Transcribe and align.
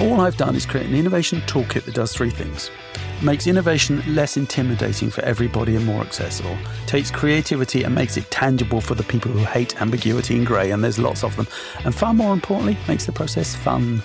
All 0.00 0.22
I've 0.22 0.38
done 0.38 0.56
is 0.56 0.64
create 0.64 0.86
an 0.86 0.94
innovation 0.94 1.42
toolkit 1.42 1.84
that 1.84 1.94
does 1.94 2.14
three 2.14 2.30
things 2.30 2.70
makes 3.22 3.46
innovation 3.46 4.02
less 4.14 4.38
intimidating 4.38 5.10
for 5.10 5.20
everybody 5.26 5.76
and 5.76 5.84
more 5.84 6.00
accessible, 6.00 6.56
takes 6.86 7.10
creativity 7.10 7.82
and 7.82 7.94
makes 7.94 8.16
it 8.16 8.30
tangible 8.30 8.80
for 8.80 8.94
the 8.94 9.02
people 9.02 9.30
who 9.30 9.40
hate 9.40 9.78
ambiguity 9.82 10.38
and 10.38 10.46
grey, 10.46 10.70
and 10.70 10.82
there's 10.82 10.98
lots 10.98 11.22
of 11.22 11.36
them, 11.36 11.46
and 11.84 11.94
far 11.94 12.14
more 12.14 12.32
importantly, 12.32 12.78
makes 12.88 13.04
the 13.04 13.12
process 13.12 13.54
fun. 13.54 14.02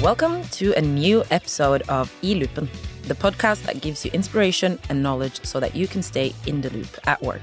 Welcome 0.00 0.44
to 0.50 0.74
a 0.74 0.80
new 0.80 1.24
episode 1.32 1.82
of 1.88 2.14
eLoopen, 2.22 2.68
the 3.08 3.16
podcast 3.16 3.64
that 3.64 3.80
gives 3.80 4.04
you 4.04 4.12
inspiration 4.12 4.78
and 4.88 5.02
knowledge 5.02 5.44
so 5.44 5.58
that 5.58 5.74
you 5.74 5.88
can 5.88 6.04
stay 6.04 6.32
in 6.46 6.60
the 6.60 6.70
loop 6.70 6.96
at 7.08 7.20
work. 7.20 7.42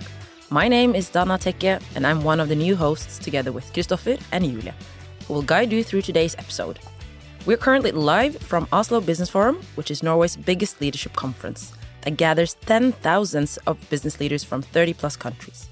My 0.50 0.70
name 0.70 0.96
is 0.96 1.10
Dana 1.10 1.38
Tekke, 1.38 1.82
and 1.96 2.08
I'm 2.08 2.24
one 2.24 2.40
of 2.40 2.48
the 2.48 2.56
new 2.56 2.78
hosts 2.78 3.20
together 3.20 3.52
with 3.52 3.72
Kristoffer 3.74 4.22
and 4.32 4.46
Julia, 4.46 4.74
will 5.32 5.42
guide 5.42 5.72
you 5.72 5.84
through 5.84 6.02
today's 6.02 6.36
episode. 6.36 6.80
We're 7.46 7.58
currently 7.58 7.92
live 7.92 8.38
from 8.38 8.68
Oslo 8.72 9.02
Business 9.02 9.30
Forum, 9.30 9.62
which 9.76 9.90
is 9.90 10.04
Norway's 10.04 10.36
biggest 10.36 10.82
leadership 10.82 11.14
conference 11.14 11.74
that 12.02 12.18
gathers 12.18 12.56
ten 12.66 12.92
thousands 12.92 13.58
of 13.66 13.90
business 13.90 14.20
leaders 14.20 14.44
from 14.44 14.62
30 14.62 14.94
plus 14.94 15.16
countries. 15.16 15.70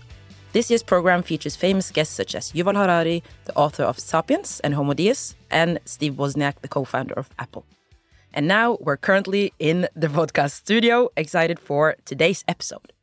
This 0.52 0.72
year's 0.72 0.82
program 0.82 1.22
features 1.22 1.56
famous 1.56 1.92
guests 1.92 2.16
such 2.16 2.34
as 2.34 2.52
Yuval 2.54 2.76
Harari, 2.76 3.24
the 3.46 3.56
author 3.56 3.84
of 3.84 4.00
Sapiens 4.00 4.60
and 4.62 4.74
Homo 4.74 4.94
Deus, 4.94 5.36
and 5.52 5.80
Steve 5.86 6.14
Wozniak, 6.14 6.62
the 6.62 6.68
co 6.68 6.84
founder 6.84 7.14
of 7.14 7.30
Apple. 7.38 7.66
And 8.34 8.48
now 8.48 8.78
we're 8.80 8.98
currently 8.98 9.54
in 9.60 9.88
the 9.96 10.08
podcast 10.08 10.52
studio, 10.52 11.10
excited 11.18 11.60
for 11.60 11.98
today's 12.06 12.44
episode. 12.48 12.94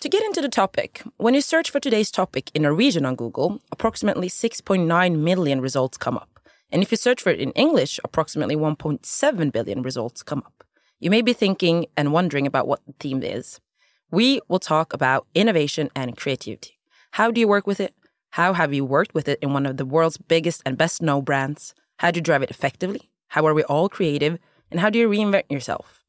To 0.00 0.10
get 0.10 0.22
into 0.24 0.42
the 0.42 0.50
topic, 0.50 1.02
when 1.16 1.32
you 1.32 1.40
search 1.40 1.70
for 1.70 1.80
today's 1.80 2.10
topic 2.10 2.50
in 2.54 2.62
Norwegian 2.62 3.06
on 3.06 3.16
Google, 3.16 3.62
approximately 3.72 4.28
6.9 4.28 5.18
million 5.18 5.60
results 5.62 5.96
come 5.96 6.18
up. 6.18 6.38
And 6.70 6.82
if 6.82 6.90
you 6.90 6.98
search 6.98 7.22
for 7.22 7.30
it 7.30 7.40
in 7.40 7.50
English, 7.52 7.98
approximately 8.04 8.56
1.7 8.56 9.52
billion 9.52 9.80
results 9.80 10.22
come 10.22 10.40
up. 10.40 10.64
You 11.00 11.10
may 11.10 11.22
be 11.22 11.32
thinking 11.32 11.86
and 11.96 12.12
wondering 12.12 12.46
about 12.46 12.68
what 12.68 12.84
the 12.86 12.92
theme 13.00 13.22
is. 13.22 13.58
We 14.10 14.42
will 14.48 14.58
talk 14.58 14.92
about 14.92 15.26
innovation 15.34 15.88
and 15.96 16.14
creativity. 16.14 16.78
How 17.12 17.30
do 17.30 17.40
you 17.40 17.48
work 17.48 17.66
with 17.66 17.80
it? 17.80 17.94
How 18.30 18.52
have 18.52 18.74
you 18.74 18.84
worked 18.84 19.14
with 19.14 19.28
it 19.28 19.38
in 19.40 19.54
one 19.54 19.64
of 19.64 19.78
the 19.78 19.86
world's 19.86 20.18
biggest 20.18 20.60
and 20.66 20.76
best 20.76 21.00
known 21.00 21.24
brands? 21.24 21.74
How 22.00 22.10
do 22.10 22.18
you 22.18 22.22
drive 22.22 22.42
it 22.42 22.50
effectively? 22.50 23.10
How 23.28 23.46
are 23.46 23.54
we 23.54 23.64
all 23.64 23.88
creative? 23.88 24.38
And 24.70 24.78
how 24.78 24.90
do 24.90 24.98
you 24.98 25.08
reinvent 25.08 25.44
yourself? 25.48 26.04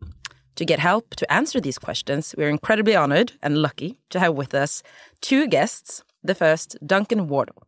To 0.57 0.65
get 0.65 0.79
help 0.79 1.15
to 1.17 1.31
answer 1.31 1.61
these 1.61 1.77
questions, 1.77 2.33
we're 2.35 2.49
incredibly 2.49 2.95
honored 2.95 3.33
and 3.43 3.61
lucky 3.61 3.99
to 4.09 4.19
have 4.19 4.33
with 4.33 4.55
us 4.55 4.81
two 5.21 5.47
guests. 5.47 6.03
The 6.23 6.33
first, 6.33 6.75
Duncan 6.83 7.27
Wardle, 7.27 7.61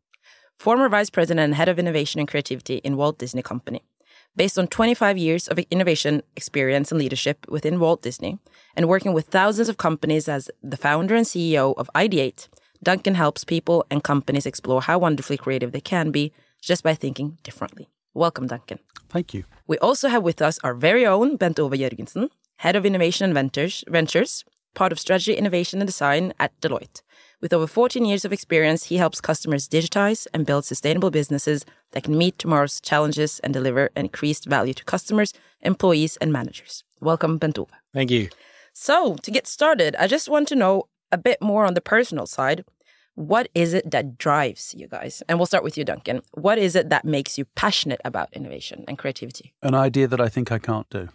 former 0.57 0.89
vice 0.89 1.11
president 1.11 1.45
and 1.45 1.53
head 1.53 1.69
of 1.69 1.77
innovation 1.77 2.19
and 2.19 2.27
creativity 2.27 2.77
in 2.77 2.97
Walt 2.97 3.19
Disney 3.19 3.43
Company. 3.43 3.83
Based 4.35 4.57
on 4.57 4.67
25 4.67 5.19
years 5.19 5.47
of 5.47 5.59
innovation 5.69 6.23
experience 6.35 6.91
and 6.91 6.99
leadership 6.99 7.45
within 7.47 7.79
Walt 7.79 8.01
Disney, 8.01 8.39
and 8.75 8.89
working 8.89 9.13
with 9.13 9.27
thousands 9.27 9.69
of 9.69 9.77
companies 9.77 10.27
as 10.27 10.49
the 10.63 10.77
founder 10.77 11.15
and 11.15 11.27
CEO 11.27 11.75
of 11.77 11.91
Ideate, 11.93 12.47
Duncan 12.81 13.13
helps 13.13 13.43
people 13.43 13.85
and 13.91 14.03
companies 14.03 14.47
explore 14.47 14.81
how 14.81 14.97
wonderfully 14.97 15.37
creative 15.37 15.73
they 15.73 15.81
can 15.81 16.09
be 16.09 16.33
just 16.59 16.83
by 16.83 16.95
thinking 16.95 17.37
differently. 17.43 17.87
Welcome, 18.15 18.47
Duncan. 18.47 18.79
Thank 19.09 19.35
you. 19.35 19.43
We 19.67 19.77
also 19.77 20.09
have 20.09 20.23
with 20.23 20.41
us 20.41 20.57
our 20.63 20.73
very 20.73 21.05
own 21.05 21.37
Bent 21.37 21.59
Ove 21.59 21.73
Jørgensen, 21.73 22.29
Head 22.59 22.75
of 22.75 22.85
Innovation 22.85 23.23
and 23.23 23.33
Ventures, 23.33 23.85
Ventures, 23.87 24.43
part 24.73 24.91
of 24.91 24.99
Strategy, 24.99 25.33
Innovation 25.33 25.79
and 25.79 25.87
Design 25.87 26.33
at 26.41 26.51
Deloitte. 26.59 27.01
With 27.39 27.53
over 27.53 27.65
14 27.65 28.03
years 28.03 28.25
of 28.25 28.33
experience, 28.33 28.87
he 28.87 28.97
helps 28.97 29.21
customers 29.21 29.69
digitize 29.69 30.27
and 30.33 30.45
build 30.45 30.65
sustainable 30.65 31.09
businesses 31.09 31.63
that 31.91 32.03
can 32.03 32.17
meet 32.17 32.37
tomorrow's 32.37 32.81
challenges 32.81 33.39
and 33.45 33.53
deliver 33.53 33.91
increased 33.95 34.45
value 34.45 34.73
to 34.73 34.83
customers, 34.83 35.33
employees, 35.61 36.17
and 36.17 36.33
managers. 36.33 36.83
Welcome, 36.99 37.37
Bent 37.37 37.57
Ove. 37.57 37.69
Thank 37.93 38.11
you. 38.11 38.27
So, 38.73 39.15
to 39.15 39.31
get 39.31 39.47
started, 39.47 39.95
I 39.97 40.07
just 40.07 40.27
want 40.27 40.49
to 40.49 40.55
know 40.55 40.89
a 41.13 41.17
bit 41.17 41.41
more 41.41 41.63
on 41.63 41.75
the 41.75 41.81
personal 41.95 42.25
side. 42.25 42.65
What 43.15 43.47
is 43.55 43.73
it 43.73 43.89
that 43.91 44.17
drives 44.17 44.75
you 44.75 44.89
guys? 44.89 45.23
And 45.29 45.39
we'll 45.39 45.45
start 45.45 45.63
with 45.63 45.77
you, 45.77 45.85
Duncan. 45.85 46.23
What 46.33 46.57
is 46.57 46.75
it 46.75 46.89
that 46.89 47.05
makes 47.05 47.37
you 47.37 47.45
passionate 47.55 48.01
about 48.03 48.33
innovation 48.33 48.83
and 48.85 48.97
creativity? 48.97 49.53
An 49.63 49.75
idea 49.75 50.07
that 50.07 50.19
I 50.19 50.27
think 50.27 50.51
I 50.51 50.59
can't 50.59 50.89
do. 50.89 51.07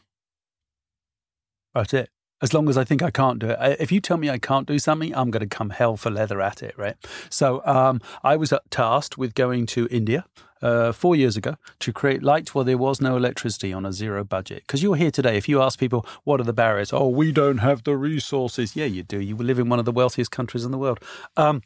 That's 1.74 1.94
it. 1.94 2.10
As 2.42 2.52
long 2.52 2.68
as 2.68 2.76
I 2.76 2.84
think 2.84 3.02
I 3.02 3.10
can't 3.10 3.38
do 3.38 3.50
it. 3.50 3.80
If 3.80 3.90
you 3.90 4.00
tell 4.00 4.16
me 4.16 4.28
I 4.28 4.38
can't 4.38 4.66
do 4.66 4.78
something, 4.78 5.14
I'm 5.14 5.30
going 5.30 5.48
to 5.48 5.56
come 5.56 5.70
hell 5.70 5.96
for 5.96 6.10
leather 6.10 6.40
at 6.42 6.62
it, 6.62 6.76
right? 6.76 6.96
So 7.30 7.62
um, 7.64 8.00
I 8.22 8.36
was 8.36 8.52
tasked 8.70 9.16
with 9.16 9.34
going 9.34 9.66
to 9.66 9.88
India 9.90 10.26
uh, 10.60 10.92
four 10.92 11.16
years 11.16 11.36
ago 11.36 11.56
to 11.78 11.92
create 11.92 12.22
light 12.22 12.54
where 12.54 12.64
there 12.64 12.76
was 12.76 13.00
no 13.00 13.16
electricity 13.16 13.72
on 13.72 13.86
a 13.86 13.92
zero 13.92 14.24
budget. 14.24 14.64
Because 14.66 14.82
you're 14.82 14.96
here 14.96 15.10
today. 15.10 15.36
If 15.36 15.48
you 15.48 15.62
ask 15.62 15.78
people, 15.78 16.06
what 16.24 16.40
are 16.40 16.44
the 16.44 16.52
barriers? 16.52 16.92
Oh, 16.92 17.08
we 17.08 17.32
don't 17.32 17.58
have 17.58 17.84
the 17.84 17.96
resources. 17.96 18.76
Yeah, 18.76 18.86
you 18.86 19.02
do. 19.02 19.20
You 19.20 19.36
live 19.36 19.58
in 19.58 19.68
one 19.68 19.78
of 19.78 19.84
the 19.84 19.92
wealthiest 19.92 20.30
countries 20.30 20.64
in 20.64 20.70
the 20.70 20.78
world. 20.78 21.00
Um, 21.36 21.62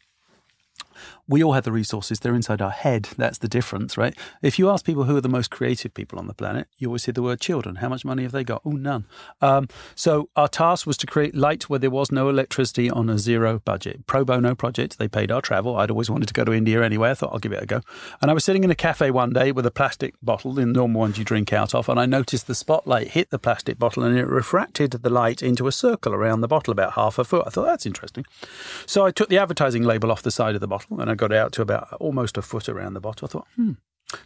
we 1.27 1.43
all 1.43 1.53
have 1.53 1.65
the 1.65 1.73
resources. 1.73 2.21
They're 2.21 2.35
inside 2.35 2.63
our 2.63 2.71
head. 2.71 3.09
That's 3.17 3.39
the 3.39 3.49
difference, 3.49 3.97
right? 3.97 4.17
If 4.43 4.59
you 4.59 4.71
ask 4.71 4.85
people 4.85 5.05
who 5.05 5.17
are 5.17 5.21
the 5.21 5.29
most 5.29 5.51
creative 5.51 5.95
people 5.95 6.19
on 6.19 6.27
the 6.27 6.35
planet, 6.35 6.69
you 6.79 6.89
always 6.89 7.05
hear 7.05 7.13
the 7.13 7.23
word 7.23 7.41
children. 7.41 7.77
How 7.77 7.89
much 7.89 8.05
money 8.05 8.23
have 8.23 8.33
they 8.33 8.45
got? 8.45 8.63
Oh, 8.65 8.71
none. 8.71 9.05
Um, 9.41 9.69
so 9.95 10.29
our 10.37 10.49
task 10.49 10.87
was 10.87 10.97
to 10.99 11.07
create 11.07 11.35
light 11.35 11.69
where 11.69 11.79
there 11.79 11.91
was 11.91 12.11
no 12.11 12.29
electricity 12.29 12.91
on 12.91 13.09
a 13.09 13.19
zero 13.19 13.61
budget. 13.65 14.07
Pro 14.07 14.25
bono 14.25 14.55
project. 14.55 14.99
They 14.99 15.09
paid 15.09 15.31
our 15.31 15.41
travel. 15.41 15.77
I'd 15.77 15.91
always 15.91 16.11
wanted 16.11 16.27
to 16.29 16.35
go 16.35 16.45
to 16.45 16.53
India 16.53 16.83
anyway. 16.83 17.11
I 17.11 17.15
thought 17.15 17.33
I'll 17.33 17.39
give 17.39 17.53
it 17.53 17.63
a 17.63 17.67
go. 17.67 17.81
And 18.21 18.31
I 18.31 18.35
was 18.35 18.45
sitting 18.45 18.65
in 18.65 18.71
a 18.71 18.75
cafe 18.75 19.11
one 19.11 19.33
day 19.33 19.53
with 19.53 19.67
a 19.67 19.71
plastic 19.71 20.15
bottle, 20.23 20.53
the 20.53 20.67
normal 20.67 21.01
ones 21.01 21.19
you 21.19 21.25
drink 21.25 21.53
out 21.53 21.75
of, 21.75 21.89
and 21.89 22.01
I 22.01 22.07
noticed 22.07 22.47
the 22.47 22.55
spotlight 22.55 23.09
hit 23.09 23.31
the 23.31 23.39
plastic 23.39 23.79
bottle 23.79 24.03
and 24.03 24.17
it 24.17 24.27
refracted 24.27 24.93
the 24.93 25.11
light 25.11 25.43
into 25.43 25.67
a 25.67 25.73
circle 25.73 26.15
around 26.15 26.41
the 26.41 26.49
bottle 26.49 26.73
about 26.73 26.95
half 26.95 27.19
a 27.19 27.25
foot. 27.25 27.45
I 27.47 27.51
thought 27.51 27.67
that's 27.67 27.87
interesting. 27.87 28.25
So 28.87 29.05
I 29.05 29.11
took 29.11 29.29
the 29.29 29.39
advertising 29.39 29.83
label 29.83 30.11
off 30.11 30.23
the 30.23 30.31
side 30.31 30.55
of 30.55 30.61
the 30.61 30.67
bottle 30.67 30.88
and 30.91 31.11
I 31.11 31.15
got 31.15 31.33
out 31.33 31.53
to 31.53 31.63
about 31.63 31.93
almost 31.95 32.39
a 32.39 32.43
foot 32.43 32.69
around 32.69 32.95
the 32.95 33.01
bottle. 33.01 33.27
I 33.27 33.31
thought, 33.31 33.47
hmm. 33.57 33.73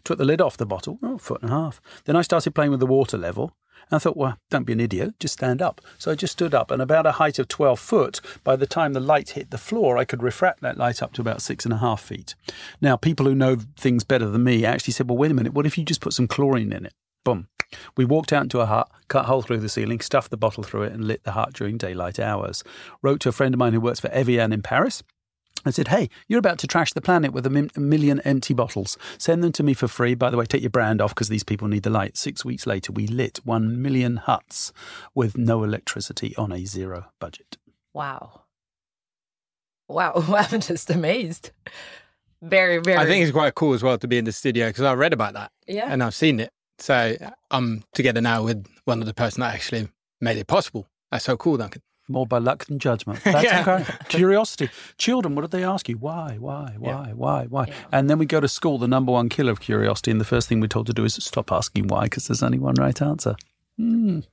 Took 0.04 0.18
the 0.18 0.24
lid 0.24 0.40
off 0.40 0.56
the 0.56 0.66
bottle, 0.66 0.98
oh, 1.02 1.18
foot 1.18 1.42
and 1.42 1.50
a 1.50 1.54
half. 1.54 1.80
Then 2.04 2.16
I 2.16 2.22
started 2.22 2.54
playing 2.54 2.70
with 2.70 2.80
the 2.80 2.86
water 2.86 3.18
level. 3.18 3.56
And 3.90 3.96
I 3.96 3.98
thought, 3.98 4.16
well, 4.16 4.38
don't 4.48 4.64
be 4.64 4.72
an 4.72 4.80
idiot, 4.80 5.14
just 5.18 5.34
stand 5.34 5.60
up. 5.60 5.80
So 5.98 6.12
I 6.12 6.14
just 6.14 6.34
stood 6.34 6.54
up, 6.54 6.70
and 6.70 6.80
about 6.80 7.04
a 7.04 7.12
height 7.12 7.40
of 7.40 7.48
12 7.48 7.80
foot, 7.80 8.20
by 8.44 8.54
the 8.54 8.66
time 8.66 8.92
the 8.92 9.00
light 9.00 9.30
hit 9.30 9.50
the 9.50 9.58
floor, 9.58 9.98
I 9.98 10.04
could 10.04 10.22
refract 10.22 10.60
that 10.60 10.78
light 10.78 11.02
up 11.02 11.12
to 11.14 11.20
about 11.20 11.42
six 11.42 11.64
and 11.64 11.74
a 11.74 11.78
half 11.78 12.00
feet. 12.00 12.36
Now, 12.80 12.96
people 12.96 13.26
who 13.26 13.34
know 13.34 13.56
things 13.76 14.04
better 14.04 14.28
than 14.28 14.44
me 14.44 14.64
actually 14.64 14.92
said, 14.92 15.08
well, 15.08 15.18
wait 15.18 15.32
a 15.32 15.34
minute, 15.34 15.52
what 15.52 15.66
if 15.66 15.76
you 15.76 15.84
just 15.84 16.00
put 16.00 16.12
some 16.12 16.28
chlorine 16.28 16.72
in 16.72 16.86
it? 16.86 16.94
Boom. 17.24 17.48
We 17.96 18.04
walked 18.04 18.32
out 18.32 18.44
into 18.44 18.60
a 18.60 18.66
hut, 18.66 18.88
cut 19.08 19.24
a 19.24 19.28
hole 19.28 19.42
through 19.42 19.58
the 19.58 19.68
ceiling, 19.68 20.00
stuffed 20.00 20.30
the 20.30 20.36
bottle 20.36 20.62
through 20.62 20.82
it, 20.82 20.92
and 20.92 21.04
lit 21.04 21.24
the 21.24 21.32
hut 21.32 21.52
during 21.54 21.76
daylight 21.76 22.20
hours. 22.20 22.62
Wrote 23.02 23.20
to 23.20 23.30
a 23.30 23.32
friend 23.32 23.54
of 23.54 23.58
mine 23.58 23.72
who 23.72 23.80
works 23.80 24.00
for 24.00 24.10
Evian 24.10 24.52
in 24.52 24.62
Paris 24.62 25.02
I 25.64 25.70
said, 25.70 25.88
Hey, 25.88 26.08
you're 26.28 26.38
about 26.38 26.58
to 26.58 26.66
trash 26.66 26.92
the 26.92 27.00
planet 27.00 27.32
with 27.32 27.46
a, 27.46 27.70
million 27.78 28.20
empty 28.20 28.54
bottles. 28.54 28.98
Send 29.18 29.42
them 29.42 29.52
to 29.52 29.62
me 29.62 29.74
for 29.74 29.88
free. 29.88 30.14
By 30.14 30.30
the 30.30 30.36
way, 30.36 30.46
take 30.46 30.62
your 30.62 30.70
brand 30.70 31.00
off 31.00 31.14
because 31.14 31.28
these 31.28 31.44
people 31.44 31.68
need 31.68 31.82
the 31.82 31.90
light. 31.90 32.16
Six 32.16 32.44
weeks 32.44 32.66
later, 32.66 32.92
we 32.92 33.06
lit 33.06 33.40
one 33.44 33.80
million 33.80 34.16
huts 34.16 34.72
with 35.14 35.36
no 35.36 35.64
electricity 35.64 36.34
on 36.36 36.52
a 36.52 36.64
zero 36.64 37.06
budget. 37.18 37.56
Wow. 37.94 38.42
Wow. 39.88 40.12
I'm 40.28 40.60
just 40.60 40.90
amazed. 40.90 41.50
Very, 42.40 42.78
very. 42.78 42.98
I 42.98 43.06
think 43.06 43.22
it's 43.22 43.32
quite 43.32 43.54
cool 43.54 43.74
as 43.74 43.82
well 43.82 43.98
to 43.98 44.08
be 44.08 44.18
in 44.18 44.24
the 44.24 44.32
studio 44.32 44.68
because 44.68 44.84
I 44.84 44.94
read 44.94 45.12
about 45.12 45.34
that. 45.34 45.52
Yeah. 45.66 45.86
And 45.88 46.02
I've 46.02 46.14
seen 46.14 46.40
it. 46.40 46.50
So 46.78 47.16
I'm 47.50 47.84
together 47.92 48.20
now 48.20 48.42
with 48.42 48.66
one 48.84 49.00
of 49.00 49.06
the 49.06 49.14
person 49.14 49.42
that 49.42 49.54
actually 49.54 49.88
made 50.20 50.36
it 50.38 50.48
possible. 50.48 50.88
That's 51.12 51.24
so 51.24 51.36
cool, 51.36 51.58
Duncan 51.58 51.82
more 52.08 52.26
by 52.26 52.38
luck 52.38 52.66
than 52.66 52.78
judgment. 52.78 53.20
That's 53.24 53.44
yeah. 53.44 53.64
okay. 53.66 53.94
Curiosity. 54.08 54.70
Children, 54.98 55.34
what 55.34 55.42
did 55.42 55.50
they 55.50 55.64
ask 55.64 55.88
you? 55.88 55.96
Why, 55.96 56.36
why, 56.38 56.74
why, 56.78 57.06
yeah. 57.08 57.12
why, 57.12 57.46
why? 57.48 57.66
Yeah. 57.68 57.74
And 57.92 58.10
then 58.10 58.18
we 58.18 58.26
go 58.26 58.40
to 58.40 58.48
school, 58.48 58.78
the 58.78 58.88
number 58.88 59.12
one 59.12 59.28
killer 59.28 59.52
of 59.52 59.60
curiosity, 59.60 60.10
and 60.10 60.20
the 60.20 60.24
first 60.24 60.48
thing 60.48 60.60
we're 60.60 60.66
told 60.66 60.86
to 60.86 60.92
do 60.92 61.04
is 61.04 61.14
stop 61.14 61.52
asking 61.52 61.88
why, 61.88 62.04
because 62.04 62.28
there's 62.28 62.42
only 62.42 62.58
one 62.58 62.74
right 62.74 63.00
answer. 63.00 63.36
Mm. 63.82 64.24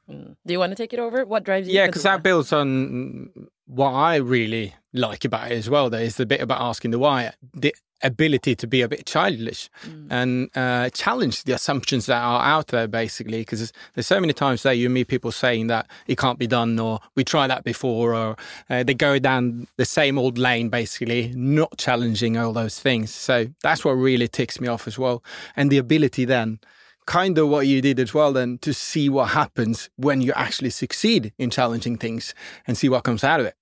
Do 0.46 0.54
you 0.54 0.60
want 0.60 0.72
to 0.72 0.76
take 0.76 0.94
it 0.94 1.00
over? 1.00 1.26
What 1.26 1.44
drives 1.44 1.68
you? 1.68 1.74
Yeah, 1.74 1.88
because 1.88 2.04
that 2.04 2.24
builds 2.24 2.54
on 2.54 3.32
what 3.66 3.92
I 3.92 4.16
really 4.16 4.76
like 4.94 5.26
about 5.26 5.52
it 5.52 5.56
as 5.56 5.70
well. 5.70 5.90
There 5.90 6.02
is 6.02 6.16
the 6.16 6.26
bit 6.26 6.42
about 6.42 6.62
asking 6.62 6.92
the 6.92 7.00
why. 7.00 7.32
The 7.54 7.74
ability 8.02 8.56
to 8.56 8.66
be 8.66 8.82
a 8.82 8.88
bit 8.88 9.06
childish 9.06 9.70
mm. 9.86 10.08
and 10.10 10.50
uh, 10.56 10.90
challenge 10.92 11.44
the 11.44 11.54
assumptions 11.54 12.06
that 12.06 12.22
are 12.22 12.42
out 12.42 12.68
there, 12.68 12.88
basically. 12.88 13.40
Because 13.40 13.60
there's, 13.60 13.74
there's, 13.94 14.08
so 14.08 14.20
many 14.20 14.34
times 14.34 14.64
there 14.64 14.74
you 14.74 14.90
meet 14.90 15.08
people 15.08 15.32
saying 15.32 15.68
that 15.68 15.88
it 16.08 16.18
can't 16.18 16.40
be 16.40 16.48
done, 16.48 16.80
or 16.80 17.00
we 17.16 17.24
tried 17.24 17.48
that 17.48 17.64
before, 17.64 18.14
or 18.14 18.36
uh, 18.70 18.84
they 18.84 18.94
go 18.94 19.20
down 19.20 19.68
the 19.78 19.86
same 19.86 20.18
old 20.18 20.38
lane, 20.38 20.70
basically, 20.70 21.34
not 21.36 21.78
challenging 21.78 22.38
all 22.38 22.54
those 22.54 22.80
things. 22.80 23.14
So 23.14 23.48
that's 23.64 23.84
what 23.84 23.92
really 23.92 24.28
ticks 24.28 24.62
me 24.62 24.68
off 24.68 24.88
as 24.88 24.98
well. 24.98 25.24
And 25.56 25.72
the 25.72 25.78
ability 25.78 26.26
then 26.26 26.60
kind 27.10 27.40
of 27.40 27.50
what 27.50 27.66
you 27.66 27.82
did 27.82 28.00
as 28.00 28.14
well 28.14 28.32
then 28.32 28.60
to 28.60 28.72
see 28.72 29.10
what 29.10 29.30
happens 29.30 29.90
when 29.96 30.22
you 30.22 30.32
actually 30.34 30.70
succeed 30.70 31.34
in 31.40 31.50
challenging 31.50 31.98
things 31.98 32.36
and 32.68 32.78
see 32.78 32.88
what 32.88 33.04
comes 33.04 33.24
out 33.24 33.40
of 33.40 33.48
it 33.48 33.56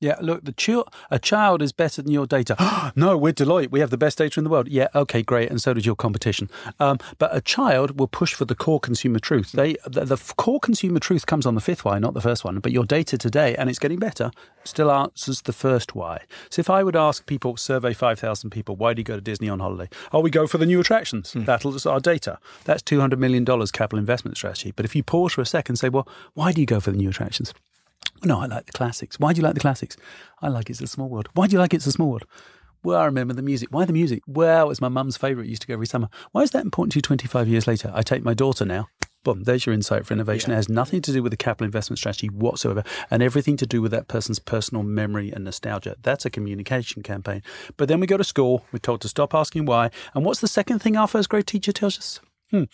Yeah, 0.00 0.14
look, 0.20 0.44
the 0.44 0.52
chil- 0.52 0.86
a 1.10 1.18
child 1.18 1.60
is 1.60 1.72
better 1.72 2.02
than 2.02 2.12
your 2.12 2.26
data. 2.26 2.92
no, 2.96 3.16
we're 3.16 3.32
Deloitte. 3.32 3.72
We 3.72 3.80
have 3.80 3.90
the 3.90 3.98
best 3.98 4.18
data 4.18 4.38
in 4.38 4.44
the 4.44 4.50
world. 4.50 4.68
Yeah, 4.68 4.86
okay, 4.94 5.22
great, 5.22 5.50
and 5.50 5.60
so 5.60 5.74
does 5.74 5.84
your 5.84 5.96
competition. 5.96 6.48
Um, 6.78 6.98
but 7.18 7.34
a 7.34 7.40
child 7.40 7.98
will 7.98 8.06
push 8.06 8.32
for 8.32 8.44
the 8.44 8.54
core 8.54 8.78
consumer 8.78 9.18
truth. 9.18 9.50
They 9.52 9.74
the, 9.84 10.04
the 10.04 10.16
core 10.36 10.60
consumer 10.60 11.00
truth 11.00 11.26
comes 11.26 11.46
on 11.46 11.56
the 11.56 11.60
fifth 11.60 11.84
why, 11.84 11.98
not 11.98 12.14
the 12.14 12.20
first 12.20 12.44
one. 12.44 12.60
But 12.60 12.70
your 12.70 12.84
data 12.84 13.18
today, 13.18 13.56
and 13.56 13.68
it's 13.68 13.80
getting 13.80 13.98
better, 13.98 14.30
still 14.62 14.90
answers 14.90 15.42
the 15.42 15.52
first 15.52 15.96
why. 15.96 16.20
So 16.48 16.60
if 16.60 16.70
I 16.70 16.84
would 16.84 16.96
ask 16.96 17.26
people, 17.26 17.56
survey 17.56 17.92
five 17.92 18.20
thousand 18.20 18.50
people, 18.50 18.76
why 18.76 18.94
do 18.94 19.00
you 19.00 19.04
go 19.04 19.16
to 19.16 19.20
Disney 19.20 19.48
on 19.48 19.58
holiday? 19.58 19.88
Oh, 20.12 20.20
we 20.20 20.30
go 20.30 20.46
for 20.46 20.58
the 20.58 20.66
new 20.66 20.78
attractions. 20.78 21.32
Mm. 21.32 21.44
That's 21.44 21.86
our 21.86 21.98
data. 21.98 22.38
That's 22.64 22.82
two 22.82 23.00
hundred 23.00 23.18
million 23.18 23.42
dollars 23.44 23.72
capital 23.72 23.98
investment 23.98 24.36
strategy. 24.36 24.72
But 24.76 24.84
if 24.84 24.94
you 24.94 25.02
pause 25.02 25.32
for 25.32 25.40
a 25.40 25.46
second, 25.46 25.72
and 25.72 25.78
say, 25.78 25.88
well, 25.88 26.08
why 26.34 26.52
do 26.52 26.60
you 26.60 26.66
go 26.66 26.78
for 26.78 26.92
the 26.92 26.96
new 26.96 27.10
attractions? 27.10 27.52
No, 28.24 28.40
I 28.40 28.46
like 28.46 28.66
the 28.66 28.72
classics. 28.72 29.20
Why 29.20 29.32
do 29.32 29.38
you 29.38 29.44
like 29.44 29.54
the 29.54 29.60
classics? 29.60 29.96
I 30.42 30.48
like 30.48 30.70
It's 30.70 30.80
a 30.80 30.86
Small 30.86 31.08
World. 31.08 31.28
Why 31.34 31.46
do 31.46 31.52
you 31.52 31.58
like 31.58 31.72
It's 31.72 31.86
a 31.86 31.92
Small 31.92 32.10
World? 32.10 32.24
Well, 32.82 32.98
I 32.98 33.04
remember 33.04 33.34
the 33.34 33.42
music. 33.42 33.68
Why 33.70 33.84
the 33.84 33.92
music? 33.92 34.22
Well, 34.26 34.66
it 34.66 34.68
was 34.68 34.80
my 34.80 34.88
mum's 34.88 35.16
favourite. 35.16 35.48
Used 35.48 35.62
to 35.62 35.68
go 35.68 35.74
every 35.74 35.86
summer. 35.86 36.08
Why 36.32 36.42
is 36.42 36.50
that 36.52 36.64
important 36.64 36.92
to 36.92 36.98
you 36.98 37.02
25 37.02 37.48
years 37.48 37.66
later? 37.66 37.90
I 37.94 38.02
take 38.02 38.22
my 38.22 38.34
daughter 38.34 38.64
now. 38.64 38.88
Boom, 39.24 39.42
there's 39.42 39.66
your 39.66 39.74
insight 39.74 40.06
for 40.06 40.14
innovation. 40.14 40.50
Yeah. 40.50 40.54
It 40.54 40.58
has 40.58 40.68
nothing 40.68 41.02
to 41.02 41.12
do 41.12 41.22
with 41.22 41.32
the 41.32 41.36
capital 41.36 41.64
investment 41.64 41.98
strategy 41.98 42.28
whatsoever 42.28 42.84
and 43.10 43.20
everything 43.22 43.56
to 43.56 43.66
do 43.66 43.82
with 43.82 43.90
that 43.90 44.06
person's 44.06 44.38
personal 44.38 44.84
memory 44.84 45.32
and 45.32 45.44
nostalgia. 45.44 45.96
That's 46.02 46.24
a 46.24 46.30
communication 46.30 47.02
campaign. 47.02 47.42
But 47.76 47.88
then 47.88 47.98
we 47.98 48.06
go 48.06 48.16
to 48.16 48.24
school, 48.24 48.64
we're 48.72 48.78
told 48.78 49.00
to 49.02 49.08
stop 49.08 49.34
asking 49.34 49.66
why. 49.66 49.90
And 50.14 50.24
what's 50.24 50.40
the 50.40 50.48
second 50.48 50.78
thing 50.78 50.96
our 50.96 51.08
first 51.08 51.28
grade 51.28 51.48
teacher 51.48 51.72
tells 51.72 51.98
us? 51.98 52.20
Hmm. 52.50 52.64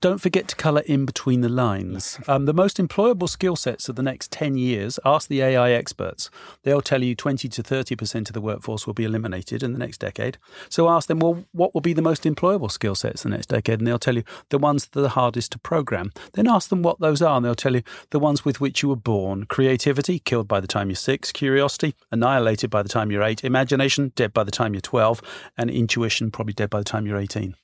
Don't 0.00 0.20
forget 0.20 0.48
to 0.48 0.56
colour 0.56 0.82
in 0.86 1.06
between 1.06 1.42
the 1.42 1.48
lines. 1.48 2.18
Um, 2.26 2.46
the 2.46 2.52
most 2.52 2.78
employable 2.78 3.28
skill 3.28 3.54
sets 3.54 3.88
of 3.88 3.94
the 3.94 4.02
next 4.02 4.32
10 4.32 4.56
years, 4.56 4.98
ask 5.04 5.28
the 5.28 5.42
AI 5.42 5.70
experts. 5.70 6.28
They'll 6.64 6.80
tell 6.80 7.04
you 7.04 7.14
20 7.14 7.48
to 7.48 7.62
30% 7.62 8.28
of 8.28 8.32
the 8.32 8.40
workforce 8.40 8.84
will 8.84 8.94
be 8.94 9.04
eliminated 9.04 9.62
in 9.62 9.72
the 9.72 9.78
next 9.78 9.98
decade. 9.98 10.38
So 10.68 10.88
ask 10.88 11.06
them, 11.06 11.20
well, 11.20 11.44
what 11.52 11.72
will 11.72 11.82
be 11.82 11.92
the 11.92 12.02
most 12.02 12.24
employable 12.24 12.70
skill 12.70 12.96
sets 12.96 13.22
the 13.22 13.28
next 13.28 13.46
decade? 13.46 13.78
And 13.78 13.86
they'll 13.86 14.00
tell 14.00 14.16
you 14.16 14.24
the 14.48 14.58
ones 14.58 14.86
that 14.86 14.98
are 14.98 15.02
the 15.02 15.10
hardest 15.10 15.52
to 15.52 15.58
program. 15.58 16.10
Then 16.32 16.48
ask 16.48 16.68
them 16.68 16.82
what 16.82 16.98
those 16.98 17.22
are, 17.22 17.36
and 17.36 17.44
they'll 17.44 17.54
tell 17.54 17.76
you 17.76 17.82
the 18.10 18.18
ones 18.18 18.44
with 18.44 18.60
which 18.60 18.82
you 18.82 18.88
were 18.88 18.96
born. 18.96 19.46
Creativity, 19.46 20.18
killed 20.18 20.48
by 20.48 20.58
the 20.58 20.66
time 20.66 20.88
you're 20.88 20.96
six. 20.96 21.30
Curiosity, 21.30 21.94
annihilated 22.10 22.70
by 22.70 22.82
the 22.82 22.88
time 22.88 23.12
you're 23.12 23.22
eight. 23.22 23.44
Imagination, 23.44 24.12
dead 24.16 24.32
by 24.32 24.42
the 24.42 24.50
time 24.50 24.74
you're 24.74 24.80
12. 24.80 25.22
And 25.56 25.70
intuition, 25.70 26.32
probably 26.32 26.54
dead 26.54 26.70
by 26.70 26.78
the 26.78 26.84
time 26.84 27.06
you're 27.06 27.18
18. 27.18 27.54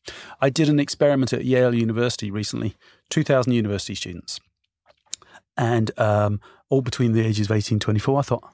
I 0.40 0.50
did 0.50 0.68
an 0.68 0.78
experiment 0.78 1.32
at 1.32 1.44
Yale 1.44 1.74
University 1.74 1.95
University 1.96 2.31
recently, 2.31 2.76
2,000 3.08 3.52
university 3.52 3.94
students, 3.94 4.38
and 5.56 5.90
um, 5.98 6.40
all 6.69 6.82
between 6.82 7.12
the 7.12 7.25
ages 7.25 7.46
of 7.46 7.56
18 7.56 7.76
and 7.76 7.81
24. 7.81 8.19
I 8.19 8.22
thought, 8.22 8.44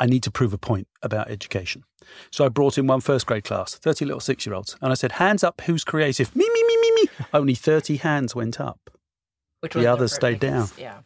I 0.00 0.06
need 0.06 0.24
to 0.24 0.32
prove 0.32 0.52
a 0.52 0.58
point 0.58 0.88
about 1.00 1.30
education. 1.30 1.84
So 2.32 2.44
I 2.44 2.48
brought 2.48 2.76
in 2.76 2.88
one 2.88 3.00
first 3.00 3.26
grade 3.26 3.44
class, 3.44 3.76
30 3.76 4.04
little 4.04 4.20
six 4.20 4.44
year 4.44 4.54
olds, 4.54 4.76
and 4.82 4.90
I 4.90 4.94
said, 4.94 5.12
Hands 5.12 5.44
up, 5.44 5.60
who's 5.60 5.84
creative? 5.84 6.34
Me, 6.34 6.44
me, 6.52 6.64
me, 6.64 6.76
me, 6.80 6.90
me. 7.02 7.26
Only 7.32 7.54
30 7.54 7.98
hands 7.98 8.34
went 8.34 8.60
up. 8.60 8.80
Which 9.60 9.74
the 9.74 9.86
others 9.86 10.12
stayed 10.12 10.40
down. 10.40 10.68
Yeah. 10.76 11.02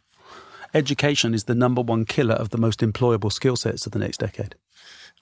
Education 0.73 1.35
is 1.35 1.43
the 1.43 1.53
number 1.53 1.81
one 1.81 2.05
killer 2.05 2.33
of 2.33 2.49
the 2.49 2.57
most 2.57 2.79
employable 2.79 3.31
skill 3.31 3.55
sets 3.55 3.85
of 3.85 3.91
the 3.91 3.99
next 3.99 4.17
decade. 4.17 4.55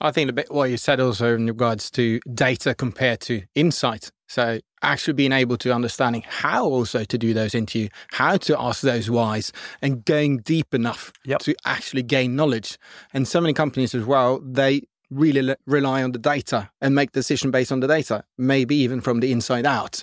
I 0.00 0.10
think 0.10 0.30
a 0.30 0.32
bit 0.32 0.50
what 0.50 0.70
you 0.70 0.78
said 0.78 1.00
also 1.00 1.34
in 1.34 1.46
regards 1.46 1.90
to 1.92 2.20
data 2.32 2.74
compared 2.74 3.20
to 3.22 3.42
insight. 3.54 4.10
So 4.28 4.60
actually 4.82 5.14
being 5.14 5.32
able 5.32 5.56
to 5.58 5.72
understanding 5.72 6.24
how 6.26 6.64
also 6.64 7.04
to 7.04 7.18
do 7.18 7.32
those 7.32 7.54
interview, 7.54 7.88
how 8.10 8.36
to 8.38 8.60
ask 8.60 8.82
those 8.82 9.10
whys, 9.10 9.52
and 9.82 10.04
going 10.04 10.38
deep 10.38 10.74
enough 10.74 11.12
yep. 11.24 11.40
to 11.40 11.54
actually 11.64 12.02
gain 12.02 12.36
knowledge. 12.36 12.78
And 13.12 13.26
so 13.26 13.40
many 13.40 13.54
companies 13.54 13.94
as 13.94 14.04
well, 14.04 14.40
they 14.40 14.82
really 15.10 15.54
rely 15.66 16.02
on 16.02 16.12
the 16.12 16.18
data 16.18 16.70
and 16.80 16.94
make 16.94 17.12
decision 17.12 17.50
based 17.50 17.70
on 17.70 17.80
the 17.80 17.86
data, 17.86 18.24
maybe 18.36 18.74
even 18.76 19.00
from 19.00 19.20
the 19.20 19.30
inside 19.32 19.66
out. 19.66 20.02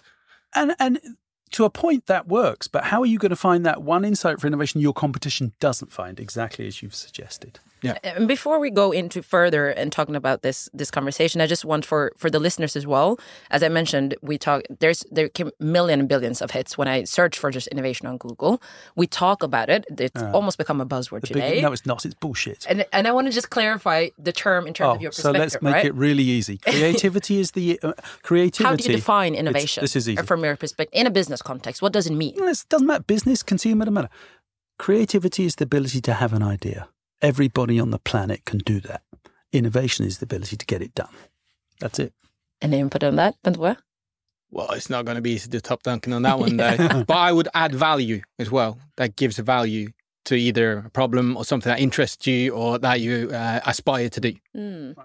And 0.55 0.75
and 0.79 0.99
to 1.51 1.65
a 1.65 1.69
point 1.69 2.07
that 2.07 2.27
works, 2.27 2.67
but 2.67 2.85
how 2.85 3.01
are 3.01 3.05
you 3.05 3.19
going 3.19 3.29
to 3.29 3.35
find 3.35 3.65
that 3.65 3.83
one 3.83 4.03
insight 4.03 4.39
for 4.39 4.47
innovation 4.47 4.81
your 4.81 4.93
competition 4.93 5.53
doesn't 5.59 5.91
find 5.91 6.19
exactly 6.19 6.67
as 6.67 6.81
you've 6.81 6.95
suggested? 6.95 7.59
Yeah. 7.83 7.97
And 8.03 8.27
before 8.27 8.59
we 8.59 8.69
go 8.69 8.91
into 8.91 9.21
further 9.21 9.69
and 9.69 9.91
talking 9.91 10.15
about 10.15 10.41
this 10.41 10.69
this 10.73 10.89
conversation, 10.89 11.41
I 11.41 11.47
just 11.47 11.65
want 11.65 11.85
for 11.85 12.11
for 12.17 12.29
the 12.29 12.39
listeners 12.39 12.75
as 12.75 12.87
well. 12.87 13.19
As 13.51 13.61
I 13.63 13.69
mentioned, 13.69 14.15
we 14.21 14.37
talk. 14.37 14.63
There's 14.79 15.03
there 15.11 15.29
came 15.29 15.51
million 15.59 15.99
and 15.99 16.09
billions 16.09 16.41
of 16.41 16.51
hits 16.51 16.77
when 16.77 16.87
I 16.87 17.03
search 17.03 17.37
for 17.37 17.51
just 17.51 17.67
innovation 17.67 18.07
on 18.07 18.17
Google. 18.17 18.61
We 18.95 19.07
talk 19.07 19.43
about 19.43 19.69
it. 19.69 19.85
It's 19.97 20.21
uh, 20.21 20.31
almost 20.33 20.57
become 20.57 20.81
a 20.81 20.85
buzzword 20.85 21.23
today. 21.23 21.55
Big, 21.55 21.63
no, 21.63 21.71
it's 21.71 21.85
not. 21.85 22.05
It's 22.05 22.15
bullshit. 22.15 22.65
And 22.69 22.85
and 22.93 23.07
I 23.07 23.11
want 23.11 23.27
to 23.27 23.33
just 23.33 23.49
clarify 23.49 24.09
the 24.17 24.31
term 24.31 24.67
in 24.67 24.73
terms 24.73 24.89
oh, 24.89 24.95
of 24.95 25.01
your 25.01 25.11
perspective. 25.11 25.35
So 25.35 25.39
let's 25.39 25.61
make 25.61 25.73
right? 25.73 25.85
it 25.85 25.95
really 25.95 26.23
easy. 26.23 26.57
Creativity 26.65 27.39
is 27.39 27.51
the 27.51 27.79
uh, 27.83 27.93
creativity. 28.21 28.63
How 28.63 28.75
do 28.75 28.83
you 28.83 28.95
define 28.95 29.35
innovation? 29.35 29.81
This 29.81 29.95
is 29.95 30.07
easy 30.09 30.21
from 30.23 30.43
your 30.43 30.55
perspective 30.55 30.97
in 30.99 31.07
a 31.07 31.11
business 31.11 31.41
context. 31.41 31.81
What 31.81 31.93
does 31.93 32.07
it 32.07 32.13
mean? 32.13 32.35
It 32.37 32.65
doesn't 32.69 32.87
matter. 32.87 33.03
Business, 33.03 33.43
consumer, 33.43 33.85
doesn't 33.85 33.93
matter. 33.93 34.09
Creativity 34.79 35.45
is 35.45 35.55
the 35.55 35.65
ability 35.65 36.01
to 36.01 36.13
have 36.13 36.33
an 36.33 36.43
idea. 36.43 36.87
Everybody 37.23 37.79
on 37.79 37.89
the 37.91 37.99
planet 37.99 38.43
can 38.45 38.59
do 38.59 38.81
that. 38.81 39.01
Innovation 39.53 40.05
is 40.05 40.17
the 40.17 40.25
ability 40.25 40.57
to 40.57 40.65
get 40.65 40.81
it 40.81 40.93
done. 40.93 41.13
That's 41.79 41.97
it. 41.97 42.13
Any 42.61 42.79
input 42.79 43.03
on 43.03 43.15
that, 43.15 43.35
Bent 43.43 43.57
Ove? 43.57 43.77
Well, 44.51 44.71
it's 44.71 44.89
not 44.89 45.05
going 45.05 45.15
to 45.15 45.21
be 45.21 45.31
easy 45.31 45.49
to 45.49 45.61
top 45.61 45.83
Duncan 45.83 46.11
on 46.13 46.21
that 46.23 46.37
one, 46.37 46.57
though. 46.57 47.03
but 47.07 47.17
I 47.17 47.31
would 47.31 47.47
add 47.53 47.73
value 47.73 48.21
as 48.37 48.51
well. 48.51 48.77
That 48.97 49.15
gives 49.15 49.37
value 49.37 49.91
to 50.25 50.35
either 50.35 50.83
a 50.85 50.89
problem 50.89 51.35
or 51.37 51.45
something 51.45 51.69
that 51.69 51.79
interests 51.79 52.27
you 52.27 52.51
or 52.51 52.77
that 52.79 52.99
you 52.99 53.29
uh, 53.31 53.61
aspire 53.65 54.09
to 54.09 54.19
do. 54.19 54.33
Mm. 54.55 54.95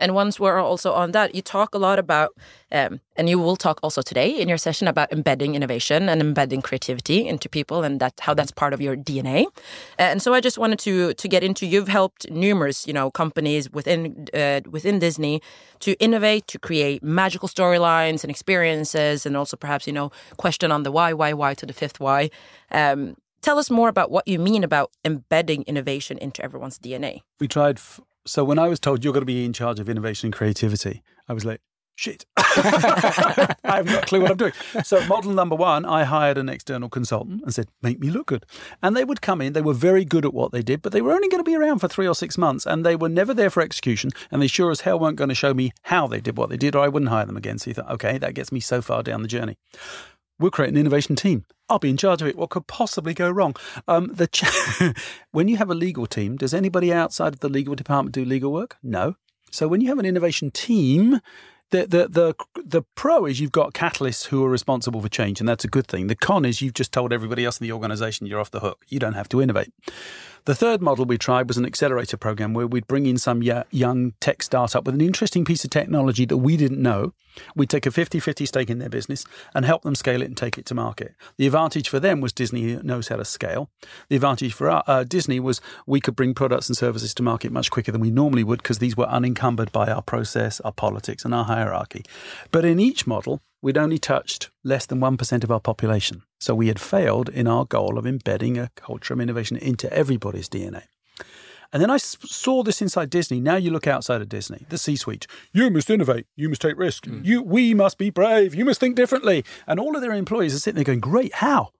And 0.00 0.14
once 0.14 0.38
we're 0.38 0.60
also 0.60 0.92
on 0.92 1.12
that, 1.12 1.34
you 1.34 1.42
talk 1.42 1.74
a 1.74 1.78
lot 1.78 1.98
about, 1.98 2.30
um, 2.70 3.00
and 3.16 3.28
you 3.28 3.38
will 3.38 3.56
talk 3.56 3.80
also 3.82 4.02
today 4.02 4.30
in 4.40 4.48
your 4.48 4.58
session 4.58 4.86
about 4.88 5.12
embedding 5.12 5.54
innovation 5.54 6.08
and 6.08 6.20
embedding 6.20 6.62
creativity 6.62 7.26
into 7.26 7.48
people, 7.48 7.82
and 7.82 8.00
that 8.00 8.14
how 8.20 8.34
that's 8.34 8.52
part 8.52 8.72
of 8.72 8.80
your 8.80 8.96
DNA. 8.96 9.46
And 9.98 10.22
so 10.22 10.34
I 10.34 10.40
just 10.40 10.58
wanted 10.58 10.78
to 10.80 11.14
to 11.14 11.28
get 11.28 11.42
into. 11.42 11.66
You've 11.66 11.88
helped 11.88 12.30
numerous, 12.30 12.86
you 12.86 12.92
know, 12.92 13.10
companies 13.10 13.70
within 13.70 14.28
uh, 14.34 14.60
within 14.70 14.98
Disney 14.98 15.42
to 15.80 15.92
innovate, 16.00 16.46
to 16.48 16.58
create 16.58 17.02
magical 17.02 17.48
storylines 17.48 18.22
and 18.24 18.30
experiences, 18.30 19.26
and 19.26 19.36
also 19.36 19.56
perhaps 19.56 19.86
you 19.86 19.92
know 19.92 20.10
question 20.36 20.72
on 20.72 20.82
the 20.82 20.92
why, 20.92 21.12
why, 21.12 21.32
why 21.32 21.54
to 21.54 21.66
the 21.66 21.72
fifth 21.72 22.00
why. 22.00 22.30
Um, 22.70 23.16
tell 23.40 23.58
us 23.58 23.70
more 23.70 23.88
about 23.88 24.10
what 24.10 24.26
you 24.28 24.38
mean 24.38 24.64
about 24.64 24.90
embedding 25.04 25.62
innovation 25.62 26.18
into 26.18 26.42
everyone's 26.42 26.78
DNA. 26.78 27.22
We 27.40 27.48
tried 27.48 27.78
so 28.28 28.44
when 28.44 28.58
I 28.58 28.68
was 28.68 28.78
told 28.78 29.02
you're 29.02 29.12
going 29.12 29.22
to 29.22 29.26
be 29.26 29.44
in 29.44 29.52
charge 29.52 29.80
of 29.80 29.88
innovation 29.88 30.28
and 30.28 30.34
creativity, 30.34 31.02
I 31.28 31.32
was 31.32 31.44
like, 31.44 31.60
shit. 31.98 32.24
I 32.36 33.56
have 33.64 33.86
no 33.86 34.00
clue 34.02 34.20
what 34.20 34.30
I'm 34.30 34.36
doing. 34.36 34.52
So, 34.84 35.04
model 35.06 35.32
number 35.32 35.56
one, 35.56 35.84
I 35.84 36.04
hired 36.04 36.38
an 36.38 36.48
external 36.48 36.88
consultant 36.88 37.42
and 37.42 37.52
said, 37.52 37.68
make 37.82 37.98
me 37.98 38.08
look 38.10 38.28
good. 38.28 38.46
And 38.82 38.96
they 38.96 39.04
would 39.04 39.20
come 39.20 39.40
in, 39.40 39.52
they 39.52 39.62
were 39.62 39.74
very 39.74 40.04
good 40.04 40.24
at 40.24 40.32
what 40.32 40.52
they 40.52 40.62
did, 40.62 40.80
but 40.80 40.92
they 40.92 41.00
were 41.00 41.12
only 41.12 41.28
going 41.28 41.42
to 41.42 41.50
be 41.50 41.56
around 41.56 41.80
for 41.80 41.88
three 41.88 42.06
or 42.06 42.14
six 42.14 42.38
months 42.38 42.66
and 42.66 42.86
they 42.86 42.94
were 42.94 43.08
never 43.08 43.34
there 43.34 43.50
for 43.50 43.62
execution. 43.62 44.10
And 44.30 44.40
they 44.40 44.46
sure 44.46 44.70
as 44.70 44.82
hell 44.82 44.98
weren't 44.98 45.16
going 45.16 45.28
to 45.28 45.34
show 45.34 45.52
me 45.52 45.72
how 45.82 46.06
they 46.06 46.20
did 46.20 46.36
what 46.36 46.50
they 46.50 46.56
did, 46.56 46.76
or 46.76 46.84
I 46.84 46.88
wouldn't 46.88 47.10
hire 47.10 47.26
them 47.26 47.36
again. 47.36 47.58
So 47.58 47.70
you 47.70 47.74
thought, 47.74 47.90
okay, 47.90 48.18
that 48.18 48.34
gets 48.34 48.52
me 48.52 48.60
so 48.60 48.80
far 48.80 49.02
down 49.02 49.22
the 49.22 49.28
journey. 49.28 49.56
We'll 50.38 50.50
create 50.50 50.70
an 50.70 50.76
innovation 50.76 51.16
team. 51.16 51.44
I'll 51.68 51.78
be 51.78 51.90
in 51.90 51.96
charge 51.96 52.22
of 52.22 52.28
it. 52.28 52.36
What 52.36 52.50
could 52.50 52.66
possibly 52.66 53.12
go 53.12 53.30
wrong? 53.30 53.54
Um, 53.86 54.08
the 54.14 54.26
ch- 54.26 54.44
when 55.32 55.48
you 55.48 55.56
have 55.56 55.70
a 55.70 55.74
legal 55.74 56.06
team, 56.06 56.36
does 56.36 56.54
anybody 56.54 56.92
outside 56.92 57.34
of 57.34 57.40
the 57.40 57.48
legal 57.48 57.74
department 57.74 58.14
do 58.14 58.24
legal 58.24 58.52
work? 58.52 58.76
No. 58.82 59.16
So 59.50 59.66
when 59.68 59.80
you 59.80 59.88
have 59.88 59.98
an 59.98 60.06
innovation 60.06 60.50
team, 60.50 61.20
the, 61.70 61.86
the 61.86 62.08
the 62.08 62.34
the 62.64 62.82
pro 62.94 63.26
is 63.26 63.40
you've 63.40 63.52
got 63.52 63.74
catalysts 63.74 64.26
who 64.26 64.44
are 64.44 64.48
responsible 64.48 65.02
for 65.02 65.08
change, 65.08 65.40
and 65.40 65.48
that's 65.48 65.64
a 65.64 65.68
good 65.68 65.86
thing. 65.86 66.06
The 66.06 66.16
con 66.16 66.44
is 66.44 66.62
you've 66.62 66.74
just 66.74 66.92
told 66.92 67.12
everybody 67.12 67.44
else 67.44 67.60
in 67.60 67.66
the 67.66 67.72
organization 67.72 68.26
you're 68.26 68.40
off 68.40 68.50
the 68.50 68.60
hook. 68.60 68.84
You 68.88 68.98
don't 68.98 69.12
have 69.14 69.28
to 69.30 69.42
innovate. 69.42 69.72
The 70.44 70.54
third 70.54 70.80
model 70.80 71.04
we 71.04 71.18
tried 71.18 71.48
was 71.48 71.56
an 71.56 71.66
accelerator 71.66 72.16
program 72.16 72.54
where 72.54 72.66
we'd 72.66 72.86
bring 72.86 73.06
in 73.06 73.18
some 73.18 73.42
young 73.42 74.12
tech 74.20 74.42
startup 74.42 74.84
with 74.84 74.94
an 74.94 75.00
interesting 75.00 75.44
piece 75.44 75.64
of 75.64 75.70
technology 75.70 76.24
that 76.24 76.38
we 76.38 76.56
didn't 76.56 76.82
know. 76.82 77.12
We'd 77.54 77.70
take 77.70 77.86
a 77.86 77.90
50 77.90 78.18
50 78.20 78.46
stake 78.46 78.70
in 78.70 78.78
their 78.78 78.88
business 78.88 79.24
and 79.54 79.64
help 79.64 79.82
them 79.82 79.94
scale 79.94 80.22
it 80.22 80.26
and 80.26 80.36
take 80.36 80.58
it 80.58 80.66
to 80.66 80.74
market. 80.74 81.14
The 81.36 81.46
advantage 81.46 81.88
for 81.88 82.00
them 82.00 82.20
was 82.20 82.32
Disney 82.32 82.76
knows 82.76 83.08
how 83.08 83.16
to 83.16 83.24
scale. 83.24 83.70
The 84.08 84.16
advantage 84.16 84.54
for 84.54 84.70
uh, 84.70 84.82
uh 84.86 85.04
Disney 85.04 85.38
was 85.40 85.60
we 85.86 86.00
could 86.00 86.16
bring 86.16 86.34
products 86.34 86.68
and 86.68 86.76
services 86.76 87.14
to 87.14 87.22
market 87.22 87.52
much 87.52 87.70
quicker 87.70 87.92
than 87.92 88.00
we 88.00 88.10
normally 88.10 88.44
would 88.44 88.62
because 88.62 88.78
these 88.78 88.96
were 88.96 89.06
unencumbered 89.06 89.72
by 89.72 89.88
our 89.88 90.02
process, 90.02 90.60
our 90.60 90.72
politics, 90.72 91.24
and 91.24 91.34
our 91.34 91.44
hierarchy. 91.44 92.04
But 92.50 92.64
in 92.64 92.80
each 92.80 93.06
model, 93.06 93.40
we'd 93.62 93.78
only 93.78 93.98
touched 93.98 94.50
less 94.64 94.86
than 94.86 95.00
1% 95.00 95.44
of 95.44 95.50
our 95.50 95.60
population. 95.60 96.22
So 96.40 96.54
we 96.54 96.68
had 96.68 96.80
failed 96.80 97.28
in 97.28 97.46
our 97.46 97.64
goal 97.64 97.98
of 97.98 98.06
embedding 98.06 98.58
a 98.58 98.70
culture 98.76 99.14
of 99.14 99.20
innovation 99.20 99.56
into 99.56 99.92
everybody's 99.92 100.48
DNA. 100.48 100.84
And 101.72 101.82
then 101.82 101.90
I 101.90 101.98
saw 101.98 102.62
this 102.62 102.80
inside 102.80 103.10
Disney. 103.10 103.40
Now 103.40 103.56
you 103.56 103.70
look 103.70 103.86
outside 103.86 104.22
of 104.22 104.28
Disney, 104.28 104.64
the 104.70 104.78
C-suite. 104.78 105.26
You 105.52 105.68
must 105.68 105.90
innovate. 105.90 106.26
You 106.34 106.48
must 106.48 106.62
take 106.62 106.78
risk. 106.78 107.04
Mm. 107.04 107.24
You, 107.24 107.42
we 107.42 107.74
must 107.74 107.98
be 107.98 108.08
brave. 108.08 108.54
You 108.54 108.64
must 108.64 108.80
think 108.80 108.96
differently. 108.96 109.44
And 109.66 109.78
all 109.78 109.94
of 109.94 110.00
their 110.00 110.14
employees 110.14 110.54
are 110.54 110.58
sitting 110.60 110.76
there 110.76 110.84
going, 110.84 111.00
"Great, 111.00 111.34
how?" 111.34 111.72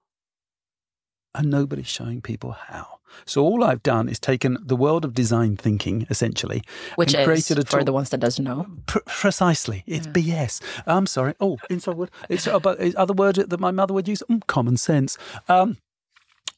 And 1.33 1.49
nobody's 1.49 1.87
showing 1.87 2.21
people 2.21 2.51
how. 2.51 2.98
So 3.25 3.43
all 3.43 3.63
I've 3.63 3.83
done 3.83 4.09
is 4.09 4.19
taken 4.19 4.57
the 4.61 4.75
world 4.75 5.05
of 5.05 5.13
design 5.13 5.57
thinking, 5.57 6.05
essentially, 6.09 6.61
Which 6.95 7.13
and 7.13 7.21
is, 7.21 7.25
created 7.25 7.59
a 7.59 7.65
for 7.65 7.77
tool- 7.77 7.85
the 7.85 7.93
ones 7.93 8.09
that 8.09 8.19
doesn't 8.19 8.43
know. 8.43 8.65
Pr- 8.85 8.99
precisely. 9.05 9.83
It's 9.87 10.07
BS. 10.07 10.61
I'm 10.85 11.05
sorry. 11.05 11.33
Oh, 11.39 11.57
inside 11.69 11.95
word. 11.95 12.11
It's 12.29 12.47
is 12.47 12.95
other 12.95 13.13
word 13.13 13.35
that 13.35 13.59
my 13.59 13.71
mother 13.71 13.93
would 13.93 14.07
use. 14.07 14.23
Mm, 14.29 14.45
common 14.47 14.77
sense. 14.77 15.17
Um, 15.47 15.77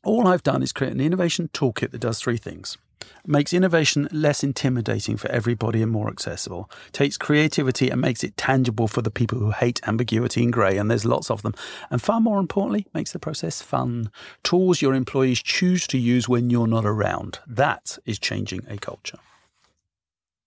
all 0.04 0.28
I've 0.28 0.44
done 0.44 0.64
is 0.64 0.72
create 0.72 0.94
an 0.94 1.02
innovation 1.02 1.50
toolkit 1.54 1.92
that 1.92 2.00
does 2.02 2.20
three 2.20 2.38
things. 2.38 2.78
Makes 3.26 3.54
innovation 3.54 4.08
less 4.12 4.44
intimidating 4.44 5.18
for 5.18 5.30
everybody 5.30 5.82
and 5.82 5.92
more 5.92 6.10
accessible. 6.10 6.70
Takes 6.92 7.18
creativity 7.18 7.90
and 7.90 8.02
makes 8.02 8.24
it 8.24 8.36
tangible 8.38 8.88
for 8.88 9.02
the 9.02 9.12
people 9.12 9.38
who 9.40 9.52
hate 9.52 9.80
ambiguity 9.88 10.44
and 10.44 10.52
grey, 10.52 10.78
and 10.78 10.90
there's 10.90 11.06
lots 11.06 11.30
of 11.30 11.42
them. 11.42 11.54
And 11.90 12.02
far 12.02 12.20
more 12.20 12.40
importantly, 12.40 12.88
makes 12.94 13.12
the 13.12 13.20
process 13.20 13.62
fun. 13.62 14.12
Tools 14.44 14.82
your 14.82 14.94
employees 14.96 15.42
choose 15.42 15.88
to 15.88 15.98
use 15.98 16.28
when 16.28 16.50
you're 16.50 16.68
not 16.68 16.86
around. 16.86 17.40
That 17.48 17.98
is 18.06 18.20
changing 18.20 18.66
a 18.68 18.78
culture. 18.78 19.20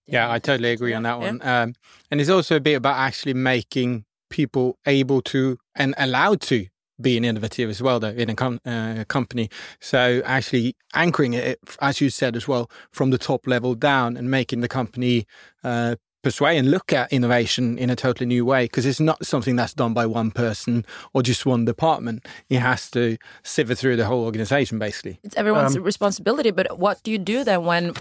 Yeah, 0.06 0.30
I 0.30 0.38
totally 0.38 0.70
agree 0.70 0.92
on 0.94 1.04
that 1.04 1.18
Yeah. 1.20 1.26
one. 1.26 1.42
Um, 1.42 1.74
and 2.10 2.20
it's 2.20 2.30
also 2.30 2.56
a 2.56 2.60
bit 2.60 2.74
about 2.74 2.96
actually 2.96 3.34
making 3.34 4.04
people 4.30 4.78
able 4.86 5.22
to 5.22 5.58
and 5.74 5.94
allowed 5.96 6.40
to 6.42 6.66
be 7.00 7.16
an 7.16 7.24
innovative 7.24 7.70
as 7.70 7.82
well, 7.82 8.00
though, 8.00 8.08
in 8.08 8.30
a 8.30 8.34
com- 8.34 8.60
uh, 8.64 9.04
company. 9.08 9.50
So 9.80 10.22
actually 10.24 10.76
anchoring 10.94 11.34
it, 11.34 11.58
as 11.80 12.00
you 12.00 12.10
said 12.10 12.36
as 12.36 12.46
well, 12.46 12.70
from 12.90 13.10
the 13.10 13.18
top 13.18 13.46
level 13.46 13.74
down 13.74 14.16
and 14.16 14.30
making 14.30 14.60
the 14.60 14.68
company 14.68 15.26
uh, 15.62 15.96
persuade 16.24 16.58
and 16.58 16.70
look 16.70 16.92
at 16.92 17.12
innovation 17.12 17.78
in 17.78 17.90
a 17.90 17.94
totally 17.94 18.26
new 18.26 18.44
way 18.44 18.64
because 18.64 18.86
it's 18.86 18.98
not 18.98 19.24
something 19.24 19.54
that's 19.54 19.74
done 19.74 19.94
by 19.94 20.06
one 20.06 20.32
person 20.32 20.84
or 21.12 21.22
just 21.22 21.46
one 21.46 21.64
department. 21.64 22.26
It 22.48 22.58
has 22.58 22.90
to 22.92 23.16
sieve 23.44 23.78
through 23.78 23.96
the 23.96 24.06
whole 24.06 24.24
organization, 24.24 24.80
basically. 24.80 25.20
It's 25.22 25.36
everyone's 25.36 25.78
responsibility, 25.78 26.50
but 26.50 26.78
what 26.78 27.02
do 27.04 27.12
you 27.12 27.18
do 27.18 27.44
then 27.44 27.64
when 27.64 27.92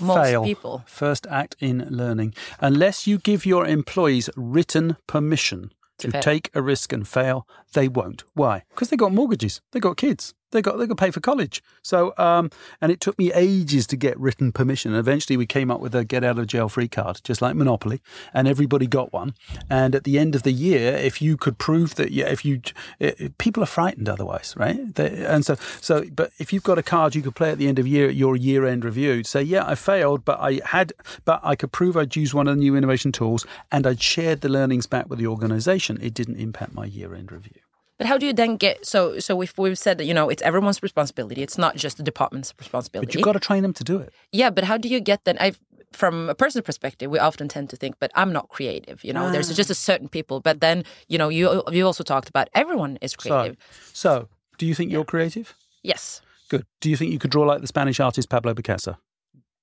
most 0.00 0.28
Fail. 0.28 0.44
people? 0.44 0.82
First 0.86 1.26
act 1.30 1.56
in 1.60 1.86
learning. 1.88 2.34
Unless 2.60 3.06
you 3.06 3.18
give 3.18 3.46
your 3.46 3.64
employees 3.64 4.28
written 4.36 4.96
permission 5.06 5.72
to 5.98 6.20
take 6.20 6.50
a 6.54 6.62
risk 6.62 6.92
and 6.92 7.06
fail, 7.06 7.46
they 7.72 7.88
won't. 7.88 8.24
Why? 8.34 8.64
Because 8.70 8.90
they 8.90 8.96
got 8.96 9.12
mortgages, 9.12 9.60
they 9.72 9.80
got 9.80 9.96
kids, 9.96 10.34
they 10.50 10.62
got 10.62 10.78
they 10.78 10.86
got 10.86 10.96
pay 10.96 11.10
for 11.10 11.20
college. 11.20 11.62
So, 11.82 12.14
um, 12.18 12.50
and 12.80 12.90
it 12.90 13.00
took 13.00 13.18
me 13.18 13.32
ages 13.32 13.86
to 13.88 13.96
get 13.96 14.18
written 14.18 14.52
permission. 14.52 14.92
And 14.92 14.98
eventually, 14.98 15.36
we 15.36 15.46
came 15.46 15.70
up 15.70 15.80
with 15.80 15.94
a 15.94 16.04
get 16.04 16.24
out 16.24 16.38
of 16.38 16.46
jail 16.46 16.68
free 16.68 16.88
card, 16.88 17.20
just 17.24 17.42
like 17.42 17.54
Monopoly, 17.54 18.00
and 18.32 18.48
everybody 18.48 18.86
got 18.86 19.12
one. 19.12 19.34
And 19.68 19.94
at 19.94 20.04
the 20.04 20.18
end 20.18 20.34
of 20.34 20.42
the 20.42 20.52
year, 20.52 20.94
if 20.94 21.20
you 21.20 21.36
could 21.36 21.58
prove 21.58 21.96
that, 21.96 22.12
yeah, 22.12 22.26
if 22.26 22.44
you 22.44 22.60
it, 22.98 23.36
people 23.38 23.62
are 23.62 23.66
frightened 23.66 24.08
otherwise, 24.08 24.54
right? 24.56 24.94
They, 24.94 25.24
and 25.24 25.44
so, 25.44 25.56
so, 25.80 26.04
but 26.12 26.32
if 26.38 26.52
you've 26.52 26.62
got 26.62 26.78
a 26.78 26.82
card 26.82 27.14
you 27.14 27.22
could 27.22 27.34
play 27.34 27.50
at 27.50 27.58
the 27.58 27.68
end 27.68 27.78
of 27.78 27.86
year 27.86 28.08
at 28.08 28.14
your 28.14 28.36
year 28.36 28.64
end 28.66 28.84
review, 28.84 29.24
say, 29.24 29.42
yeah, 29.42 29.66
I 29.66 29.74
failed, 29.74 30.24
but 30.24 30.40
I 30.40 30.60
had, 30.64 30.92
but 31.24 31.40
I 31.42 31.56
could 31.56 31.72
prove 31.72 31.96
I'd 31.96 32.16
used 32.16 32.34
one 32.34 32.48
of 32.48 32.56
the 32.56 32.60
new 32.60 32.76
innovation 32.76 33.12
tools 33.12 33.46
and 33.70 33.86
I'd 33.86 34.02
shared 34.02 34.40
the 34.40 34.48
learnings 34.48 34.86
back 34.86 35.08
with 35.08 35.18
the 35.18 35.26
organisation. 35.26 35.98
It 36.00 36.14
didn't 36.14 36.36
impact 36.36 36.74
my 36.74 36.86
year 36.86 37.14
end 37.14 37.32
review. 37.32 37.60
But 37.98 38.06
how 38.06 38.16
do 38.16 38.26
you 38.26 38.32
then 38.32 38.56
get 38.56 38.86
so? 38.86 39.18
So 39.18 39.40
if 39.42 39.58
we've 39.58 39.76
said 39.78 39.98
that 39.98 40.04
you 40.04 40.14
know 40.14 40.28
it's 40.28 40.42
everyone's 40.42 40.82
responsibility, 40.82 41.42
it's 41.42 41.58
not 41.58 41.74
just 41.76 41.96
the 41.96 42.02
department's 42.04 42.54
responsibility. 42.58 43.06
But 43.06 43.14
you've 43.14 43.24
got 43.24 43.32
to 43.32 43.40
train 43.40 43.62
them 43.62 43.72
to 43.74 43.84
do 43.84 43.98
it. 43.98 44.12
Yeah, 44.32 44.50
but 44.50 44.64
how 44.64 44.76
do 44.78 44.88
you 44.88 45.00
get 45.00 45.24
then? 45.24 45.36
I, 45.40 45.52
from 45.92 46.28
a 46.28 46.34
personal 46.34 46.62
perspective, 46.62 47.10
we 47.10 47.18
often 47.18 47.48
tend 47.48 47.70
to 47.70 47.76
think, 47.76 47.96
but 47.98 48.10
I'm 48.14 48.32
not 48.32 48.48
creative. 48.50 49.02
You 49.02 49.12
know, 49.14 49.26
Ah. 49.26 49.30
there's 49.32 49.52
just 49.56 49.70
a 49.70 49.74
certain 49.74 50.08
people. 50.08 50.38
But 50.40 50.60
then, 50.60 50.84
you 51.08 51.18
know, 51.18 51.28
you 51.28 51.62
you 51.72 51.84
also 51.86 52.04
talked 52.04 52.28
about 52.28 52.48
everyone 52.54 52.98
is 53.00 53.16
creative. 53.16 53.56
so 53.92 54.28
do 54.58 54.66
you 54.66 54.74
think 54.74 54.92
you're 54.92 55.04
creative? 55.04 55.54
yes, 55.82 56.20
Good. 56.50 56.64
Do 56.80 56.88
you 56.88 56.96
think 56.96 57.12
you 57.12 57.18
could 57.18 57.30
draw 57.30 57.44
like 57.44 57.60
the 57.60 57.66
Spanish 57.66 58.00
artist 58.00 58.28
Pablo 58.30 58.54
Picasso? 58.54 58.96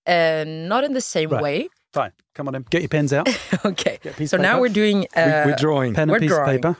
uh, 0.07 0.43
not 0.45 0.83
in 0.83 0.93
the 0.93 1.01
same 1.01 1.29
Right. 1.29 1.41
way. 1.43 1.69
Fine. 1.93 2.11
Come 2.35 2.47
on 2.47 2.53
then. 2.53 2.65
Get 2.69 2.81
your 2.81 2.89
pens 2.89 3.13
out. 3.13 3.27
okay. 3.65 3.97
Get 4.03 4.13
a 4.13 4.17
piece 4.17 4.29
So 4.31 4.37
now 4.37 4.59
we're 4.59 4.69
doing. 4.81 5.07
Uh, 5.15 5.43
we, 5.45 5.51
we're 5.51 5.55
drawing. 5.57 5.93
Pen 5.93 6.09
We're 6.09 6.19
piece 6.19 6.29
drawing. 6.29 6.55
of 6.57 6.61
paper. 6.61 6.77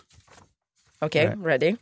Okay, 1.05 1.27
Right. 1.27 1.37
ready? 1.37 1.77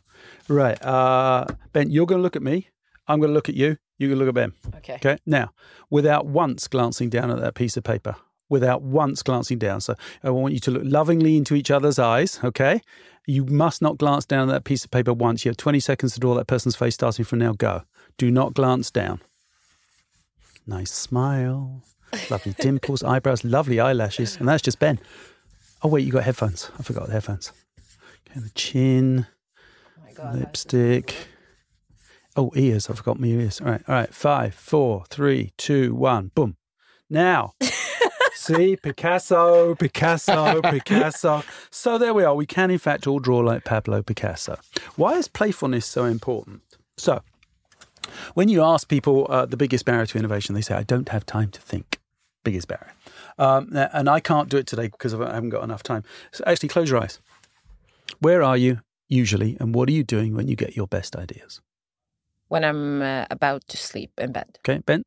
Right. 0.48 0.82
Uh, 0.84 1.46
ben, 1.72 1.90
you're 1.90 2.06
going 2.06 2.18
to 2.20 2.22
look 2.22 2.36
at 2.36 2.42
me. 2.42 2.68
I'm 3.08 3.18
going 3.20 3.30
to 3.30 3.34
look 3.34 3.48
at 3.48 3.54
you. 3.54 3.76
You're 3.98 4.08
going 4.10 4.18
to 4.18 4.24
look 4.24 4.28
at 4.28 4.34
Ben. 4.34 4.52
Okay. 4.78 4.94
Okay. 4.94 5.18
Now, 5.26 5.52
without 5.90 6.26
once 6.26 6.66
glancing 6.68 7.10
down 7.10 7.30
at 7.30 7.38
that 7.40 7.54
piece 7.54 7.76
of 7.76 7.84
paper, 7.84 8.16
without 8.48 8.82
once 8.82 9.22
glancing 9.22 9.58
down. 9.58 9.80
So 9.80 9.94
I 10.22 10.30
want 10.30 10.54
you 10.54 10.60
to 10.60 10.70
look 10.70 10.82
lovingly 10.84 11.36
into 11.36 11.54
each 11.54 11.70
other's 11.70 11.98
eyes. 11.98 12.40
Okay. 12.42 12.80
You 13.26 13.44
must 13.46 13.80
not 13.80 13.96
glance 13.98 14.24
down 14.26 14.48
at 14.48 14.52
that 14.52 14.64
piece 14.64 14.84
of 14.84 14.90
paper 14.90 15.12
once. 15.12 15.44
You 15.44 15.50
have 15.50 15.56
20 15.56 15.80
seconds 15.80 16.12
to 16.14 16.20
draw 16.20 16.34
that 16.34 16.46
person's 16.46 16.76
face 16.76 16.94
starting 16.94 17.24
from 17.24 17.38
now. 17.38 17.52
Go. 17.52 17.82
Do 18.18 18.30
not 18.30 18.52
glance 18.54 18.90
down. 18.90 19.20
Nice 20.66 20.92
smile. 20.92 21.82
Lovely 22.30 22.54
dimples, 22.58 23.02
eyebrows, 23.12 23.44
lovely 23.44 23.80
eyelashes. 23.80 24.36
And 24.36 24.48
that's 24.48 24.62
just 24.62 24.78
Ben. 24.78 24.98
Oh, 25.82 25.88
wait, 25.88 26.04
you 26.06 26.12
got 26.12 26.24
headphones. 26.24 26.70
I 26.78 26.82
forgot 26.82 27.06
the 27.06 27.12
headphones. 27.12 27.52
Okay, 28.34 28.42
the 28.42 28.50
chin, 28.50 29.26
Oh 29.56 30.02
my 30.04 30.12
God. 30.12 30.34
lipstick. 30.36 31.14
Oh, 32.36 32.50
ears. 32.56 32.90
I 32.90 32.94
forgot 32.94 33.20
my 33.20 33.28
ears. 33.28 33.60
All 33.60 33.68
right. 33.68 33.82
All 33.86 33.94
right. 33.94 34.12
Five, 34.12 34.54
four, 34.56 35.04
three, 35.08 35.52
two, 35.56 35.94
one. 35.94 36.32
Boom. 36.34 36.56
Now, 37.08 37.52
see, 38.34 38.74
Picasso, 38.76 39.76
Picasso, 39.76 40.60
Picasso. 40.62 41.44
So 41.70 41.96
there 41.96 42.12
we 42.12 42.24
are. 42.24 42.34
We 42.34 42.46
can, 42.46 42.72
in 42.72 42.78
fact, 42.78 43.06
all 43.06 43.20
draw 43.20 43.38
like 43.38 43.62
Pablo 43.62 44.02
Picasso. 44.02 44.58
Why 44.96 45.12
is 45.14 45.28
playfulness 45.28 45.86
so 45.86 46.04
important? 46.06 46.62
So, 46.96 47.22
when 48.34 48.48
you 48.48 48.62
ask 48.64 48.88
people 48.88 49.28
uh, 49.30 49.46
the 49.46 49.56
biggest 49.56 49.84
barrier 49.84 50.06
to 50.06 50.18
innovation, 50.18 50.56
they 50.56 50.60
say, 50.60 50.74
I 50.74 50.82
don't 50.82 51.10
have 51.10 51.24
time 51.24 51.50
to 51.50 51.60
think. 51.60 52.00
Biggest 52.42 52.66
barrier. 52.66 52.92
Um, 53.38 53.70
and 53.74 54.08
I 54.08 54.18
can't 54.18 54.48
do 54.48 54.56
it 54.56 54.66
today 54.66 54.88
because 54.88 55.14
I 55.14 55.32
haven't 55.34 55.50
got 55.50 55.62
enough 55.62 55.84
time. 55.84 56.02
So 56.32 56.42
actually, 56.48 56.70
close 56.70 56.90
your 56.90 57.00
eyes. 57.00 57.20
Where 58.20 58.42
are 58.42 58.56
you 58.56 58.80
usually, 59.08 59.56
and 59.60 59.74
what 59.74 59.88
are 59.88 59.92
you 59.92 60.04
doing 60.04 60.34
when 60.34 60.48
you 60.48 60.56
get 60.56 60.76
your 60.76 60.86
best 60.86 61.16
ideas? 61.16 61.60
When 62.48 62.64
I'm 62.64 63.02
uh, 63.02 63.26
about 63.30 63.66
to 63.68 63.76
sleep 63.76 64.12
in 64.18 64.32
bed. 64.32 64.58
Okay, 64.60 64.78
Ben? 64.78 65.02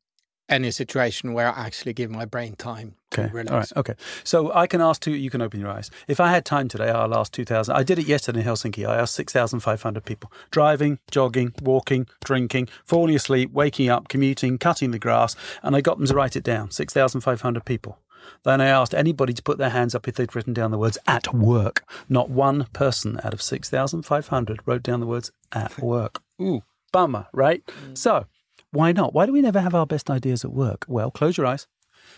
Any 0.48 0.70
situation 0.70 1.34
where 1.34 1.48
I 1.48 1.66
actually 1.66 1.92
give 1.92 2.10
my 2.10 2.24
brain 2.24 2.54
time 2.56 2.94
to 3.10 3.20
Okay. 3.20 3.32
relax. 3.32 3.50
All 3.52 3.58
right. 3.58 3.72
Okay. 3.76 3.94
So 4.24 4.50
I 4.54 4.66
can 4.66 4.80
ask 4.80 5.00
two. 5.02 5.12
You 5.12 5.28
can 5.28 5.42
open 5.42 5.60
your 5.60 5.68
eyes. 5.68 5.90
If 6.08 6.20
I 6.20 6.30
had 6.30 6.46
time 6.46 6.68
today, 6.68 6.88
I'll 6.88 7.14
ask 7.14 7.30
two 7.32 7.44
thousand. 7.44 7.76
I 7.76 7.82
did 7.82 7.98
it 7.98 8.06
yesterday 8.06 8.40
in 8.40 8.46
Helsinki. 8.46 8.88
I 8.88 8.96
asked 8.96 9.14
six 9.14 9.30
thousand 9.30 9.60
five 9.60 9.82
hundred 9.82 10.06
people: 10.06 10.32
driving, 10.50 11.00
jogging, 11.10 11.52
walking, 11.60 12.06
drinking, 12.24 12.68
falling 12.86 13.14
asleep, 13.14 13.52
waking 13.52 13.90
up, 13.90 14.08
commuting, 14.08 14.56
cutting 14.56 14.90
the 14.90 14.98
grass, 14.98 15.36
and 15.62 15.76
I 15.76 15.82
got 15.82 15.98
them 15.98 16.06
to 16.06 16.14
write 16.14 16.34
it 16.34 16.44
down. 16.44 16.70
Six 16.70 16.94
thousand 16.94 17.20
five 17.20 17.42
hundred 17.42 17.66
people. 17.66 17.98
Then 18.44 18.60
I 18.60 18.66
asked 18.66 18.94
anybody 18.94 19.32
to 19.32 19.42
put 19.42 19.58
their 19.58 19.70
hands 19.70 19.94
up 19.94 20.08
if 20.08 20.16
they'd 20.16 20.34
written 20.34 20.52
down 20.52 20.70
the 20.70 20.78
words 20.78 20.98
"at 21.06 21.32
work." 21.34 21.84
Not 22.08 22.30
one 22.30 22.66
person 22.72 23.20
out 23.24 23.34
of 23.34 23.42
six 23.42 23.68
thousand 23.70 24.02
five 24.02 24.28
hundred 24.28 24.60
wrote 24.66 24.82
down 24.82 25.00
the 25.00 25.06
words 25.06 25.30
"at 25.52 25.78
work." 25.78 26.22
Ooh, 26.40 26.62
bummer, 26.92 27.26
right? 27.32 27.64
Mm. 27.66 27.96
So. 27.96 28.26
Why 28.70 28.92
not? 28.92 29.14
Why 29.14 29.24
do 29.24 29.32
we 29.32 29.40
never 29.40 29.60
have 29.60 29.74
our 29.74 29.86
best 29.86 30.10
ideas 30.10 30.44
at 30.44 30.52
work? 30.52 30.84
Well, 30.88 31.10
close 31.10 31.38
your 31.38 31.46
eyes. 31.46 31.66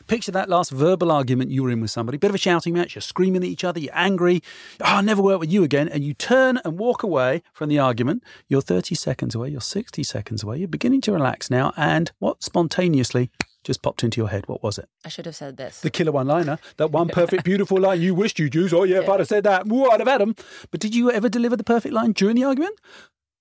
Picture 0.06 0.32
that 0.32 0.48
last 0.48 0.70
verbal 0.70 1.12
argument 1.12 1.50
you 1.50 1.62
were 1.62 1.70
in 1.70 1.80
with 1.80 1.90
somebody, 1.90 2.18
bit 2.18 2.30
of 2.30 2.34
a 2.34 2.38
shouting 2.38 2.74
match, 2.74 2.94
you're 2.94 3.02
screaming 3.02 3.42
at 3.42 3.48
each 3.48 3.64
other, 3.64 3.78
you're 3.78 3.94
angry, 3.94 4.42
oh, 4.80 4.84
I'll 4.84 5.02
never 5.02 5.22
work 5.22 5.40
with 5.40 5.52
you 5.52 5.62
again, 5.62 5.88
and 5.88 6.02
you 6.02 6.14
turn 6.14 6.58
and 6.64 6.78
walk 6.78 7.02
away 7.02 7.42
from 7.52 7.68
the 7.68 7.78
argument. 7.78 8.24
You're 8.48 8.62
30 8.62 8.94
seconds 8.94 9.34
away, 9.34 9.50
you're 9.50 9.60
60 9.60 10.02
seconds 10.02 10.42
away, 10.42 10.58
you're 10.58 10.68
beginning 10.68 11.02
to 11.02 11.12
relax 11.12 11.50
now, 11.50 11.72
and 11.76 12.10
what 12.18 12.42
spontaneously 12.42 13.30
just 13.64 13.82
popped 13.82 14.02
into 14.04 14.20
your 14.20 14.28
head? 14.28 14.48
What 14.48 14.62
was 14.62 14.78
it? 14.78 14.88
I 15.04 15.08
should 15.08 15.26
have 15.26 15.36
said 15.36 15.56
this. 15.56 15.80
The 15.80 15.90
killer 15.90 16.12
one 16.12 16.26
liner, 16.26 16.58
that 16.78 16.90
one 16.90 17.08
perfect, 17.20 17.44
beautiful 17.44 17.78
line 17.78 18.00
you 18.00 18.14
wished 18.14 18.38
you'd 18.38 18.54
use. 18.54 18.72
Oh, 18.72 18.84
yeah, 18.84 19.00
if 19.00 19.08
I'd 19.08 19.20
have 19.20 19.28
said 19.28 19.44
that, 19.44 19.66
woo, 19.66 19.88
I'd 19.90 20.00
have 20.00 20.08
had 20.08 20.22
'em. 20.22 20.34
But 20.70 20.80
did 20.80 20.94
you 20.94 21.10
ever 21.10 21.28
deliver 21.28 21.56
the 21.56 21.64
perfect 21.64 21.94
line 21.94 22.12
during 22.12 22.36
the 22.36 22.44
argument? 22.44 22.78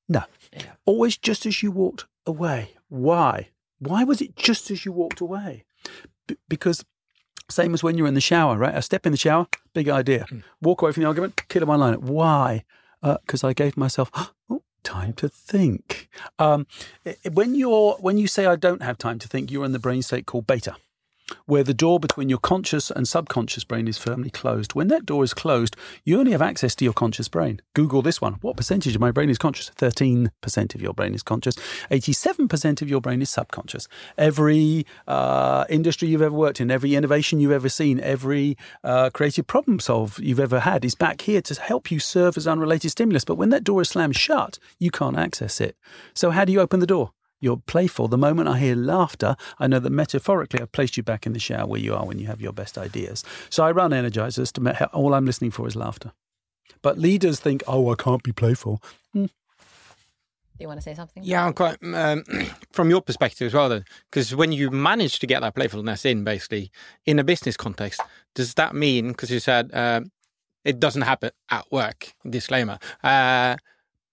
No. 0.08 0.24
Always 0.86 1.18
just 1.18 1.46
as 1.46 1.62
you 1.64 1.72
walked 1.72 2.06
away. 2.26 2.72
Why? 2.90 3.50
Why 3.80 4.04
was 4.04 4.22
it 4.22 4.36
just 4.36 4.70
as 4.72 4.84
you 4.86 4.92
walked 4.92 5.22
away? 5.22 5.64
B- 6.28 6.36
because 6.48 6.84
same 7.50 7.74
as 7.74 7.82
when 7.82 7.98
you're 7.98 8.08
in 8.08 8.14
the 8.14 8.22
shower, 8.22 8.58
right? 8.58 8.76
I 8.76 8.80
step 8.82 9.06
in 9.06 9.12
the 9.12 9.18
shower, 9.18 9.48
big 9.74 9.88
idea. 9.90 10.26
Mm. 10.32 10.44
Walk 10.62 10.82
away 10.82 10.92
from 10.92 11.02
the 11.04 11.08
argument, 11.08 11.48
killer 11.48 11.66
one 11.66 11.80
liner. 11.80 11.98
Why? 12.00 12.64
Uh, 13.02 13.18
because 13.26 13.44
I 13.44 13.54
gave 13.54 13.78
myself 13.78 14.12
time 14.84 15.14
to 15.14 15.30
think. 15.30 16.10
Um, 16.38 16.68
when 17.32 17.56
you're 17.56 17.94
when 18.00 18.18
you 18.18 18.28
say 18.28 18.46
I 18.46 18.56
don't 18.56 18.82
have 18.82 18.98
time 18.98 19.20
to 19.20 19.28
think, 19.28 19.52
you're 19.52 19.66
in 19.66 19.72
the 19.72 19.80
brain 19.80 20.02
state 20.02 20.26
called 20.26 20.48
beta 20.48 20.76
where 21.46 21.64
the 21.64 21.74
door 21.74 22.00
between 22.00 22.30
your 22.30 22.40
conscious 22.40 22.92
and 22.92 23.08
subconscious 23.08 23.64
brain 23.64 23.88
is 23.88 23.98
firmly 23.98 24.30
closed. 24.30 24.74
When 24.74 24.88
that 24.90 25.06
door 25.06 25.24
is 25.24 25.34
closed, 25.34 25.76
you 26.04 26.20
only 26.20 26.32
have 26.32 26.42
access 26.42 26.76
to 26.76 26.86
your 26.86 26.94
conscious 26.94 27.28
brain. 27.28 27.62
Google 27.74 28.02
this 28.02 28.22
one. 28.22 28.34
What 28.42 28.58
percentage 28.58 28.96
of 28.96 29.02
my 29.02 29.12
brain 29.12 29.30
is 29.30 29.38
conscious? 29.38 29.70
13% 29.72 30.76
of 30.76 30.82
your 30.82 30.94
brain 30.94 31.14
is 31.14 31.24
conscious. 31.24 31.56
87% 31.92 32.82
of 32.82 32.90
your 32.90 33.02
brain 33.02 33.22
is 33.22 33.30
subconscious. 33.30 33.88
Every 34.18 34.86
uh, 35.08 35.66
industry 35.70 36.08
you've 36.08 36.22
ever 36.22 36.36
worked 36.36 36.62
in, 36.62 36.72
every 36.72 36.96
innovation 36.96 37.40
you've 37.40 37.52
ever 37.52 37.70
seen, 37.70 38.00
every 38.00 38.58
uh, 38.84 39.10
creative 39.12 39.48
problem 39.48 39.80
solve 39.80 40.20
you've 40.20 40.40
ever 40.40 40.62
had 40.62 40.86
is 40.86 40.96
back 40.96 41.22
here 41.22 41.42
to 41.42 41.62
help 41.62 41.92
you 41.92 42.00
serve 42.00 42.38
as 42.38 42.48
unrelated 42.48 42.92
stimulus. 42.92 43.26
But 43.26 43.36
when 43.36 43.50
that 43.50 43.64
door 43.64 43.82
is 43.82 43.90
slammed 43.90 44.16
shut, 44.16 44.60
you 44.80 44.92
can't 44.92 45.18
access 45.18 45.62
it. 45.62 45.76
So 46.14 46.32
how 46.32 46.46
do 46.46 46.54
you 46.54 46.62
open 46.62 46.80
the 46.80 46.88
door? 46.88 47.12
You're 47.40 47.58
playful. 47.58 48.08
The 48.08 48.18
moment 48.18 48.50
I 48.50 48.58
hear 48.60 48.76
laughter, 48.76 49.36
I 49.60 49.68
know 49.68 49.80
that 49.80 49.90
metaphorically 49.90 50.62
I've 50.62 50.72
placed 50.72 50.98
you 50.98 51.04
back 51.04 51.26
in 51.26 51.34
the 51.34 51.40
shower 51.40 51.66
where 51.66 51.80
you 51.80 51.96
are 51.96 52.06
when 52.06 52.20
you 52.20 52.28
have 52.28 52.42
your 52.42 52.54
best 52.54 52.78
ideas. 52.78 53.24
So 53.50 53.64
I 53.64 53.72
run 53.72 53.92
Energizers 53.92 54.52
to 54.54 54.62
me- 54.62 54.74
all 54.94 55.14
I'm 55.14 55.26
listening 55.26 55.52
for 55.52 55.68
is 55.68 55.76
laughter. 55.76 56.12
But 56.82 56.98
leaders 56.98 57.40
think, 57.40 57.64
oh, 57.68 57.92
I 57.92 57.96
can't 57.96 58.24
be 58.24 58.32
playful. 58.32 58.82
Hmm. 59.14 59.26
Do 59.26 60.64
you 60.64 60.68
want 60.68 60.80
to 60.80 60.84
say 60.84 60.94
something? 60.94 61.24
Yeah, 61.24 61.46
I'm 61.46 61.54
quite 61.54 61.78
um, 61.82 62.24
from 62.72 62.90
your 62.90 63.02
perspective 63.02 63.48
as 63.48 63.54
well, 63.54 63.70
then, 63.70 63.86
because 64.12 64.36
when 64.36 64.52
you 64.52 64.70
manage 64.70 65.20
to 65.20 65.28
get 65.28 65.42
that 65.42 65.56
playfulness 65.56 66.04
in, 66.06 66.26
basically 66.26 66.70
in 67.06 67.18
a 67.18 67.24
business 67.24 67.56
context, 67.56 68.02
does 68.36 68.56
that 68.56 68.76
mean? 68.76 69.10
Because 69.10 69.32
you 69.32 69.40
said 69.40 69.72
uh, 69.74 70.02
it 70.66 70.80
doesn't 70.80 71.04
happen 71.04 71.32
at 71.50 71.66
work. 71.72 72.14
Disclaimer. 72.30 72.78
Uh, 73.02 73.56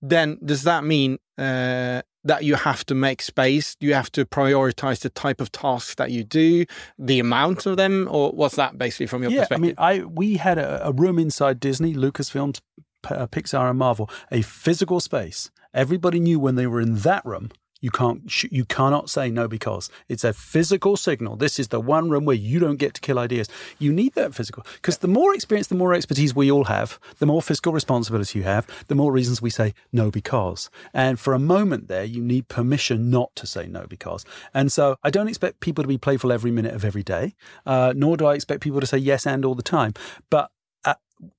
then 0.00 0.38
does 0.45 0.62
that 0.62 0.85
mean 0.85 1.18
uh, 1.37 2.02
that 2.26 2.45
you 2.45 2.54
have 2.56 2.85
to 2.87 2.95
make 2.95 3.23
space? 3.23 3.76
You 3.80 3.95
have 3.95 4.11
to 4.12 4.25
prioritize 4.25 5.00
the 5.00 5.11
type 5.11 5.40
of 5.40 5.52
tasks 5.52 5.95
that 5.97 6.11
you 6.11 6.25
do, 6.25 6.66
the 6.99 7.18
amount 7.18 7.66
of 7.66 7.76
them, 7.76 8.09
or 8.11 8.30
what's 8.30 8.56
that 8.56 8.78
basically 8.78 9.06
from 9.06 9.23
your 9.23 9.33
yeah, 9.33 9.40
perspective? 9.40 9.75
I 9.78 9.92
mean, 9.92 10.02
I 10.02 10.04
we 10.06 10.37
had 10.37 10.59
a, 10.59 10.87
a 10.87 10.92
room 10.92 11.18
inside 11.18 11.61
Disney, 11.61 11.95
Lucasfilms, 11.95 12.61
P- 13.02 13.14
uh, 13.14 13.26
Pixar, 13.26 13.71
and 13.71 13.78
Marvel, 13.78 14.11
a 14.30 14.42
physical 14.42 15.00
space. 15.00 15.50
Everybody 15.73 16.21
knew 16.21 16.38
when 16.38 16.54
they 16.54 16.66
were 16.66 16.80
in 16.80 16.97
that 16.97 17.25
room. 17.25 17.50
You 17.80 17.90
can't, 17.90 18.42
you 18.50 18.64
cannot 18.64 19.11
say 19.11 19.30
no 19.30 19.49
because 19.49 19.90
it's 20.09 20.25
a 20.25 20.33
physical 20.33 20.97
signal. 20.97 21.37
This 21.37 21.59
is 21.59 21.68
the 21.68 21.80
one 21.80 22.09
room 22.09 22.25
where 22.25 22.37
you 22.37 22.59
don't 22.59 22.76
get 22.76 22.95
to 22.95 23.00
kill 23.00 23.18
ideas. 23.18 23.49
You 23.78 23.92
need 23.92 24.14
that 24.14 24.35
physical 24.35 24.64
because 24.75 24.99
the 24.99 25.09
more 25.09 25.35
experience, 25.35 25.66
the 25.66 25.75
more 25.75 25.92
expertise 25.92 26.35
we 26.35 26.50
all 26.50 26.64
have, 26.64 26.99
the 27.18 27.26
more 27.26 27.42
fiscal 27.42 27.73
responsibility 27.73 28.38
you 28.38 28.45
have, 28.45 28.66
the 28.88 28.95
more 28.95 29.12
reasons 29.12 29.42
we 29.42 29.50
say 29.50 29.75
no 29.92 30.11
because. 30.11 30.71
And 30.95 31.21
for 31.21 31.35
a 31.35 31.38
moment 31.38 31.88
there, 31.88 32.04
you 32.04 32.23
need 32.23 32.49
permission 32.49 33.11
not 33.11 33.35
to 33.37 33.47
say 33.47 33.66
no 33.66 33.87
because. 33.87 34.25
And 34.54 34.73
so 34.73 34.97
I 35.02 35.11
don't 35.11 35.28
expect 35.28 35.61
people 35.61 35.85
to 35.85 35.88
be 35.88 35.99
playful 35.99 36.33
every 36.33 36.50
minute 36.50 36.75
of 36.75 36.85
every 36.85 37.02
day, 37.02 37.35
uh, 37.66 37.92
nor 37.95 38.16
do 38.16 38.26
I 38.26 38.35
expect 38.35 38.62
people 38.62 38.80
to 38.80 38.87
say 38.87 38.99
yes 38.99 39.26
and 39.26 39.45
all 39.45 39.54
the 39.54 39.62
time. 39.62 39.92
But 40.30 40.50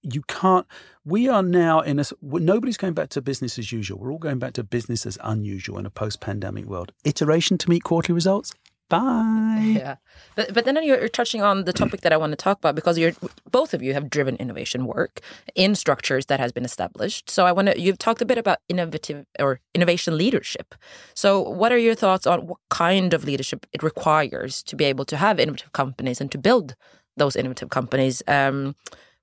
you 0.04 0.22
can't. 0.24 0.66
We 1.06 1.28
are 1.28 1.44
now 1.44 1.82
in 1.82 2.00
a. 2.00 2.06
Nobody's 2.22 2.78
going 2.78 2.94
back 2.94 3.10
to 3.10 3.22
business 3.22 3.60
as 3.60 3.72
usual. 3.72 4.00
We're 4.00 4.12
all 4.12 4.18
going 4.18 4.40
back 4.40 4.54
to 4.54 4.64
business 4.64 5.06
as 5.06 5.18
unusual 5.24 5.78
in 5.80 5.86
a 5.86 5.90
post-pandemic 5.90 6.66
world. 6.66 6.92
Iteration 7.04 7.58
to 7.60 7.70
meet 7.70 7.84
quarterly 7.84 8.16
results. 8.16 8.54
Bye. 8.90 9.74
Yeah, 9.76 9.96
but 10.36 10.54
but 10.54 10.64
then 10.64 10.82
you're, 10.82 10.98
you're 10.98 11.10
touching 11.10 11.42
on 11.42 11.66
the 11.66 11.74
topic 11.74 12.02
that 12.02 12.14
I 12.14 12.18
want 12.18 12.32
to 12.32 12.38
talk 12.38 12.58
about 12.58 12.74
because 12.74 12.98
you're 12.98 13.12
both 13.52 13.74
of 13.74 13.84
you 13.84 13.94
have 13.94 14.10
driven 14.10 14.38
innovation 14.38 14.86
work 14.86 15.20
in 15.56 15.76
structures 15.76 16.28
that 16.28 16.40
has 16.40 16.54
been 16.54 16.64
established. 16.64 17.30
So 17.30 17.46
I 17.46 17.52
want 17.52 17.68
to. 17.68 17.80
You've 17.80 17.98
talked 17.98 18.22
a 18.22 18.26
bit 18.26 18.38
about 18.38 18.60
innovative 18.70 19.26
or 19.40 19.60
innovation 19.76 20.18
leadership. 20.18 20.74
So 21.16 21.42
what 21.42 21.74
are 21.74 21.78
your 21.78 21.96
thoughts 21.96 22.26
on 22.26 22.48
what 22.48 22.60
kind 22.70 23.14
of 23.14 23.26
leadership 23.26 23.66
it 23.74 23.84
requires 23.84 24.64
to 24.64 24.78
be 24.78 24.86
able 24.86 25.04
to 25.06 25.18
have 25.18 25.38
innovative 25.38 25.74
companies 25.74 26.22
and 26.22 26.32
to 26.32 26.38
build 26.38 26.76
those 27.18 27.36
innovative 27.36 27.70
companies? 27.70 28.24
Um, 28.26 28.76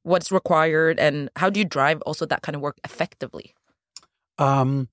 what's 0.05 0.31
required, 0.31 1.01
and 1.01 1.29
how 1.37 1.51
do 1.51 1.59
you 1.59 1.67
drive 1.67 2.01
also 2.03 2.25
that 2.27 2.43
kind 2.43 2.55
of 2.55 2.63
work 2.63 2.79
effectively? 2.85 3.55
Um, 4.39 4.89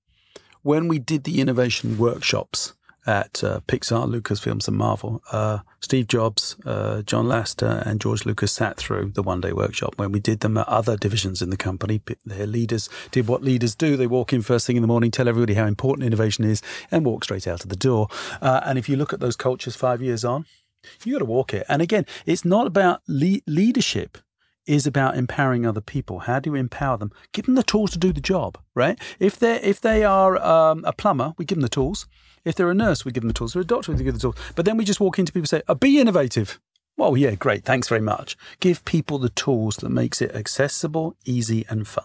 when 0.62 0.88
we 0.88 0.98
did 0.98 1.24
the 1.24 1.40
innovation 1.40 1.98
workshops 1.98 2.74
at 3.04 3.42
uh, 3.42 3.60
Pixar, 3.66 4.08
Lucasfilms, 4.08 4.68
and 4.68 4.76
Marvel, 4.76 5.22
uh, 5.32 5.58
Steve 5.80 6.06
Jobs, 6.06 6.56
uh, 6.64 7.02
John 7.02 7.26
Lasseter, 7.26 7.84
and 7.84 8.00
George 8.00 8.24
Lucas 8.24 8.52
sat 8.52 8.76
through 8.76 9.10
the 9.14 9.22
one 9.22 9.40
day 9.40 9.52
workshop. 9.52 9.94
When 9.96 10.12
we 10.12 10.20
did 10.20 10.40
them 10.40 10.56
at 10.56 10.68
other 10.68 10.96
divisions 10.96 11.42
in 11.42 11.50
the 11.50 11.56
company, 11.56 12.00
their 12.24 12.46
leaders 12.46 12.88
did 13.10 13.26
what 13.26 13.42
leaders 13.42 13.74
do. 13.74 13.96
They 13.96 14.06
walk 14.06 14.32
in 14.32 14.42
first 14.42 14.66
thing 14.66 14.76
in 14.76 14.82
the 14.82 14.88
morning, 14.88 15.10
tell 15.10 15.28
everybody 15.28 15.54
how 15.54 15.66
important 15.66 16.06
innovation 16.06 16.44
is, 16.44 16.62
and 16.90 17.04
walk 17.04 17.24
straight 17.24 17.48
out 17.48 17.64
of 17.64 17.70
the 17.70 17.76
door. 17.76 18.06
Uh, 18.40 18.60
and 18.64 18.78
if 18.78 18.88
you 18.88 18.96
look 18.96 19.12
at 19.12 19.20
those 19.20 19.36
cultures 19.36 19.74
five 19.74 20.00
years 20.00 20.24
on, 20.24 20.46
you 21.04 21.12
got 21.12 21.20
to 21.20 21.24
walk 21.24 21.54
it. 21.54 21.66
And 21.68 21.82
again, 21.82 22.06
it's 22.24 22.44
not 22.44 22.66
about 22.66 23.02
le- 23.08 23.40
leadership 23.46 24.18
is 24.66 24.86
about 24.86 25.16
empowering 25.16 25.66
other 25.66 25.80
people. 25.80 26.20
How 26.20 26.40
do 26.40 26.50
you 26.50 26.56
empower 26.56 26.96
them? 26.96 27.12
Give 27.32 27.46
them 27.46 27.54
the 27.54 27.62
tools 27.62 27.90
to 27.92 27.98
do 27.98 28.12
the 28.12 28.20
job, 28.20 28.58
right? 28.74 28.98
If 29.18 29.38
they 29.38 29.60
if 29.60 29.80
they 29.80 30.04
are 30.04 30.40
um, 30.42 30.84
a 30.84 30.92
plumber, 30.92 31.34
we 31.36 31.44
give 31.44 31.56
them 31.56 31.62
the 31.62 31.68
tools. 31.68 32.06
If 32.44 32.54
they're 32.54 32.70
a 32.70 32.74
nurse, 32.74 33.04
we 33.04 33.12
give 33.12 33.22
them 33.22 33.28
the 33.28 33.34
tools. 33.34 33.50
If 33.50 33.54
they're 33.54 33.62
a 33.62 33.64
doctor, 33.66 33.92
we 33.92 33.98
give 33.98 34.06
them 34.06 34.14
the 34.14 34.20
tools. 34.20 34.36
But 34.54 34.64
then 34.64 34.76
we 34.76 34.84
just 34.84 35.00
walk 35.00 35.18
into 35.18 35.32
people 35.32 35.42
and 35.42 35.48
say, 35.48 35.62
oh, 35.68 35.74
"Be 35.74 36.00
innovative." 36.00 36.60
Well, 36.96 37.16
yeah, 37.16 37.34
great. 37.34 37.64
Thanks 37.64 37.88
very 37.88 38.00
much. 38.00 38.36
Give 38.60 38.84
people 38.84 39.18
the 39.18 39.30
tools 39.30 39.76
that 39.76 39.88
makes 39.88 40.20
it 40.20 40.34
accessible, 40.34 41.16
easy, 41.24 41.64
and 41.68 41.88
fun. 41.88 42.04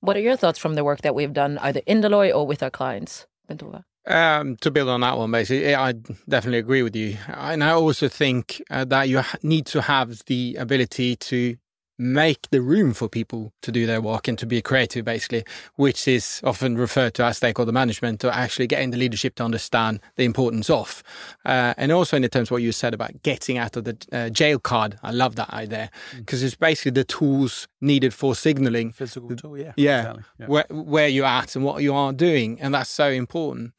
What 0.00 0.16
are 0.16 0.20
your 0.20 0.36
thoughts 0.36 0.58
from 0.58 0.74
the 0.74 0.84
work 0.84 1.00
that 1.00 1.14
we've 1.14 1.32
done 1.32 1.58
either 1.58 1.80
in 1.86 2.02
Deloitte 2.02 2.34
or 2.34 2.46
with 2.46 2.62
our 2.62 2.70
clients, 2.70 3.26
Bent 3.48 3.62
Ove? 3.62 3.82
Um, 4.08 4.56
to 4.58 4.70
build 4.70 4.88
on 4.88 5.00
that 5.00 5.18
one, 5.18 5.32
basically, 5.32 5.74
I 5.74 5.92
definitely 6.28 6.58
agree 6.58 6.82
with 6.82 6.94
you. 6.94 7.16
And 7.26 7.64
I 7.64 7.72
also 7.72 8.06
think 8.06 8.62
uh, 8.70 8.84
that 8.84 9.08
you 9.08 9.20
need 9.42 9.66
to 9.66 9.82
have 9.82 10.24
the 10.26 10.56
ability 10.60 11.16
to 11.16 11.56
make 11.98 12.48
the 12.50 12.60
room 12.60 12.92
for 12.92 13.08
people 13.08 13.52
to 13.62 13.72
do 13.72 13.86
their 13.86 14.00
work 14.00 14.28
and 14.28 14.38
to 14.38 14.46
be 14.46 14.60
creative, 14.60 15.04
basically, 15.04 15.44
which 15.76 16.06
is 16.06 16.40
often 16.44 16.76
referred 16.76 17.14
to 17.14 17.24
as 17.24 17.38
stakeholder 17.38 17.72
management, 17.72 18.24
or 18.24 18.30
actually 18.30 18.66
getting 18.66 18.90
the 18.90 18.96
leadership 18.96 19.34
to 19.36 19.44
understand 19.44 20.00
the 20.16 20.24
importance 20.24 20.68
of. 20.68 21.02
Uh, 21.44 21.74
and 21.76 21.92
also 21.92 22.16
in 22.16 22.22
the 22.22 22.28
terms 22.28 22.48
of 22.48 22.52
what 22.52 22.62
you 22.62 22.72
said 22.72 22.94
about 22.94 23.22
getting 23.22 23.58
out 23.58 23.76
of 23.76 23.84
the 23.84 23.96
uh, 24.12 24.28
jail 24.30 24.58
card, 24.58 24.98
I 25.02 25.10
love 25.10 25.36
that 25.36 25.50
idea 25.50 25.90
because 26.16 26.42
it's 26.42 26.56
basically 26.56 26.92
the 26.92 27.04
tools 27.04 27.68
needed 27.80 28.12
for 28.12 28.34
signaling 28.34 28.92
Physical 28.92 29.34
tool, 29.36 29.58
yeah. 29.58 29.72
yeah, 29.76 30.00
exactly. 30.00 30.24
yeah. 30.40 30.46
Where, 30.46 30.66
where 30.70 31.08
you're 31.08 31.26
at 31.26 31.56
and 31.56 31.64
what 31.64 31.82
you 31.82 31.94
are 31.94 32.12
doing. 32.12 32.60
And 32.60 32.74
that's 32.74 32.90
so 32.90 33.08
important. 33.08 33.72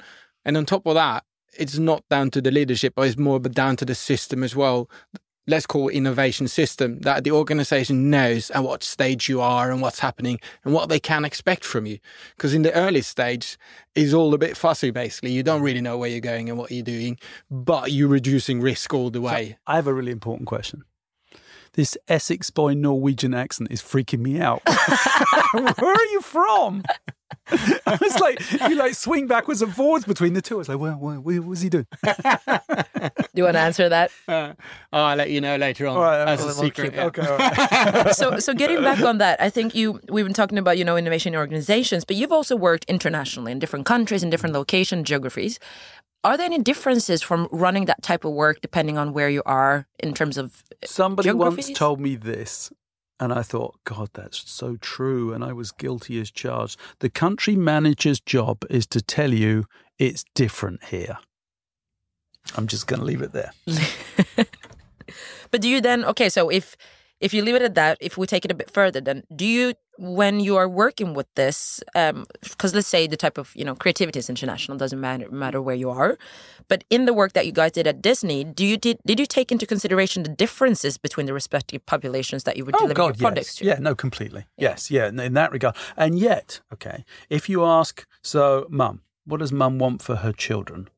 And 0.45 0.57
on 0.57 0.65
top 0.65 0.85
of 0.85 0.95
that, 0.95 1.23
it's 1.57 1.77
not 1.77 2.03
down 2.09 2.31
to 2.31 2.41
the 2.41 2.51
leadership, 2.51 2.93
but 2.95 3.07
it's 3.07 3.17
more 3.17 3.39
down 3.39 3.75
to 3.77 3.85
the 3.85 3.95
system 3.95 4.43
as 4.43 4.55
well. 4.55 4.89
Let's 5.49 5.65
call 5.65 5.87
it 5.87 5.93
innovation 5.95 6.49
system 6.49 6.99
that 6.99 7.23
the 7.23 7.31
organization 7.31 8.09
knows 8.09 8.51
at 8.51 8.63
what 8.63 8.83
stage 8.83 9.29
you 9.29 9.39
are 9.39 9.71
and 9.71 9.81
what's 9.81 9.99
happening 9.99 10.39
and 10.65 10.73
what 10.73 10.89
they 10.89 10.99
can 10.99 11.23
expect 11.23 11.63
from 11.63 11.85
you. 11.85 11.99
Because 12.35 12.53
in 12.53 12.63
the 12.63 12.73
early 12.73 13.01
stage, 13.01 13.57
it's 13.95 14.13
all 14.13 14.33
a 14.33 14.37
bit 14.37 14.57
fussy, 14.57 14.91
basically. 14.91 15.31
You 15.31 15.43
don't 15.43 15.61
really 15.61 15.81
know 15.81 15.97
where 15.97 16.09
you're 16.09 16.19
going 16.19 16.49
and 16.49 16.57
what 16.57 16.71
you're 16.71 16.83
doing, 16.83 17.17
but 17.49 17.93
you're 17.93 18.09
reducing 18.09 18.59
risk 18.59 18.93
all 18.93 19.09
the 19.09 19.21
way. 19.21 19.57
I 19.65 19.75
have 19.75 19.87
a 19.87 19.93
really 19.93 20.11
important 20.11 20.47
question. 20.47 20.83
This 21.77 21.95
Essex 22.07 22.49
boy 22.49 22.73
Norwegian 22.73 23.35
accent 23.35 23.71
is 23.71 23.83
freaking 23.83 24.17
me 24.19 24.41
out. 24.41 24.63
Where 25.53 25.93
are 25.93 26.05
you 26.05 26.21
from? 26.21 26.81
I 27.49 27.97
was 28.01 28.19
like, 28.19 28.41
you 28.69 28.75
like 28.75 28.95
swing 28.95 29.27
backwards 29.27 29.61
and 29.61 29.73
forwards 29.73 30.03
between 30.05 30.33
the 30.33 30.41
two. 30.41 30.55
I 30.55 30.57
was 30.57 30.69
like, 30.69 30.79
well, 30.79 30.95
what, 30.95 31.19
what 31.19 31.45
was 31.45 31.61
he 31.61 31.69
doing? 31.69 31.85
Do 32.03 32.09
you 33.35 33.43
want 33.43 33.55
to 33.55 33.59
answer 33.59 33.87
that? 33.89 34.11
Uh, 34.27 34.53
I'll 34.91 35.15
let 35.15 35.29
you 35.29 35.39
know 35.39 35.55
later 35.55 35.87
on 35.87 35.97
All 35.97 36.03
right, 36.03 36.27
as 36.27 36.39
well, 36.39 36.49
a 36.49 36.53
secret. 36.53 36.93
yeah. 36.95 37.05
Okay, 37.05 37.25
all 37.25 37.37
right. 37.37 38.15
so 38.15 38.39
so 38.39 38.53
getting 38.53 38.81
back 38.81 39.01
on 39.01 39.19
that, 39.19 39.39
I 39.39 39.49
think 39.49 39.75
you 39.75 40.01
we've 40.09 40.25
been 40.25 40.33
talking 40.33 40.57
about 40.57 40.77
you 40.77 40.83
know 40.83 40.97
innovation 40.97 41.35
organizations, 41.35 42.03
but 42.03 42.15
you've 42.15 42.31
also 42.31 42.55
worked 42.55 42.85
internationally 42.85 43.51
in 43.51 43.59
different 43.59 43.85
countries 43.85 44.23
in 44.23 44.29
different 44.29 44.55
location 44.55 45.03
geographies. 45.03 45.59
Are 46.23 46.35
there 46.35 46.45
any 46.45 46.59
differences 46.59 47.21
from 47.21 47.47
running 47.51 47.85
that 47.85 48.01
type 48.01 48.25
of 48.25 48.33
work 48.33 48.61
depending 48.61 48.97
on 48.97 49.13
where 49.13 49.29
you 49.29 49.43
are 49.45 49.87
in 49.99 50.13
terms 50.13 50.37
of 50.37 50.63
uh, 50.71 50.85
Somebody 50.85 51.31
once 51.31 51.71
told 51.71 51.99
me 51.99 52.15
this, 52.15 52.71
and 53.19 53.31
I 53.31 53.43
thought, 53.43 53.75
God, 53.83 54.09
that's 54.13 54.49
so 54.49 54.77
true. 54.77 55.33
And 55.33 55.43
I 55.43 55.53
was 55.53 55.71
guilty 55.71 56.19
as 56.19 56.31
charged. 56.31 56.79
The 56.99 57.09
country 57.09 57.55
manager's 57.55 58.19
job 58.19 58.65
is 58.69 58.85
to 58.87 59.01
tell 59.01 59.33
you 59.33 59.65
it's 59.97 60.25
different 60.35 60.85
here. 60.85 61.17
I'm 62.55 62.67
just 62.67 62.87
going 62.87 62.99
to 62.99 63.05
leave 63.05 63.21
it 63.21 63.33
there. 63.33 63.51
But 65.51 65.61
do 65.61 65.69
you 65.69 65.81
then 65.81 66.05
okay? 66.05 66.29
So 66.29 66.49
if 66.49 66.75
if 67.19 67.33
you 67.33 67.41
leave 67.41 67.55
it 67.55 67.61
at 67.61 67.75
that, 67.75 67.97
if 67.99 68.17
we 68.17 68.27
take 68.27 68.45
it 68.45 68.51
a 68.51 68.55
bit 68.55 68.69
further, 68.69 69.01
then 69.01 69.23
do 69.35 69.45
you 69.45 69.73
when 69.97 70.39
you 70.39 70.55
are 70.55 70.69
working 70.69 71.13
with 71.15 71.27
this? 71.35 71.81
Um, 71.95 72.25
because 72.41 72.75
let's 72.75 72.87
say 72.87 73.07
the 73.07 73.17
type 73.17 73.37
of 73.37 73.51
you 73.55 73.65
know 73.65 73.75
creativity 73.75 74.19
is 74.19 74.29
international, 74.29 74.77
doesn't 74.77 74.99
matter 74.99 75.29
matter 75.31 75.61
where 75.61 75.75
you 75.75 75.89
are. 75.89 76.17
But 76.67 76.83
in 76.89 77.05
the 77.05 77.13
work 77.13 77.33
that 77.33 77.45
you 77.45 77.51
guys 77.51 77.71
did 77.71 77.87
at 77.87 78.01
Disney, 78.01 78.43
do 78.43 78.65
you 78.65 78.77
did 78.77 78.99
did 79.05 79.19
you 79.19 79.25
take 79.25 79.51
into 79.51 79.65
consideration 79.65 80.23
the 80.23 80.29
differences 80.29 80.97
between 80.97 81.25
the 81.25 81.33
respective 81.33 81.85
populations 81.85 82.43
that 82.43 82.57
you 82.57 82.65
would 82.65 82.75
oh, 82.75 82.87
deliver 82.87 83.01
your 83.01 83.13
products 83.13 83.47
yes. 83.47 83.55
to? 83.55 83.65
Yeah, 83.65 83.79
no, 83.79 83.95
completely. 83.95 84.45
Yes, 84.57 84.91
yeah, 84.91 85.07
in 85.07 85.19
in 85.19 85.33
that 85.33 85.51
regard. 85.51 85.75
And 85.95 86.19
yet, 86.19 86.61
okay, 86.73 87.03
if 87.29 87.49
you 87.49 87.65
ask, 87.65 88.05
so, 88.21 88.67
mum, 88.69 89.01
what 89.25 89.39
does 89.39 89.51
mum 89.51 89.79
want 89.79 90.01
for 90.01 90.17
her 90.17 90.31
children? 90.31 90.89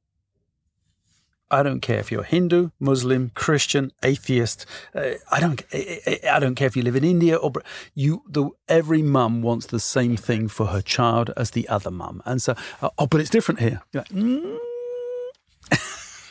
I 1.51 1.63
don't 1.63 1.81
care 1.81 1.99
if 1.99 2.11
you're 2.11 2.23
Hindu, 2.23 2.69
Muslim, 2.79 3.31
Christian, 3.33 3.91
atheist. 4.03 4.65
Uh, 4.93 5.13
I 5.31 5.39
don't. 5.39 5.61
I, 5.73 6.19
I 6.31 6.39
don't 6.39 6.55
care 6.55 6.67
if 6.67 6.75
you 6.77 6.83
live 6.83 6.95
in 6.95 7.03
India 7.03 7.35
or 7.35 7.51
you. 7.95 8.23
The 8.27 8.49
every 8.67 9.01
mum 9.01 9.41
wants 9.41 9.67
the 9.67 9.79
same 9.79 10.15
thing 10.15 10.47
for 10.47 10.67
her 10.67 10.81
child 10.81 11.31
as 11.35 11.51
the 11.51 11.67
other 11.67 11.91
mum, 11.91 12.21
and 12.25 12.41
so 12.41 12.55
uh, 12.81 12.89
oh, 12.97 13.07
but 13.07 13.21
it's 13.21 13.29
different 13.29 13.59
here. 13.59 13.81
Like, 13.93 14.09
mm, 14.09 14.57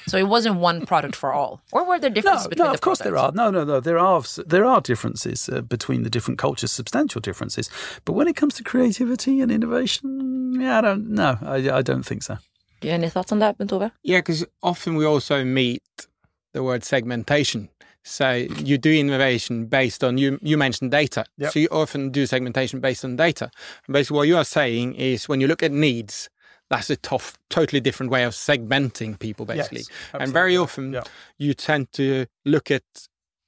So 0.08 0.16
it 0.16 0.26
wasn't 0.26 0.56
one 0.56 0.86
product 0.86 1.14
for 1.14 1.32
all, 1.34 1.60
or 1.70 1.84
were 1.84 1.98
there 1.98 2.08
no, 2.10 2.14
differences 2.14 2.48
between 2.48 2.64
no, 2.64 2.70
the 2.70 2.74
of 2.74 2.80
course 2.80 3.00
there 3.00 3.16
are. 3.16 3.30
No, 3.32 3.50
no, 3.50 3.64
no. 3.64 3.78
There 3.78 3.98
are 3.98 4.22
there 4.46 4.64
are 4.64 4.80
differences 4.80 5.48
uh, 5.48 5.60
between 5.60 6.02
the 6.02 6.10
different 6.10 6.38
cultures, 6.38 6.72
substantial 6.72 7.20
differences. 7.20 7.68
But 8.06 8.14
when 8.14 8.26
it 8.26 8.34
comes 8.34 8.54
to 8.54 8.64
creativity 8.64 9.40
and 9.40 9.52
innovation, 9.52 10.60
yeah, 10.60 10.78
I 10.78 10.80
don't. 10.80 11.10
No, 11.10 11.36
I, 11.42 11.56
I 11.70 11.82
don't 11.82 12.04
think 12.04 12.22
so. 12.22 12.38
Do 12.80 12.88
you 12.88 12.92
have 12.92 13.00
any 13.00 13.10
thoughts 13.10 13.32
on 13.32 13.38
that, 13.40 13.58
Bent 13.58 13.72
Ove? 13.72 13.90
Yeah, 14.02 14.18
because 14.18 14.44
often 14.62 14.94
we 14.94 15.04
also 15.04 15.44
meet 15.44 15.82
the 16.52 16.62
word 16.62 16.84
segmentation. 16.84 17.68
So 18.04 18.30
you 18.32 18.78
do 18.78 18.92
innovation 18.92 19.66
based 19.66 20.02
on 20.02 20.16
you. 20.16 20.38
You 20.40 20.56
mentioned 20.56 20.90
data, 20.90 21.24
Yep. 21.36 21.52
so 21.52 21.58
you 21.58 21.68
often 21.70 22.10
do 22.10 22.24
segmentation 22.26 22.80
based 22.80 23.04
on 23.04 23.16
data. 23.16 23.50
And 23.86 23.92
basically, 23.92 24.16
what 24.16 24.28
you 24.28 24.36
are 24.36 24.44
saying 24.44 24.94
is 24.94 25.28
when 25.28 25.40
you 25.40 25.46
look 25.48 25.62
at 25.62 25.72
needs, 25.72 26.30
that's 26.70 26.88
a 26.90 26.96
tough, 26.96 27.36
totally 27.50 27.80
different 27.80 28.10
way 28.12 28.24
of 28.24 28.32
segmenting 28.34 29.18
people, 29.18 29.44
basically. 29.44 29.78
Yes, 29.80 29.90
and 30.14 30.32
very 30.32 30.56
often, 30.56 30.92
Yeah. 30.94 31.02
you 31.38 31.52
tend 31.54 31.92
to 31.94 32.26
look 32.44 32.70
at 32.70 32.82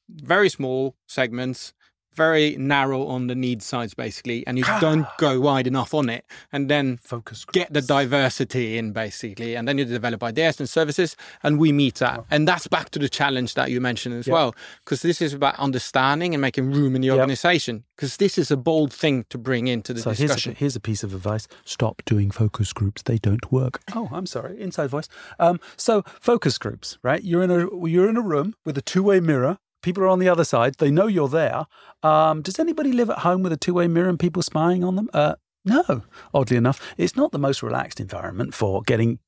very 0.08 0.48
small 0.50 0.96
segments, 1.06 1.72
very 2.14 2.56
narrow 2.56 3.06
on 3.06 3.26
the 3.28 3.34
need 3.34 3.62
sides, 3.62 3.94
basically, 3.94 4.46
and 4.46 4.58
you 4.58 4.64
don't 4.80 5.06
go 5.18 5.40
wide 5.40 5.66
enough 5.66 5.94
on 5.94 6.08
it, 6.08 6.24
and 6.52 6.68
then 6.68 6.96
Focus 6.98 7.44
get 7.44 7.72
the 7.72 7.80
diversity 7.82 8.76
in 8.78 8.92
basically 8.92 9.54
and 9.54 9.66
then 9.66 9.78
you 9.78 9.84
develop 9.84 10.22
ideas 10.22 10.58
and 10.60 10.68
services 10.68 11.16
and 11.42 11.58
we 11.58 11.72
meet 11.72 11.96
that 11.96 12.24
and 12.30 12.46
that's 12.46 12.66
back 12.68 12.90
to 12.90 12.98
the 12.98 13.08
challenge 13.08 13.54
that 13.54 13.70
you 13.70 13.80
mentioned 13.80 14.14
as 14.14 14.26
Yeah. 14.26 14.34
well 14.34 14.54
because 14.84 15.02
this 15.02 15.22
is 15.22 15.32
about 15.32 15.58
understanding 15.58 16.34
and 16.34 16.40
making 16.40 16.70
room 16.72 16.94
in 16.94 17.00
the 17.02 17.08
Yep. 17.08 17.18
organization 17.18 17.84
because 17.96 18.16
this 18.18 18.36
is 18.38 18.50
a 18.50 18.56
bold 18.56 18.92
thing 18.92 19.24
to 19.30 19.38
bring 19.38 19.66
into 19.68 19.92
the 19.94 20.00
So 20.02 20.10
here's 20.10 20.46
a, 20.46 20.50
here's 20.52 20.76
a 20.76 20.80
piece 20.80 21.02
of 21.02 21.14
advice: 21.14 21.46
stop 21.64 22.02
doing 22.04 22.30
focus 22.30 22.72
groups; 22.72 23.02
they 23.02 23.18
don't 23.18 23.50
work. 23.52 23.80
Oh, 23.94 24.08
I'm 24.12 24.26
sorry, 24.26 24.60
inside 24.60 24.88
voice. 24.90 25.08
Um, 25.38 25.60
so 25.76 26.02
focus 26.20 26.58
groups, 26.58 26.98
right? 27.02 27.22
You're 27.22 27.42
in 27.42 27.50
a 27.50 27.86
you're 27.86 28.08
in 28.08 28.16
a 28.16 28.22
room 28.22 28.54
with 28.64 28.76
a 28.78 28.82
two 28.82 29.02
way 29.02 29.20
mirror. 29.20 29.58
People 29.82 30.02
are 30.04 30.08
on 30.08 30.18
the 30.18 30.28
other 30.28 30.44
side. 30.44 30.74
They 30.78 30.90
know 30.90 31.06
you're 31.06 31.28
there. 31.28 31.66
Um, 32.02 32.42
does 32.42 32.58
anybody 32.58 32.92
live 32.92 33.10
at 33.10 33.20
home 33.20 33.42
with 33.42 33.52
a 33.52 33.56
two 33.56 33.74
way 33.74 33.88
mirror 33.88 34.08
and 34.08 34.18
people 34.18 34.42
spying 34.42 34.84
on 34.84 34.96
them? 34.96 35.08
Uh, 35.12 35.36
no. 35.64 36.02
Oddly 36.32 36.56
enough, 36.56 36.94
it's 36.96 37.16
not 37.16 37.32
the 37.32 37.38
most 37.38 37.62
relaxed 37.62 38.00
environment 38.00 38.54
for 38.54 38.82
getting 38.82 39.18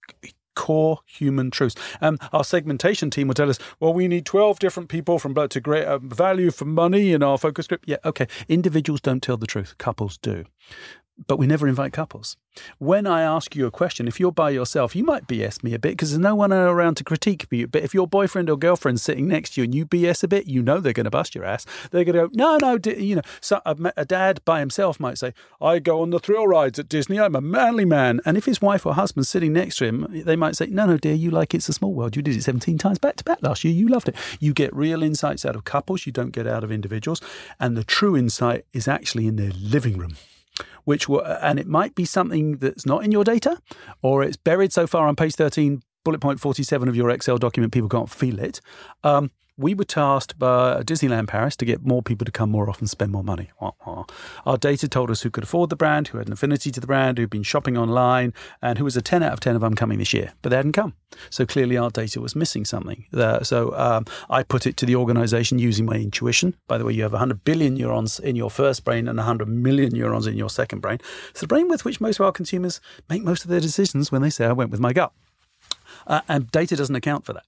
core 0.54 1.00
human 1.06 1.50
truths. 1.50 1.74
Um, 2.00 2.18
our 2.32 2.44
segmentation 2.44 3.10
team 3.10 3.28
will 3.28 3.34
tell 3.34 3.50
us, 3.50 3.58
well, 3.80 3.92
we 3.92 4.08
need 4.08 4.26
12 4.26 4.58
different 4.58 4.88
people 4.88 5.18
from 5.18 5.34
blood 5.34 5.50
to 5.52 5.60
create 5.60 5.86
a 5.86 5.98
value 5.98 6.50
for 6.50 6.64
money 6.64 7.12
in 7.12 7.22
our 7.22 7.38
focus 7.38 7.66
group. 7.66 7.82
Yeah, 7.86 7.96
okay. 8.04 8.26
Individuals 8.48 9.00
don't 9.00 9.22
tell 9.22 9.36
the 9.36 9.46
truth, 9.46 9.76
couples 9.78 10.18
do. 10.18 10.44
But 11.26 11.38
we 11.38 11.46
never 11.46 11.68
invite 11.68 11.92
couples. 11.92 12.36
When 12.78 13.06
I 13.06 13.22
ask 13.22 13.56
you 13.56 13.66
a 13.66 13.70
question, 13.70 14.06
if 14.06 14.20
you're 14.20 14.32
by 14.32 14.50
yourself, 14.50 14.94
you 14.94 15.04
might 15.04 15.26
BS 15.26 15.62
me 15.62 15.72
a 15.72 15.78
bit 15.78 15.92
because 15.92 16.10
there's 16.10 16.20
no 16.20 16.34
one 16.34 16.52
around 16.52 16.96
to 16.96 17.04
critique 17.04 17.46
you. 17.50 17.66
But 17.66 17.82
if 17.82 17.94
your 17.94 18.06
boyfriend 18.06 18.50
or 18.50 18.58
girlfriend's 18.58 19.02
sitting 19.02 19.26
next 19.26 19.54
to 19.54 19.60
you 19.60 19.64
and 19.64 19.74
you 19.74 19.86
BS 19.86 20.22
a 20.22 20.28
bit, 20.28 20.46
you 20.46 20.62
know 20.62 20.78
they're 20.78 20.92
going 20.92 21.04
to 21.04 21.10
bust 21.10 21.34
your 21.34 21.44
ass. 21.44 21.64
They're 21.90 22.04
going 22.04 22.16
to 22.16 22.28
go, 22.28 22.30
no, 22.34 22.58
no, 22.58 22.78
you 22.92 23.16
know. 23.16 23.22
So 23.40 23.60
a, 23.64 23.76
a 23.96 24.04
dad 24.04 24.44
by 24.44 24.60
himself 24.60 25.00
might 25.00 25.18
say, 25.18 25.32
I 25.60 25.78
go 25.78 26.02
on 26.02 26.10
the 26.10 26.18
thrill 26.18 26.46
rides 26.46 26.78
at 26.78 26.88
Disney. 26.88 27.18
I'm 27.18 27.36
a 27.36 27.40
manly 27.40 27.84
man. 27.84 28.20
And 28.26 28.36
if 28.36 28.44
his 28.44 28.60
wife 28.60 28.84
or 28.84 28.94
husband's 28.94 29.28
sitting 29.28 29.52
next 29.52 29.76
to 29.76 29.86
him, 29.86 30.06
they 30.10 30.36
might 30.36 30.56
say, 30.56 30.66
no, 30.66 30.86
no, 30.86 30.98
dear, 30.98 31.14
you 31.14 31.30
like 31.30 31.54
It's 31.54 31.68
a 31.68 31.72
Small 31.72 31.94
World. 31.94 32.16
You 32.16 32.22
did 32.22 32.36
it 32.36 32.42
17 32.42 32.76
times 32.78 32.98
back 32.98 33.16
to 33.16 33.24
back 33.24 33.42
last 33.42 33.64
year. 33.64 33.72
You 33.72 33.88
loved 33.88 34.08
it. 34.08 34.16
You 34.40 34.52
get 34.52 34.74
real 34.74 35.02
insights 35.02 35.46
out 35.46 35.56
of 35.56 35.64
couples. 35.64 36.04
You 36.04 36.12
don't 36.12 36.32
get 36.32 36.46
out 36.46 36.64
of 36.64 36.72
individuals. 36.72 37.20
And 37.58 37.76
the 37.76 37.84
true 37.84 38.16
insight 38.16 38.66
is 38.72 38.86
actually 38.86 39.26
in 39.26 39.36
their 39.36 39.52
living 39.52 39.96
room 39.96 40.16
which 40.84 41.08
were, 41.08 41.38
and 41.42 41.58
it 41.58 41.66
might 41.66 41.94
be 41.94 42.04
something 42.04 42.58
that's 42.58 42.86
not 42.86 43.04
in 43.04 43.12
your 43.12 43.24
data 43.24 43.58
or 44.02 44.22
it's 44.22 44.36
buried 44.36 44.72
so 44.72 44.86
far 44.86 45.06
on 45.06 45.16
page 45.16 45.34
13 45.34 45.82
bullet 46.04 46.20
point 46.20 46.40
47 46.40 46.88
of 46.88 46.96
your 46.96 47.10
excel 47.10 47.38
document 47.38 47.72
people 47.72 47.88
can't 47.88 48.10
feel 48.10 48.38
it. 48.38 48.60
Um, 49.04 49.30
we 49.62 49.74
were 49.74 49.84
tasked 49.84 50.38
by 50.38 50.82
Disneyland 50.82 51.28
Paris 51.28 51.56
to 51.56 51.64
get 51.64 51.84
more 51.84 52.02
people 52.02 52.24
to 52.24 52.32
come 52.32 52.50
more 52.50 52.68
often, 52.68 52.86
spend 52.86 53.12
more 53.12 53.24
money. 53.24 53.50
Our 54.44 54.58
data 54.58 54.88
told 54.88 55.10
us 55.10 55.22
who 55.22 55.30
could 55.30 55.44
afford 55.44 55.70
the 55.70 55.76
brand, 55.76 56.08
who 56.08 56.18
had 56.18 56.26
an 56.26 56.32
affinity 56.32 56.70
to 56.72 56.80
the 56.80 56.86
brand, 56.86 57.18
who'd 57.18 57.30
been 57.30 57.42
shopping 57.42 57.78
online, 57.78 58.34
and 58.60 58.78
who 58.78 58.84
was 58.84 58.96
a 58.96 59.02
10 59.02 59.22
out 59.22 59.32
of 59.32 59.40
10 59.40 59.54
of 59.54 59.60
them 59.60 59.74
coming 59.74 59.98
this 59.98 60.12
year. 60.12 60.32
But 60.42 60.50
they 60.50 60.56
hadn't 60.56 60.72
come. 60.72 60.94
So 61.30 61.46
clearly 61.46 61.76
our 61.76 61.90
data 61.90 62.20
was 62.20 62.34
missing 62.34 62.64
something. 62.64 63.06
So 63.42 63.74
um, 63.76 64.06
I 64.28 64.42
put 64.42 64.66
it 64.66 64.76
to 64.78 64.86
the 64.86 64.96
organization 64.96 65.58
using 65.58 65.86
my 65.86 65.94
intuition. 65.94 66.56
By 66.66 66.78
the 66.78 66.84
way, 66.84 66.92
you 66.92 67.02
have 67.04 67.12
100 67.12 67.44
billion 67.44 67.74
neurons 67.74 68.18
in 68.18 68.36
your 68.36 68.50
first 68.50 68.84
brain 68.84 69.06
and 69.08 69.16
100 69.16 69.48
million 69.48 69.92
neurons 69.92 70.26
in 70.26 70.36
your 70.36 70.50
second 70.50 70.80
brain. 70.80 70.98
It's 71.30 71.40
the 71.40 71.46
brain 71.46 71.68
with 71.68 71.84
which 71.84 72.00
most 72.00 72.18
of 72.18 72.26
our 72.26 72.32
consumers 72.32 72.80
make 73.08 73.22
most 73.22 73.44
of 73.44 73.50
their 73.50 73.60
decisions 73.60 74.10
when 74.10 74.22
they 74.22 74.30
say, 74.30 74.46
I 74.46 74.52
went 74.52 74.70
with 74.70 74.80
my 74.80 74.92
gut 74.92 75.12
uh, 76.06 76.20
and 76.28 76.50
data 76.50 76.76
doesn't 76.76 76.96
account 76.96 77.24
for 77.24 77.32
that. 77.32 77.44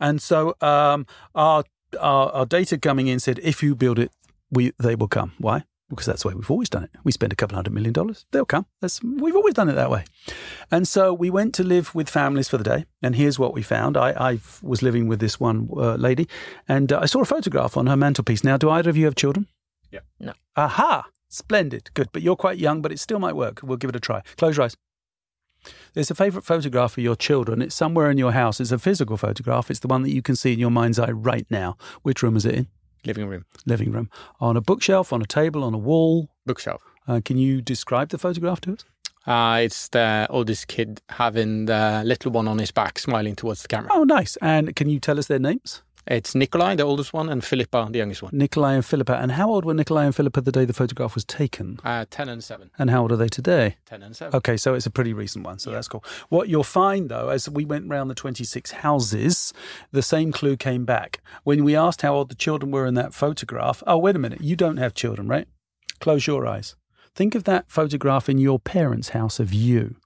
And 0.00 0.20
so 0.22 0.54
um, 0.60 1.06
our, 1.34 1.64
our 2.00 2.32
our 2.32 2.46
data 2.46 2.78
coming 2.78 3.06
in 3.06 3.20
said, 3.20 3.38
if 3.42 3.62
you 3.62 3.74
build 3.74 3.98
it, 3.98 4.10
we 4.50 4.72
they 4.78 4.94
will 4.94 5.08
come. 5.08 5.32
Why? 5.38 5.64
Because 5.90 6.04
that's 6.04 6.22
the 6.22 6.28
way 6.28 6.34
we've 6.34 6.50
always 6.50 6.68
done 6.68 6.84
it. 6.84 6.90
We 7.02 7.12
spend 7.12 7.32
a 7.32 7.36
couple 7.36 7.54
hundred 7.54 7.72
million 7.72 7.94
dollars, 7.94 8.26
they'll 8.30 8.44
come. 8.44 8.66
That's 8.80 9.02
we've 9.02 9.34
always 9.34 9.54
done 9.54 9.70
it 9.70 9.74
that 9.74 9.90
way. 9.90 10.04
And 10.70 10.86
so 10.86 11.14
we 11.14 11.30
went 11.30 11.54
to 11.54 11.64
live 11.64 11.94
with 11.94 12.10
families 12.10 12.48
for 12.48 12.58
the 12.58 12.64
day. 12.64 12.84
And 13.02 13.14
here's 13.14 13.38
what 13.38 13.54
we 13.54 13.62
found. 13.62 13.96
I, 13.96 14.10
I 14.10 14.38
was 14.62 14.82
living 14.82 15.08
with 15.08 15.18
this 15.18 15.40
one 15.40 15.68
uh, 15.72 15.94
lady, 15.94 16.28
and 16.68 16.92
uh, 16.92 17.00
I 17.02 17.06
saw 17.06 17.22
a 17.22 17.24
photograph 17.24 17.76
on 17.76 17.86
her 17.86 17.96
mantelpiece. 17.96 18.44
Now, 18.44 18.58
do 18.58 18.68
either 18.68 18.90
of 18.90 18.98
you 18.98 19.06
have 19.06 19.14
children? 19.14 19.46
Yeah. 19.90 20.00
No. 20.20 20.34
Aha! 20.56 21.06
Splendid. 21.30 21.90
Good. 21.94 22.08
But 22.12 22.20
you're 22.22 22.36
quite 22.36 22.58
young, 22.58 22.82
but 22.82 22.92
it 22.92 23.00
still 23.00 23.18
might 23.18 23.36
work. 23.36 23.60
We'll 23.62 23.78
give 23.78 23.90
it 23.90 23.96
a 23.96 24.00
try. 24.00 24.22
Close 24.36 24.56
your 24.58 24.64
eyes. 24.64 24.76
There's 25.94 26.10
a 26.10 26.14
favourite 26.14 26.44
photograph 26.44 26.96
of 26.96 27.02
your 27.04 27.16
children. 27.16 27.60
It's 27.62 27.74
somewhere 27.74 28.10
in 28.10 28.18
your 28.18 28.32
house. 28.32 28.60
It's 28.60 28.72
a 28.72 28.78
physical 28.78 29.16
photograph. 29.16 29.70
It's 29.70 29.80
the 29.80 29.88
one 29.88 30.02
that 30.02 30.10
you 30.10 30.22
can 30.22 30.36
see 30.36 30.52
in 30.52 30.58
your 30.58 30.70
mind's 30.70 30.98
eye 30.98 31.10
right 31.10 31.46
now. 31.50 31.76
Which 32.02 32.22
room 32.22 32.36
is 32.36 32.44
it 32.46 32.54
in? 32.54 32.66
living 33.04 33.26
room 33.28 33.44
Living 33.64 33.92
room. 33.92 34.10
On 34.40 34.56
a 34.56 34.60
bookshelf, 34.60 35.12
on 35.12 35.22
a 35.22 35.26
table, 35.26 35.62
on 35.64 35.72
a 35.74 35.78
wall. 35.78 36.28
bookshelf 36.46 36.82
Uh, 37.06 37.20
can 37.24 37.38
you 37.38 37.62
describe 37.62 38.08
the 38.10 38.18
photograph 38.18 38.60
to 38.62 38.72
us? 38.74 38.84
uh, 39.26 39.60
it's 39.62 39.88
the 39.88 40.26
oldest 40.30 40.68
kid 40.68 41.00
having 41.10 41.66
the 41.66 42.02
little 42.04 42.30
one 42.32 42.48
on 42.48 42.58
his 42.58 42.70
back 42.70 42.98
smiling 42.98 43.34
towards 43.36 43.62
the 43.62 43.68
camera 43.68 43.90
Oh, 43.92 44.04
nice. 44.04 44.36
And 44.40 44.74
can 44.74 44.88
you 44.88 45.00
tell 45.00 45.18
us 45.18 45.26
their 45.26 45.38
names? 45.38 45.82
It's 46.10 46.34
nikolai 46.34 46.74
the 46.74 46.82
oldest 46.82 47.12
one 47.12 47.28
and 47.28 47.44
philippa 47.44 47.88
the 47.90 47.98
youngest 47.98 48.22
one 48.22 48.30
Nikolai 48.32 48.74
and 48.74 48.84
Philippa. 48.84 49.14
And 49.16 49.32
how 49.32 49.50
old 49.50 49.64
were 49.64 49.74
Nikolai 49.74 50.04
and 50.06 50.14
Philippa 50.14 50.40
the 50.40 50.52
day 50.52 50.64
the 50.64 50.72
photograph 50.72 51.14
was 51.14 51.24
taken? 51.24 51.78
uh, 51.84 52.04
10 52.10 52.28
and 52.28 52.42
7 52.42 52.70
And 52.78 52.90
how 52.90 53.02
old 53.02 53.12
are 53.12 53.16
they 53.16 53.28
today? 53.28 53.76
10 53.86 54.02
and 54.02 54.16
7 54.16 54.34
Okay, 54.36 54.56
so 54.56 54.74
it's 54.74 54.86
a 54.86 54.90
pretty 54.90 55.12
recent 55.12 55.44
one, 55.44 55.58
so 55.58 55.70
that's 55.70 55.88
cool. 55.88 56.04
What 56.28 56.48
you'll 56.48 56.64
find 56.64 57.08
though, 57.08 57.28
as 57.28 57.48
we 57.48 57.64
went 57.64 57.88
round 57.88 58.10
the 58.10 58.14
26 58.14 58.70
houses, 58.70 59.52
the 59.92 60.02
same 60.02 60.32
clue 60.32 60.56
came 60.56 60.84
back. 60.84 61.20
When 61.44 61.64
we 61.64 61.76
asked 61.76 62.02
how 62.02 62.14
old 62.14 62.28
the 62.30 62.34
children 62.46 62.70
were 62.72 62.86
in 62.86 62.94
that 62.94 63.12
photograph, 63.14 63.82
oh, 63.86 63.98
wait 63.98 64.16
a 64.16 64.18
minute, 64.18 64.40
you 64.40 64.56
don't 64.56 64.78
have 64.78 64.94
children, 64.94 65.28
right? 65.28 65.46
Close 66.00 66.26
your 66.26 66.46
eyes. 66.46 66.76
Think 67.14 67.34
of 67.34 67.44
that 67.44 67.64
photograph 67.70 68.28
in 68.28 68.38
your 68.38 68.58
parents' 68.58 69.10
house 69.10 69.38
of 69.40 69.52
you, 69.52 69.96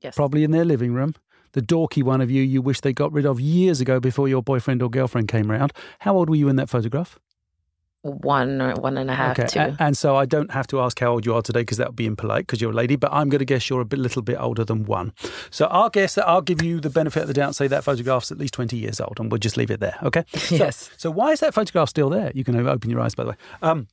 Yes. 0.00 0.14
probably 0.14 0.44
in 0.44 0.50
their 0.50 0.64
living 0.64 0.92
room. 0.94 1.14
The 1.56 1.62
dorky 1.62 2.02
one 2.02 2.20
of 2.20 2.30
you 2.30 2.42
you 2.42 2.60
wish 2.60 2.82
they 2.82 2.92
got 2.92 3.10
rid 3.12 3.24
of 3.24 3.40
years 3.40 3.80
ago 3.80 3.98
before 3.98 4.28
your 4.28 4.42
boyfriend 4.42 4.82
or 4.82 4.90
girlfriend 4.90 5.28
came 5.28 5.50
around. 5.50 5.72
How 6.00 6.14
old 6.14 6.28
were 6.28 6.36
you 6.36 6.48
in 6.50 6.56
that 6.56 6.68
photograph? 6.68 7.18
One 8.02 8.60
or 8.62 8.74
one 8.74 8.98
and 8.98 9.10
a 9.10 9.14
half, 9.14 9.36
two. 9.48 9.58
a- 9.58 9.76
And 9.80 9.96
so 9.96 10.14
I 10.16 10.26
don't 10.26 10.52
have 10.52 10.66
to 10.68 10.80
ask 10.80 11.00
how 11.00 11.12
old 11.12 11.26
you 11.26 11.34
are 11.34 11.42
today 11.42 11.62
because 11.62 11.78
that 11.78 11.88
would 11.88 11.96
be 11.96 12.06
impolite 12.06 12.46
because 12.46 12.60
you're 12.60 12.70
a 12.70 12.74
lady, 12.74 12.94
but 12.94 13.10
I'm 13.12 13.28
going 13.30 13.40
to 13.40 13.44
guess 13.44 13.68
you're 13.68 13.80
a 13.80 13.84
bit, 13.86 13.98
little 13.98 14.22
bit 14.22 14.36
older 14.38 14.64
than 14.64 14.84
one. 14.84 15.12
So 15.50 15.66
I'll 15.66 15.88
guess 15.90 16.14
that 16.14 16.28
I'll 16.28 16.42
give 16.42 16.62
you 16.62 16.78
the 16.78 16.90
benefit 16.90 17.22
of 17.22 17.26
the 17.28 17.34
doubt 17.34 17.46
and 17.48 17.56
say 17.56 17.66
that 17.68 17.82
photograph's 17.82 18.30
at 18.30 18.38
least 18.38 18.54
20 18.54 18.76
years 18.76 19.00
old 19.00 19.18
and 19.18 19.32
we'll 19.32 19.40
just 19.40 19.56
leave 19.56 19.70
it 19.72 19.80
there. 19.80 19.96
Okay. 20.04 20.24
So- 20.36 20.54
Yes. 20.56 20.90
So, 20.98 21.10
why 21.10 21.32
is 21.32 21.40
that 21.40 21.52
photograph 21.54 21.88
still 21.88 22.10
there? 22.10 22.30
You 22.34 22.44
can 22.44 22.54
open 22.68 22.90
your 22.90 23.00
eyes, 23.00 23.14
by 23.16 23.24
the 23.24 23.30
way. 23.30 23.36
Um, 23.62 23.88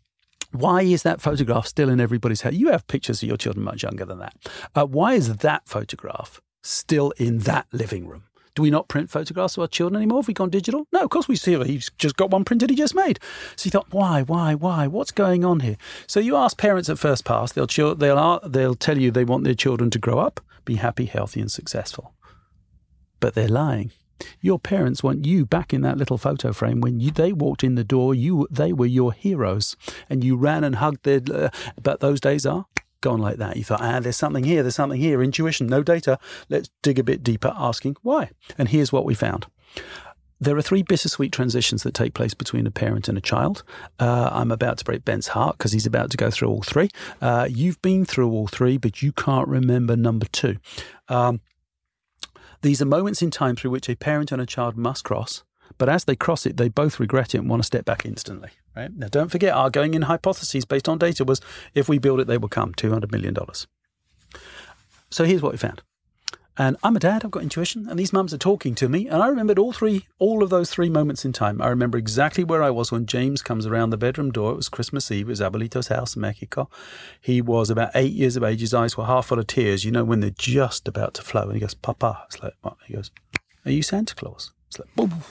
why 0.52 0.84
is 0.84 1.02
that 1.04 1.19
photograph 1.21 1.65
still 1.65 1.89
in 1.89 1.99
everybody's 1.99 2.41
head? 2.41 2.54
You 2.54 2.69
have 2.71 2.86
pictures 2.88 3.23
of 3.23 3.28
your 3.30 3.38
children 3.38 3.63
much 3.63 3.82
younger 3.84 4.06
than 4.06 4.19
that. 4.19 4.36
Uh, 4.76 4.86
why 4.86 5.13
is 5.13 5.38
that 5.38 5.63
photograph 5.67 6.39
still 6.63 7.12
in 7.17 7.39
that 7.39 7.67
living 7.71 8.08
room? 8.08 8.23
Do 8.56 8.62
we 8.62 8.69
not 8.69 8.88
print 8.88 9.10
photographs 9.10 9.58
of 9.58 9.62
our 9.62 9.67
children 9.67 9.97
anymore? 9.97 10.19
Have 10.19 10.28
we 10.28 10.34
gone 10.34 10.52
digital? 10.52 10.88
No, 10.91 11.02
of 11.02 11.10
course 11.10 11.28
we 11.28 11.36
see. 11.36 11.62
He's 11.63 11.89
just 11.97 12.15
got 12.17 12.30
one 12.30 12.43
printed 12.43 12.69
he 12.69 12.76
just 12.76 12.93
made. 12.93 13.19
So 13.56 13.65
you 13.65 13.71
thought, 13.71 13.88
why, 13.91 14.21
why, 14.21 14.54
why? 14.54 14.86
What's 14.86 15.12
going 15.12 15.43
on 15.43 15.62
here? 15.62 15.78
So 16.06 16.19
you 16.19 16.36
ask 16.36 16.58
parents 16.58 16.88
at 16.89 16.99
first 16.99 17.26
pass, 17.26 17.52
they'll, 17.52 17.65
they'll, 17.95 18.39
they'll 18.45 18.76
tell 18.76 18.99
you 18.99 19.10
they 19.10 19.26
want 19.26 19.43
their 19.43 19.56
children 19.56 19.89
to 19.89 19.99
grow 19.99 20.19
up, 20.19 20.39
be 20.65 20.76
happy, 20.76 21.06
healthy, 21.06 21.41
and 21.41 21.52
successful. 21.52 22.13
But 23.19 23.34
they're 23.34 23.47
lying. 23.47 23.91
Your 24.39 24.60
parents 24.60 25.02
want 25.02 25.26
you 25.26 25.45
back 25.45 25.73
in 25.73 25.82
that 25.82 25.97
little 25.97 26.19
photo 26.19 26.54
frame 26.54 26.80
when 26.80 26.99
you, 26.99 27.10
they 27.10 27.34
walked 27.34 27.63
in 27.63 27.76
the 27.76 27.84
door. 27.84 28.13
You, 28.13 28.47
they 28.52 28.71
were 28.71 28.86
your 28.86 29.12
heroes, 29.12 29.76
and 30.10 30.23
you 30.23 30.36
ran 30.36 30.63
and 30.63 30.76
hugged 30.76 31.04
their. 31.04 31.21
Uh, 31.34 31.49
but 31.82 31.99
those 31.99 32.21
days 32.21 32.45
are 32.45 32.67
gone 33.04 33.20
like 33.20 33.38
that. 33.38 33.56
You 33.56 33.63
thought, 33.63 33.82
ah, 33.82 34.00
there's 34.00 34.18
something 34.18 34.44
here. 34.44 34.63
There's 34.63 34.76
something 34.76 35.00
here. 35.00 35.22
Intuition, 35.22 35.68
no 35.68 35.84
data. 35.84 36.18
Let's 36.50 36.72
dig 36.82 36.98
a 36.98 37.04
bit 37.04 37.22
deeper, 37.22 37.54
asking 37.56 37.98
why. 38.02 38.32
And 38.58 38.70
here's 38.70 38.92
what 38.92 39.06
we 39.06 39.13
found. 39.13 39.46
There 40.39 40.58
are 40.58 40.62
three 40.62 40.82
bittersweet 40.82 41.32
transitions 41.32 41.84
that 41.84 41.94
take 41.94 42.13
place 42.13 42.34
between 42.34 42.66
a 42.68 42.72
parent 42.72 43.08
and 43.08 43.18
a 43.18 43.22
child. 43.22 43.63
Uh, 44.00 44.30
I'm 44.32 44.52
about 44.52 44.78
to 44.80 44.84
break 44.84 45.06
Ben's 45.06 45.28
heart 45.28 45.58
because 45.58 45.72
he's 45.72 45.86
about 45.86 46.10
to 46.12 46.18
go 46.18 46.30
through 46.32 46.50
all 46.50 46.63
three. 46.63 46.89
Uh, 47.22 47.48
you've 47.50 47.82
been 47.82 48.04
through 48.04 48.30
all 48.32 48.48
three, 48.48 48.78
but 48.78 49.02
you 49.02 49.12
can't 49.13 49.48
remember 49.48 49.96
number 49.96 50.26
two. 50.26 50.58
Um, 51.08 51.39
these 52.62 52.82
are 52.82 52.86
moments 52.86 53.22
in 53.22 53.32
time 53.32 53.56
through 53.56 53.72
which 53.72 53.89
a 53.89 53.96
parent 53.96 54.32
and 54.32 54.42
a 54.42 54.46
child 54.46 54.76
must 54.76 55.04
cross, 55.04 55.44
but 55.77 55.89
as 55.89 56.05
they 56.05 56.15
cross 56.15 56.45
it, 56.45 56.57
they 56.57 56.69
both 56.69 56.99
regret 56.99 57.36
it 57.36 57.39
and 57.39 57.49
want 57.49 57.62
to 57.62 57.65
step 57.65 57.86
back 57.86 58.05
instantly. 58.05 58.49
Right 58.75 58.91
now, 58.95 59.07
don't 59.07 59.29
forget 59.29 59.53
our 59.53 59.69
going 59.69 59.93
in 59.93 60.03
hypotheses 60.03 60.65
based 60.65 60.89
on 60.89 60.97
data 60.97 61.23
was 61.23 61.41
if 61.73 61.88
we 61.88 61.99
build 61.99 62.19
it, 62.19 62.27
they 62.27 62.38
will 62.38 62.49
come. 62.49 62.73
Two 62.73 62.91
hundred 62.91 63.12
million 63.12 63.33
dollars. 63.33 63.67
So 65.09 65.25
here's 65.25 65.41
what 65.41 65.51
we 65.51 65.57
found. 65.57 65.81
And 66.55 66.77
I'm 66.83 66.95
a 66.95 66.99
dad, 66.99 67.25
I've 67.25 67.31
got 67.31 67.41
intuition, 67.41 67.89
and 67.89 67.97
these 67.97 68.13
mums 68.13 68.31
are 68.31 68.38
talking 68.38 68.75
to 68.75 68.88
me. 68.88 69.07
And 69.07 69.23
I 69.23 69.27
remembered 69.27 69.57
all 69.57 69.73
three, 69.73 70.05
all 70.19 70.43
of 70.43 70.51
those 70.51 70.69
three 70.69 70.89
moments 70.89 71.25
in 71.25 71.33
time. 71.33 71.59
I 71.59 71.67
remember 71.67 71.97
exactly 71.97 72.43
where 72.43 72.62
I 72.62 72.69
was 72.69 72.91
when 72.91 73.07
James 73.07 73.41
comes 73.41 73.65
around 73.65 73.89
the 73.89 73.97
bedroom 73.97 74.31
door. 74.31 74.51
It 74.51 74.57
was 74.57 74.69
Christmas 74.69 75.09
Eve, 75.09 75.27
it 75.27 75.31
was 75.31 75.41
Abuelito's 75.41 75.88
house 75.88 76.15
in 76.15 76.21
Mexico. 76.21 76.69
He 77.19 77.41
was 77.41 77.71
about 77.71 77.89
eight 77.95 78.13
years 78.13 78.36
of 78.36 78.43
age. 78.43 78.62
His 78.62 78.73
eyes 78.73 78.95
were 78.95 79.05
half 79.05 79.27
full 79.27 79.39
of 79.39 79.47
tears, 79.47 79.83
you 79.83 79.91
know, 79.91 80.03
when 80.03 80.19
they're 80.19 80.29
just 80.29 80.88
about 80.88 81.15
to 81.15 81.23
flow. 81.23 81.43
And 81.43 81.53
he 81.53 81.59
goes, 81.59 81.73
Papa. 81.73 82.23
It's 82.27 82.41
like, 82.41 82.53
what? 82.62 82.77
He 82.86 82.93
goes, 82.93 83.09
Are 83.65 83.71
you 83.71 83.81
Santa 83.81 84.13
Claus? 84.13 84.51
It's 84.67 84.77
like, 84.77 84.95
boom. 84.95 85.23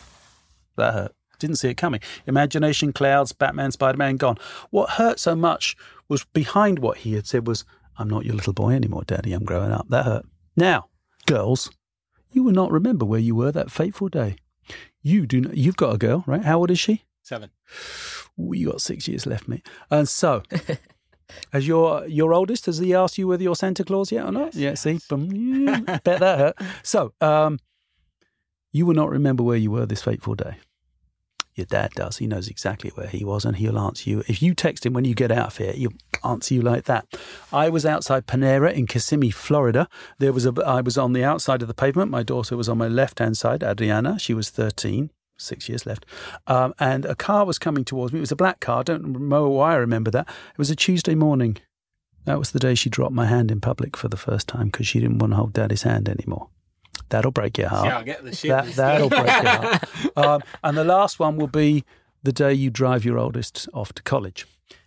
That 0.76 0.94
hurt. 0.94 1.14
Didn't 1.38 1.56
see 1.56 1.68
it 1.68 1.76
coming. 1.76 2.00
Imagination, 2.26 2.92
clouds, 2.92 3.32
Batman, 3.32 3.72
Spider 3.72 3.98
Man, 3.98 4.16
gone. 4.16 4.38
What 4.70 4.90
hurt 4.90 5.18
so 5.18 5.34
much 5.34 5.76
was 6.08 6.24
behind 6.24 6.78
what 6.78 6.98
he 6.98 7.14
had 7.14 7.26
said 7.26 7.46
was, 7.46 7.64
I'm 7.98 8.08
not 8.08 8.24
your 8.24 8.36
little 8.36 8.52
boy 8.52 8.74
anymore, 8.74 9.02
Daddy. 9.04 9.32
I'm 9.32 9.44
growing 9.44 9.72
up. 9.72 9.88
That 9.88 10.04
hurt. 10.04 10.26
Now, 10.56 10.88
girls, 11.26 11.70
you 12.30 12.42
will 12.42 12.52
not 12.52 12.70
remember 12.70 13.04
where 13.04 13.20
you 13.20 13.34
were 13.34 13.52
that 13.52 13.70
fateful 13.70 14.08
day. 14.08 14.36
You 15.02 15.26
do. 15.26 15.40
Not, 15.40 15.56
you've 15.56 15.76
got 15.76 15.94
a 15.94 15.98
girl, 15.98 16.22
right? 16.26 16.44
How 16.44 16.58
old 16.58 16.70
is 16.70 16.78
she? 16.78 17.02
Seven. 17.22 17.50
Ooh, 18.38 18.52
you 18.54 18.70
got 18.70 18.80
six 18.80 19.08
years 19.08 19.26
left, 19.26 19.48
mate. 19.48 19.66
And 19.90 20.08
so, 20.08 20.42
as 21.52 21.66
your 21.66 22.06
your 22.06 22.32
oldest, 22.32 22.66
has 22.66 22.78
he 22.78 22.94
asked 22.94 23.18
you 23.18 23.28
whether 23.28 23.42
you're 23.42 23.56
Santa 23.56 23.84
Claus 23.84 24.12
yet 24.12 24.24
or 24.24 24.32
not? 24.32 24.54
Yeah. 24.54 24.74
See, 24.74 25.00
bet 25.10 26.04
that 26.04 26.38
hurt. 26.38 26.56
So, 26.82 27.12
um, 27.20 27.58
you 28.72 28.86
will 28.86 28.94
not 28.94 29.10
remember 29.10 29.42
where 29.42 29.56
you 29.56 29.70
were 29.70 29.86
this 29.86 30.02
fateful 30.02 30.34
day. 30.34 30.56
Your 31.54 31.66
dad 31.66 31.90
does. 31.92 32.16
He 32.16 32.26
knows 32.26 32.48
exactly 32.48 32.90
where 32.94 33.08
he 33.08 33.24
was, 33.24 33.44
and 33.44 33.56
he'll 33.56 33.78
answer 33.78 34.08
you. 34.08 34.20
If 34.26 34.40
you 34.40 34.54
text 34.54 34.86
him 34.86 34.94
when 34.94 35.04
you 35.04 35.14
get 35.14 35.30
out 35.30 35.48
of 35.48 35.56
here, 35.58 35.72
he'll 35.72 35.92
answer 36.24 36.54
you 36.54 36.62
like 36.62 36.84
that. 36.84 37.06
I 37.52 37.68
was 37.68 37.84
outside 37.84 38.26
Panera 38.26 38.72
in 38.72 38.86
Kissimmee, 38.86 39.30
Florida. 39.30 39.86
There 40.18 40.32
was 40.32 40.46
a. 40.46 40.54
I 40.64 40.80
was 40.80 40.96
on 40.96 41.12
the 41.12 41.24
outside 41.24 41.60
of 41.60 41.68
the 41.68 41.74
pavement. 41.74 42.10
My 42.10 42.22
daughter 42.22 42.56
was 42.56 42.70
on 42.70 42.78
my 42.78 42.88
left 42.88 43.18
hand 43.18 43.36
side. 43.36 43.62
Adriana, 43.62 44.18
she 44.18 44.32
was 44.32 44.48
thirteen. 44.48 45.10
Six 45.38 45.68
years 45.68 45.86
left, 45.86 46.06
um, 46.46 46.72
and 46.78 47.04
a 47.04 47.16
car 47.16 47.44
was 47.44 47.58
coming 47.58 47.84
towards 47.84 48.12
me. 48.12 48.20
It 48.20 48.20
was 48.20 48.30
a 48.30 48.36
black 48.36 48.60
car. 48.60 48.80
I 48.80 48.82
don't 48.84 49.28
know 49.28 49.48
why 49.48 49.72
I 49.72 49.76
remember 49.76 50.10
that. 50.12 50.28
It 50.28 50.58
was 50.58 50.70
a 50.70 50.76
Tuesday 50.76 51.16
morning. 51.16 51.56
That 52.26 52.38
was 52.38 52.52
the 52.52 52.60
day 52.60 52.76
she 52.76 52.88
dropped 52.88 53.14
my 53.14 53.26
hand 53.26 53.50
in 53.50 53.60
public 53.60 53.96
for 53.96 54.08
the 54.08 54.16
first 54.16 54.46
time 54.46 54.66
because 54.66 54.86
she 54.86 55.00
didn't 55.00 55.18
want 55.18 55.32
to 55.32 55.38
hold 55.38 55.54
Daddy's 55.54 55.82
hand 55.82 56.08
anymore. 56.08 56.48
That'll 57.12 57.30
break 57.30 57.58
your 57.58 57.68
heart. 57.68 57.86
Yeah, 57.86 57.98
I'll 57.98 58.04
get 58.04 58.24
the 58.24 58.34
shit. 58.34 58.48
That, 58.48 58.72
that'll 58.72 59.10
break 59.10 59.26
your 59.26 59.52
heart. 59.52 59.84
Um, 60.16 60.42
and 60.62 60.76
the 60.76 60.84
last 60.84 61.18
one 61.18 61.36
will 61.36 61.46
be 61.46 61.84
the 62.22 62.32
day 62.32 62.54
you 62.54 62.70
drive 62.70 63.04
your 63.04 63.18
oldest 63.18 63.68
off 63.74 63.92
to 63.94 64.02
college. 64.02 64.46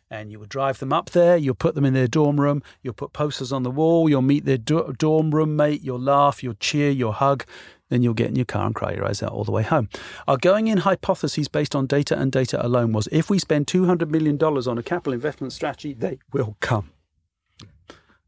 And 0.10 0.32
you 0.32 0.40
will 0.40 0.48
drive 0.48 0.80
them 0.80 0.92
up 0.92 1.12
there, 1.12 1.38
you'll 1.38 1.56
put 1.56 1.76
them 1.76 1.86
in 1.86 1.94
their 1.94 2.08
dorm 2.08 2.40
room, 2.40 2.64
you'll 2.82 2.94
put 2.94 3.14
posters 3.14 3.52
on 3.52 3.62
the 3.64 3.70
wall, 3.72 4.10
you'll 4.10 4.22
meet 4.22 4.46
their 4.46 4.58
do- 4.58 4.94
dorm 4.98 5.34
roommate, 5.34 5.82
you'll 5.82 6.00
laugh, 6.00 6.44
you'll 6.44 6.56
cheer, 6.56 6.90
you'll 6.90 7.12
hug, 7.12 7.46
then 7.90 8.02
you'll 8.02 8.14
get 8.14 8.30
in 8.30 8.36
your 8.36 8.46
car 8.46 8.66
and 8.66 8.76
cry 8.76 8.94
your 8.94 9.06
eyes 9.06 9.22
out 9.22 9.32
all 9.32 9.44
the 9.44 9.52
way 9.52 9.64
home. 9.64 9.88
Our 10.28 10.38
going 10.38 10.68
in 10.68 10.80
hypothesis 10.80 11.48
based 11.48 11.76
on 11.76 11.86
data 11.86 12.18
and 12.18 12.32
data 12.32 12.64
alone 12.66 12.92
was 12.92 13.08
if 13.12 13.30
we 13.30 13.38
spend 13.38 13.68
$200 13.68 14.10
million 14.10 14.42
on 14.42 14.78
a 14.78 14.84
capital 14.84 15.14
investment 15.14 15.54
strategy, 15.54 15.94
they 15.94 16.18
will 16.34 16.58
come. 16.60 16.92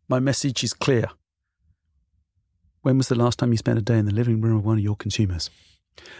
My 0.07 0.19
message 0.19 0.63
is 0.63 0.73
clear. 0.73 1.09
When 2.87 2.97
was 2.97 3.09
the 3.09 3.15
last 3.15 3.37
time 3.37 3.51
you 3.51 3.57
spent 3.57 3.77
a 3.77 3.81
day 3.81 3.97
in 3.97 4.05
the 4.05 4.13
living 4.13 4.39
room 4.39 4.55
of 4.55 4.63
one 4.63 4.77
of 4.77 4.83
your 4.85 4.95
consumers? 4.95 5.49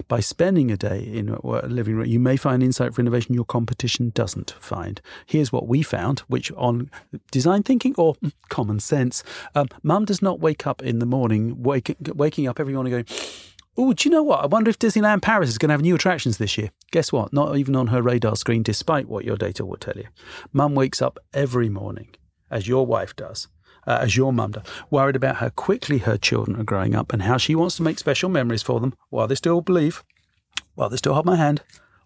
By 0.10 0.20
spending 0.20 0.70
a 0.70 0.76
day 0.76 1.00
in 1.00 1.30
a 1.30 1.66
living 1.66 1.96
room, 1.96 2.08
you 2.08 2.20
may 2.20 2.36
find 2.36 2.62
insight 2.62 2.94
for 2.94 3.00
innovation 3.00 3.34
your 3.34 3.46
competition 3.46 4.12
doesn't 4.14 4.54
find. 4.60 5.00
Here's 5.26 5.50
what 5.50 5.70
we 5.70 5.82
found, 5.82 6.20
which 6.28 6.52
on 6.58 6.92
design 7.32 7.64
thinking 7.64 7.96
or 7.98 8.16
mm, 8.16 8.34
common 8.50 8.82
sense, 8.82 9.24
um, 9.56 9.70
mum 9.82 10.04
does 10.04 10.22
not 10.22 10.42
wake 10.42 10.68
up 10.68 10.82
in 10.84 11.00
the 11.00 11.06
morning, 11.06 11.64
wake, 11.64 11.96
waking 12.02 12.50
up 12.50 12.60
every 12.60 12.74
morning 12.74 12.92
going, 12.92 13.06
Oh, 13.78 13.94
do 13.94 14.10
you 14.10 14.14
know 14.14 14.24
what? 14.24 14.44
I 14.44 14.48
wonder 14.48 14.70
if 14.70 14.78
Disneyland 14.78 15.22
Paris 15.22 15.48
is 15.48 15.58
going 15.58 15.70
to 15.70 15.74
have 15.74 15.82
new 15.82 15.96
attractions 15.96 16.38
this 16.38 16.58
year. 16.58 16.72
Guess 16.92 17.14
what? 17.14 17.32
Not 17.32 17.56
even 17.56 17.78
on 17.78 17.88
her 17.88 18.02
radar 18.02 18.36
screen, 18.36 18.62
despite 18.62 19.08
what 19.08 19.24
your 19.24 19.38
data 19.38 19.66
will 19.66 19.78
tell 19.78 19.96
you. 19.96 20.08
Mum 20.52 20.76
wakes 20.76 21.02
up 21.02 21.18
every 21.34 21.70
morning, 21.70 22.14
as 22.52 22.68
your 22.68 22.86
wife 22.86 23.16
does, 23.16 23.48
uh, 23.88 24.00
as 24.02 24.16
your 24.16 24.34
mum 24.34 24.52
does, 24.52 24.64
worried 24.92 25.16
about 25.16 25.38
how 25.38 25.50
quickly 25.50 26.00
her 26.00 26.18
children 26.18 26.60
are 26.60 26.64
growing 26.64 26.94
up 26.94 27.14
and 27.14 27.24
how 27.24 27.38
she 27.38 27.56
wants 27.56 27.78
to 27.78 27.84
make 27.84 27.98
special 27.98 28.30
memories 28.30 28.62
for 28.62 28.80
them 28.80 28.94
while 29.10 29.28
they 29.28 29.36
still 29.36 29.62
believe, 29.62 30.04
while 30.76 30.90
they 30.90 30.98
still 30.98 31.14
hold 31.14 31.26
my 31.26 31.38
hand, 31.38 31.64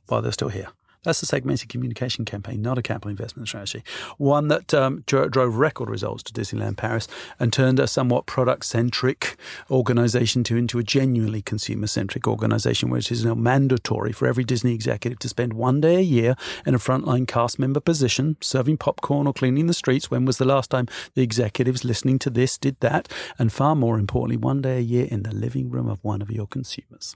while 0.07 0.21
they're 0.21 0.31
still 0.31 0.49
here. 0.49 0.67
That's 1.03 1.23
a 1.23 1.25
segmented 1.25 1.69
communication 1.69 2.25
campaign, 2.25 2.61
not 2.61 2.77
a 2.77 2.83
capital 2.83 3.09
investment 3.09 3.47
strategy. 3.47 3.83
One 4.19 4.49
that 4.49 4.71
um, 4.71 5.03
dro- 5.07 5.29
drove 5.29 5.55
record 5.55 5.89
results 5.89 6.21
to 6.23 6.33
Disneyland 6.33 6.77
Paris 6.77 7.07
and 7.39 7.51
turned 7.51 7.79
a 7.79 7.87
somewhat 7.87 8.27
product 8.27 8.65
centric 8.65 9.35
organization 9.71 10.43
to 10.43 10.57
into 10.57 10.77
a 10.77 10.83
genuinely 10.83 11.41
consumer 11.41 11.87
centric 11.87 12.27
organization, 12.27 12.91
which 12.91 13.11
is 13.11 13.25
now 13.25 13.33
mandatory 13.33 14.11
for 14.11 14.27
every 14.27 14.43
Disney 14.43 14.75
executive 14.75 15.17
to 15.19 15.29
spend 15.29 15.53
one 15.53 15.81
day 15.81 15.95
a 15.95 16.01
year 16.01 16.35
in 16.67 16.75
a 16.75 16.79
frontline 16.79 17.27
cast 17.27 17.57
member 17.57 17.79
position, 17.79 18.37
serving 18.39 18.77
popcorn 18.77 19.25
or 19.25 19.33
cleaning 19.33 19.65
the 19.65 19.73
streets. 19.73 20.11
When 20.11 20.25
was 20.25 20.37
the 20.37 20.45
last 20.45 20.69
time 20.69 20.87
the 21.15 21.23
executives 21.23 21.83
listening 21.83 22.19
to 22.19 22.29
this 22.29 22.59
did 22.59 22.79
that? 22.81 23.07
And 23.39 23.51
far 23.51 23.75
more 23.75 23.97
importantly, 23.97 24.37
one 24.37 24.61
day 24.61 24.77
a 24.77 24.81
year 24.81 25.07
in 25.09 25.23
the 25.23 25.33
living 25.33 25.71
room 25.71 25.89
of 25.89 26.03
one 26.03 26.21
of 26.21 26.29
your 26.29 26.45
consumers. 26.45 27.15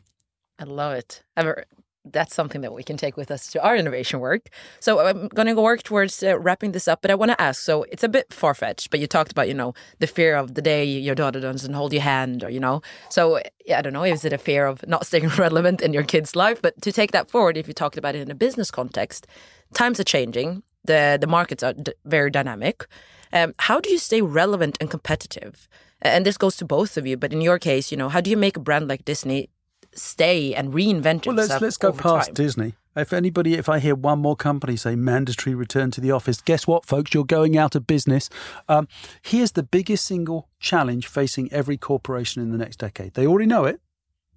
I 0.57 0.63
love 0.63 0.93
it. 0.93 1.21
Ever 1.37 1.65
that's 2.11 2.35
something 2.35 2.61
that 2.61 2.73
we 2.73 2.83
can 2.83 2.97
take 2.97 3.17
with 3.17 3.31
us 3.31 3.47
to 3.51 3.63
our 3.63 3.75
innovation 3.75 4.19
work. 4.19 4.49
So 4.79 5.05
I'm 5.05 5.27
going 5.29 5.47
to 5.47 5.61
work 5.61 5.83
towards 5.83 6.21
uh, 6.21 6.37
wrapping 6.39 6.71
this 6.71 6.87
up, 6.87 7.01
but 7.01 7.11
I 7.11 7.15
want 7.15 7.31
to 7.31 7.41
ask. 7.41 7.61
So 7.61 7.83
it's 7.83 8.03
a 8.03 8.09
bit 8.09 8.33
far 8.33 8.53
fetched, 8.53 8.91
but 8.91 8.99
you 8.99 9.07
talked 9.07 9.31
about 9.31 9.47
you 9.47 9.53
know 9.53 9.73
the 9.99 10.07
fear 10.07 10.35
of 10.35 10.53
the 10.53 10.61
day 10.61 10.85
your 10.85 11.15
daughter 11.15 11.39
doesn't 11.39 11.73
hold 11.73 11.93
your 11.93 12.01
hand, 12.01 12.43
or 12.43 12.49
you 12.49 12.59
know. 12.59 12.81
So 13.09 13.41
yeah, 13.65 13.79
I 13.79 13.81
don't 13.81 13.93
know. 13.93 14.03
Is 14.03 14.25
it 14.25 14.33
a 14.33 14.37
fear 14.37 14.67
of 14.67 14.85
not 14.87 15.05
staying 15.05 15.27
relevant 15.37 15.81
in 15.81 15.93
your 15.93 16.03
kid's 16.03 16.35
life? 16.35 16.61
But 16.61 16.81
to 16.81 16.91
take 16.91 17.11
that 17.11 17.29
forward, 17.29 17.57
if 17.57 17.67
you 17.67 17.73
talked 17.73 17.97
about 17.97 18.15
it 18.15 18.21
in 18.21 18.31
a 18.31 18.35
business 18.35 18.71
context, 18.71 19.27
times 19.73 19.99
are 19.99 20.05
changing. 20.05 20.63
the 20.83 21.17
The 21.19 21.27
markets 21.27 21.63
are 21.63 21.73
very 22.05 22.31
dynamic. 22.31 22.85
Um, 23.33 23.53
how 23.59 23.79
do 23.79 23.89
you 23.89 23.97
stay 23.97 24.21
relevant 24.21 24.77
and 24.79 24.89
competitive? 24.89 25.67
And 26.01 26.25
this 26.25 26.37
goes 26.37 26.55
to 26.57 26.65
both 26.65 26.97
of 26.97 27.07
you. 27.07 27.17
But 27.17 27.33
in 27.33 27.41
your 27.41 27.59
case, 27.59 27.91
you 27.91 27.97
know, 27.97 28.09
how 28.09 28.21
do 28.21 28.29
you 28.29 28.37
make 28.37 28.57
a 28.57 28.59
brand 28.59 28.87
like 28.87 29.05
Disney 29.05 29.49
stay 29.95 30.53
and 30.53 30.73
reinvent 30.73 31.25
well, 31.25 31.35
let's, 31.35 31.61
let's 31.61 31.77
go 31.77 31.91
past 31.91 32.29
time. 32.29 32.33
Disney. 32.33 32.73
If 32.95 33.11
anybody, 33.11 33.55
if 33.55 33.67
I 33.67 33.79
hear 33.79 33.93
one 33.93 34.19
more 34.19 34.37
company 34.37 34.77
say 34.77 34.95
mandatory 34.95 35.53
return 35.53 35.91
to 35.91 36.01
the 36.01 36.11
office, 36.11 36.39
guess 36.39 36.65
what, 36.65 36.85
folks? 36.85 37.13
You're 37.13 37.25
going 37.25 37.57
out 37.57 37.75
of 37.75 37.85
business. 37.85 38.29
Um, 38.69 38.87
here's 39.21 39.51
the 39.51 39.63
biggest 39.63 40.05
single 40.05 40.47
challenge 40.59 41.07
facing 41.07 41.51
every 41.51 41.77
corporation 41.77 42.41
in 42.41 42.51
the 42.51 42.57
next 42.57 42.77
decade. 42.77 43.13
They 43.13 43.27
already 43.27 43.47
know 43.47 43.65
it, 43.65 43.81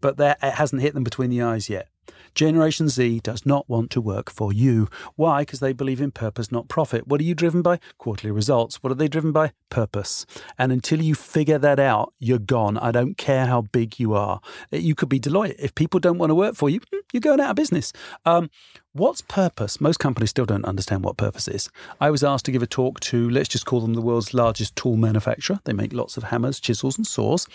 but 0.01 0.18
it 0.18 0.37
hasn't 0.40 0.83
hit 0.83 0.94
them 0.94 1.05
between 1.05 1.31
the 1.31 1.42
eyes 1.42 1.71
yet. 1.71 1.88
Generation 2.35 2.88
Z 2.88 3.21
does 3.21 3.44
not 3.44 3.68
want 3.68 3.90
to 3.90 4.01
work 4.01 4.31
for 4.31 4.53
you. 4.53 4.88
Why? 5.16 5.42
Because 5.42 5.61
they 5.61 5.73
believe 5.73 6.01
in 6.01 6.11
purpose, 6.11 6.53
not 6.53 6.68
profit. 6.68 7.09
What 7.09 7.21
are 7.21 7.25
you 7.25 7.35
driven 7.35 7.62
by? 7.62 7.81
Quarterly 7.99 8.31
results. 8.31 8.83
What 8.83 8.90
are 8.92 8.97
they 8.97 9.09
driven 9.09 9.33
by? 9.33 9.53
Purpose. 9.71 10.27
And 10.59 10.73
until 10.73 11.03
you 11.03 11.14
figure 11.14 11.59
that 11.59 11.81
out, 11.81 12.12
you're 12.18 12.38
gone. 12.38 12.79
I 12.79 12.90
don't 12.90 13.16
care 13.16 13.47
how 13.47 13.62
big 13.62 13.99
you 13.99 14.14
are. 14.14 14.40
You 14.71 14.94
could 14.94 15.09
be 15.09 15.21
Deloitte. 15.21 15.57
If 15.59 15.75
people 15.75 16.01
don't 16.01 16.18
want 16.18 16.31
to 16.31 16.35
work 16.35 16.55
for 16.55 16.71
you, 16.71 16.81
you're 17.12 17.21
going 17.21 17.40
out 17.40 17.51
of 17.51 17.57
business. 17.57 17.92
Um, 18.25 18.51
What's 18.94 19.20
purpose? 19.20 19.83
Most 19.83 19.98
companies 19.98 20.31
still 20.31 20.46
don't 20.46 20.64
understand 20.64 21.05
what 21.05 21.18
purpose 21.18 21.46
is. 21.46 21.68
I 22.01 22.11
was 22.11 22.24
asked 22.24 22.46
to 22.46 22.53
give 22.53 22.62
a 22.62 22.66
talk 22.66 23.01
to, 23.01 23.29
let's 23.29 23.48
just 23.48 23.66
call 23.66 23.83
them 23.83 23.92
the 23.92 24.01
world's 24.01 24.33
largest 24.33 24.77
tool 24.77 24.96
manufacturer. 24.96 25.61
They 25.64 25.74
make 25.74 25.92
lots 25.92 26.16
of 26.16 26.24
hammers, 26.24 26.59
chisels, 26.59 26.96
and 26.96 27.07
saws. 27.07 27.46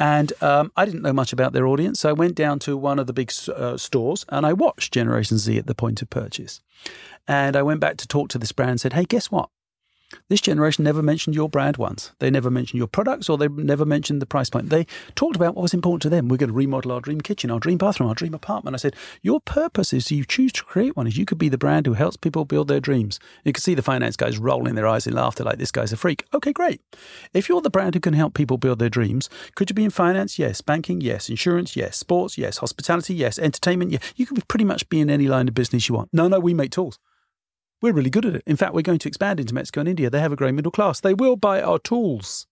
And 0.00 0.32
um, 0.42 0.72
I 0.78 0.86
didn't 0.86 1.02
know 1.02 1.12
much 1.12 1.34
about 1.34 1.52
their 1.52 1.66
audience. 1.66 2.00
So 2.00 2.08
I 2.08 2.14
went 2.14 2.34
down 2.36 2.58
to 2.60 2.74
one 2.74 2.98
of 2.98 3.06
the 3.06 3.12
big 3.12 3.30
uh, 3.54 3.76
stores 3.76 4.24
and 4.30 4.46
I 4.46 4.54
watched 4.54 4.94
Generation 4.94 5.36
Z 5.36 5.58
at 5.58 5.66
the 5.66 5.74
point 5.74 6.00
of 6.00 6.08
purchase. 6.08 6.62
And 7.28 7.54
I 7.54 7.62
went 7.62 7.80
back 7.80 7.98
to 7.98 8.08
talk 8.08 8.30
to 8.30 8.38
this 8.38 8.52
brand 8.52 8.70
and 8.70 8.80
said, 8.80 8.94
hey, 8.94 9.04
guess 9.04 9.30
what? 9.30 9.50
This 10.28 10.40
generation 10.40 10.84
never 10.84 11.02
mentioned 11.02 11.36
your 11.36 11.48
brand 11.48 11.76
once. 11.76 12.12
They 12.18 12.30
never 12.30 12.50
mentioned 12.50 12.78
your 12.78 12.86
products 12.86 13.28
or 13.28 13.36
they 13.36 13.48
never 13.48 13.84
mentioned 13.84 14.22
the 14.22 14.26
price 14.26 14.48
point. 14.48 14.70
They 14.70 14.86
talked 15.14 15.36
about 15.36 15.54
what 15.54 15.62
was 15.62 15.74
important 15.74 16.02
to 16.02 16.08
them. 16.08 16.28
We're 16.28 16.38
going 16.38 16.48
to 16.48 16.54
remodel 16.54 16.92
our 16.92 17.00
dream 17.00 17.20
kitchen, 17.20 17.50
our 17.50 17.60
dream 17.60 17.78
bathroom, 17.78 18.08
our 18.08 18.14
dream 18.14 18.34
apartment. 18.34 18.74
I 18.74 18.78
said, 18.78 18.96
Your 19.22 19.40
purpose 19.40 19.92
is 19.92 20.10
you 20.10 20.24
choose 20.24 20.52
to 20.52 20.64
create 20.64 20.96
one, 20.96 21.06
is 21.06 21.18
you 21.18 21.26
could 21.26 21.38
be 21.38 21.48
the 21.48 21.58
brand 21.58 21.86
who 21.86 21.92
helps 21.92 22.16
people 22.16 22.44
build 22.44 22.68
their 22.68 22.80
dreams. 22.80 23.20
You 23.44 23.52
can 23.52 23.60
see 23.60 23.74
the 23.74 23.82
finance 23.82 24.16
guys 24.16 24.38
rolling 24.38 24.74
their 24.74 24.86
eyes 24.86 25.06
in 25.06 25.14
laughter 25.14 25.44
like 25.44 25.58
this 25.58 25.72
guy's 25.72 25.92
a 25.92 25.96
freak. 25.96 26.24
Okay, 26.32 26.52
great. 26.52 26.80
If 27.34 27.48
you're 27.48 27.60
the 27.60 27.70
brand 27.70 27.94
who 27.94 28.00
can 28.00 28.14
help 28.14 28.34
people 28.34 28.56
build 28.56 28.78
their 28.78 28.88
dreams, 28.88 29.28
could 29.56 29.68
you 29.68 29.74
be 29.74 29.84
in 29.84 29.90
finance? 29.90 30.38
Yes. 30.38 30.60
Banking? 30.62 31.00
Yes. 31.00 31.28
Insurance? 31.28 31.76
Yes. 31.76 31.96
Sports? 31.96 32.38
Yes. 32.38 32.58
Hospitality? 32.58 33.14
Yes. 33.14 33.38
Entertainment? 33.38 33.90
Yes. 33.90 34.02
You 34.16 34.26
could 34.26 34.36
be 34.36 34.42
pretty 34.48 34.64
much 34.64 34.88
be 34.88 35.00
in 35.00 35.10
any 35.10 35.28
line 35.28 35.48
of 35.48 35.54
business 35.54 35.88
you 35.88 35.94
want. 35.94 36.08
No, 36.12 36.28
no, 36.28 36.40
we 36.40 36.54
make 36.54 36.70
tools. 36.70 36.98
We're 37.80 37.92
really 37.92 38.10
good 38.10 38.26
at 38.26 38.34
it. 38.34 38.42
In 38.46 38.56
fact, 38.56 38.74
we're 38.74 38.82
going 38.82 38.98
to 38.98 39.08
expand 39.08 39.38
into 39.38 39.54
Mexico 39.54 39.80
and 39.80 39.88
India. 39.88 40.10
They 40.10 40.20
have 40.20 40.32
a 40.32 40.36
growing 40.36 40.56
middle 40.56 40.72
class. 40.72 41.00
They 41.00 41.14
will 41.14 41.36
buy 41.36 41.62
our 41.62 41.78
tools. 41.78 42.46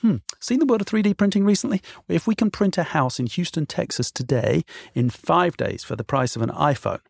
Hmm. 0.00 0.16
Seen 0.38 0.60
the 0.60 0.66
world 0.66 0.80
of 0.80 0.86
3D 0.86 1.16
printing 1.16 1.44
recently? 1.44 1.82
If 2.08 2.26
we 2.26 2.34
can 2.34 2.50
print 2.50 2.78
a 2.78 2.84
house 2.84 3.18
in 3.18 3.26
Houston, 3.26 3.66
Texas 3.66 4.10
today 4.10 4.64
in 4.94 5.10
five 5.10 5.56
days 5.56 5.84
for 5.84 5.96
the 5.96 6.04
price 6.04 6.36
of 6.36 6.42
an 6.42 6.50
iPhone, 6.50 7.00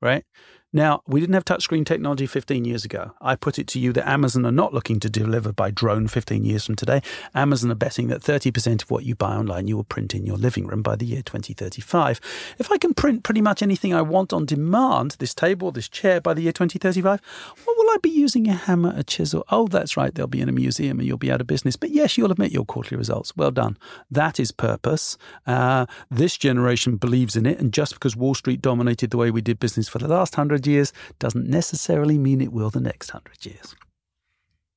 right? 0.00 0.24
Now, 0.74 1.02
we 1.06 1.20
didn't 1.20 1.34
have 1.34 1.44
touchscreen 1.44 1.84
technology 1.84 2.26
15 2.26 2.64
years 2.64 2.82
ago. 2.86 3.12
I 3.20 3.36
put 3.36 3.58
it 3.58 3.66
to 3.68 3.78
you 3.78 3.92
that 3.92 4.08
Amazon 4.08 4.46
are 4.46 4.52
not 4.52 4.72
looking 4.72 5.00
to 5.00 5.10
deliver 5.10 5.52
by 5.52 5.70
drone 5.70 6.08
15 6.08 6.44
years 6.44 6.64
from 6.64 6.76
today. 6.76 7.02
Amazon 7.34 7.70
are 7.70 7.74
betting 7.74 8.08
that 8.08 8.22
30% 8.22 8.82
of 8.82 8.90
what 8.90 9.04
you 9.04 9.14
buy 9.14 9.34
online 9.36 9.68
you 9.68 9.76
will 9.76 9.84
print 9.84 10.14
in 10.14 10.24
your 10.24 10.38
living 10.38 10.66
room 10.66 10.80
by 10.80 10.96
the 10.96 11.04
year 11.04 11.20
2035. 11.20 12.20
If 12.58 12.72
I 12.72 12.78
can 12.78 12.94
print 12.94 13.22
pretty 13.22 13.42
much 13.42 13.62
anything 13.62 13.92
I 13.92 14.00
want 14.00 14.32
on 14.32 14.46
demand, 14.46 15.16
this 15.18 15.34
table, 15.34 15.72
this 15.72 15.90
chair, 15.90 16.22
by 16.22 16.32
the 16.32 16.40
year 16.40 16.52
2035, 16.52 17.20
what 17.64 17.76
will 17.76 17.90
I 17.90 17.98
be 18.00 18.08
using 18.08 18.48
a 18.48 18.54
hammer, 18.54 18.94
a 18.96 19.04
chisel? 19.04 19.44
Oh, 19.50 19.68
that's 19.68 19.98
right, 19.98 20.14
they'll 20.14 20.26
be 20.26 20.40
in 20.40 20.48
a 20.48 20.52
museum 20.52 20.98
and 20.98 21.06
you'll 21.06 21.18
be 21.18 21.30
out 21.30 21.42
of 21.42 21.46
business. 21.46 21.76
But 21.76 21.90
yes, 21.90 22.16
you'll 22.16 22.32
admit 22.32 22.50
your 22.50 22.64
quarterly 22.64 22.96
results. 22.96 23.36
Well 23.36 23.50
done. 23.50 23.76
That 24.10 24.40
is 24.40 24.52
purpose. 24.52 25.18
Uh, 25.46 25.84
this 26.10 26.38
generation 26.38 26.96
believes 26.96 27.36
in 27.36 27.44
it. 27.44 27.58
And 27.58 27.74
just 27.74 27.92
because 27.92 28.16
Wall 28.16 28.34
Street 28.34 28.62
dominated 28.62 29.10
the 29.10 29.18
way 29.18 29.30
we 29.30 29.42
did 29.42 29.60
business 29.60 29.86
for 29.86 29.98
the 29.98 30.08
last 30.08 30.34
hundred 30.34 30.61
years 30.66 30.92
doesn't 31.18 31.46
necessarily 31.48 32.18
mean 32.18 32.40
it 32.40 32.52
will 32.52 32.70
the 32.70 32.80
next 32.80 33.10
hundred 33.10 33.44
years. 33.44 33.74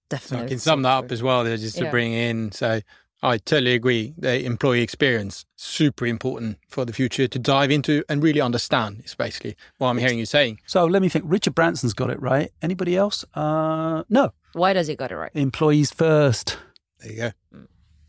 Definitely. 0.10 0.38
So 0.38 0.45
I 0.45 0.50
can 0.50 0.60
sum 0.60 0.82
that 0.84 0.91
up 1.06 1.12
as 1.12 1.24
well, 1.24 1.43
there, 1.43 1.58
just 1.58 1.78
to 1.78 1.86
Yeah. 1.86 1.91
bring 1.91 2.13
in. 2.13 2.52
So 2.52 2.82
I 3.24 3.38
totally 3.39 3.74
agree. 3.74 4.13
The 4.17 4.45
employee 4.45 4.82
experience 4.82 5.45
super 5.56 6.06
important 6.06 6.60
for 6.69 6.86
the 6.86 6.93
future 6.93 7.28
to 7.28 7.39
dive 7.39 7.71
into 7.71 8.04
and 8.08 8.21
really 8.21 8.39
understand. 8.41 9.02
Is 9.04 9.15
basically 9.15 9.56
what 9.80 9.89
I'm 9.89 9.98
hearing 9.98 10.19
you 10.19 10.26
saying. 10.28 10.60
So 10.67 10.86
let 10.86 11.02
me 11.02 11.10
think. 11.10 11.26
Richard 11.28 11.56
Branson's 11.56 11.93
got 11.95 12.12
it 12.12 12.21
right. 12.21 12.52
Anybody 12.62 12.95
else? 12.95 13.26
Uh, 13.34 14.04
no. 14.10 14.32
Why 14.54 14.74
does 14.74 14.88
he 14.88 14.95
got 14.95 15.12
it 15.12 15.15
right? 15.17 15.32
Employees 15.34 15.91
first. 15.91 16.58
There 17.00 17.12
you 17.12 17.17
go. 17.17 17.32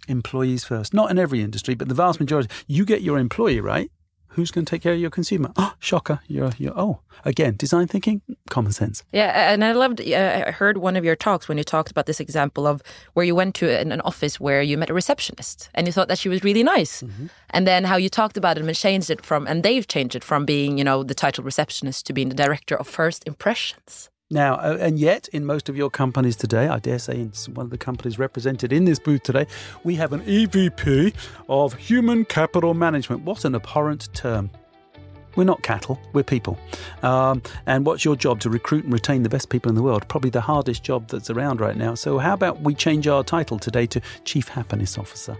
Employees 0.06 0.64
first. 0.64 0.92
Not 0.94 1.10
in 1.10 1.18
every 1.18 1.42
industry, 1.42 1.74
but 1.74 1.88
the 1.88 1.94
vast 1.94 2.20
majority. 2.20 2.48
You 2.66 2.84
get 2.84 3.00
your 3.02 3.18
employee 3.18 3.60
right. 3.60 3.90
Who's 4.36 4.50
going 4.50 4.66
to 4.66 4.70
take 4.70 4.82
care 4.82 4.92
of 4.92 5.00
your 5.00 5.08
consumer? 5.08 5.50
Oh, 5.56 5.72
shocker. 5.78 6.20
You're, 6.26 6.52
you're, 6.58 6.78
oh, 6.78 7.00
again, 7.24 7.56
design 7.56 7.86
thinking, 7.86 8.20
common 8.50 8.70
sense. 8.70 9.02
Yeah, 9.10 9.50
and 9.50 9.64
I 9.64 9.72
loved. 9.72 9.98
Uh, 9.98 10.44
I 10.46 10.50
heard 10.50 10.76
one 10.76 10.94
of 10.94 11.06
your 11.06 11.16
talks 11.16 11.48
when 11.48 11.56
you 11.56 11.64
talked 11.64 11.90
about 11.90 12.04
this 12.04 12.20
example 12.20 12.66
of 12.66 12.82
where 13.14 13.24
you 13.24 13.34
went 13.34 13.54
to 13.54 13.80
an, 13.80 13.92
an 13.92 14.02
office 14.02 14.38
where 14.38 14.60
you 14.60 14.76
met 14.76 14.90
a 14.90 14.94
receptionist 14.94 15.70
and 15.72 15.86
you 15.86 15.92
thought 15.92 16.08
that 16.08 16.18
she 16.18 16.28
was 16.28 16.44
really 16.44 16.62
nice, 16.62 17.02
and 17.48 17.66
then 17.66 17.84
how 17.84 17.96
you 17.96 18.10
talked 18.10 18.36
about 18.36 18.58
it 18.58 18.64
and 18.64 18.76
changed 18.76 19.08
it 19.08 19.24
from, 19.24 19.46
and 19.46 19.62
they've 19.62 19.88
changed 19.88 20.14
it 20.14 20.22
from 20.22 20.44
being, 20.44 20.76
you 20.76 20.84
know, 20.84 21.02
the 21.02 21.14
title 21.14 21.42
receptionist 21.42 22.04
to 22.04 22.12
being 22.12 22.28
the 22.28 22.34
director 22.34 22.76
of 22.76 22.86
first 22.86 23.26
impressions. 23.26 24.10
Now, 24.30 24.56
uh, 24.56 24.76
and 24.80 24.98
yet, 24.98 25.28
in 25.28 25.44
most 25.44 25.68
of 25.68 25.76
your 25.76 25.88
companies 25.88 26.34
today, 26.34 26.66
I 26.66 26.80
dare 26.80 26.98
say 26.98 27.20
in 27.20 27.32
one 27.54 27.64
of 27.64 27.70
the 27.70 27.78
companies 27.78 28.18
represented 28.18 28.72
in 28.72 28.84
this 28.84 28.98
booth 28.98 29.22
today, 29.22 29.46
we 29.84 29.94
have 29.94 30.12
an 30.12 30.20
EVP 30.22 31.14
of 31.48 31.74
Human 31.74 32.24
Capital 32.24 32.74
Management. 32.74 33.22
What 33.22 33.44
an 33.44 33.54
abhorrent 33.54 34.12
term. 34.14 34.50
We're 35.36 35.44
not 35.44 35.62
cattle, 35.62 36.00
we're 36.12 36.24
people. 36.24 36.58
Um, 37.04 37.40
and 37.66 37.86
what's 37.86 38.04
your 38.04 38.16
job? 38.16 38.40
To 38.40 38.50
recruit 38.50 38.82
and 38.82 38.92
retain 38.92 39.22
the 39.22 39.28
best 39.28 39.48
people 39.48 39.68
in 39.68 39.76
the 39.76 39.82
world. 39.82 40.08
Probably 40.08 40.30
the 40.30 40.40
hardest 40.40 40.82
job 40.82 41.06
that's 41.06 41.30
around 41.30 41.60
right 41.60 41.76
now. 41.76 41.94
So, 41.94 42.18
how 42.18 42.34
about 42.34 42.62
we 42.62 42.74
change 42.74 43.06
our 43.06 43.22
title 43.22 43.60
today 43.60 43.86
to 43.86 44.00
Chief 44.24 44.48
Happiness 44.48 44.98
Officer? 44.98 45.36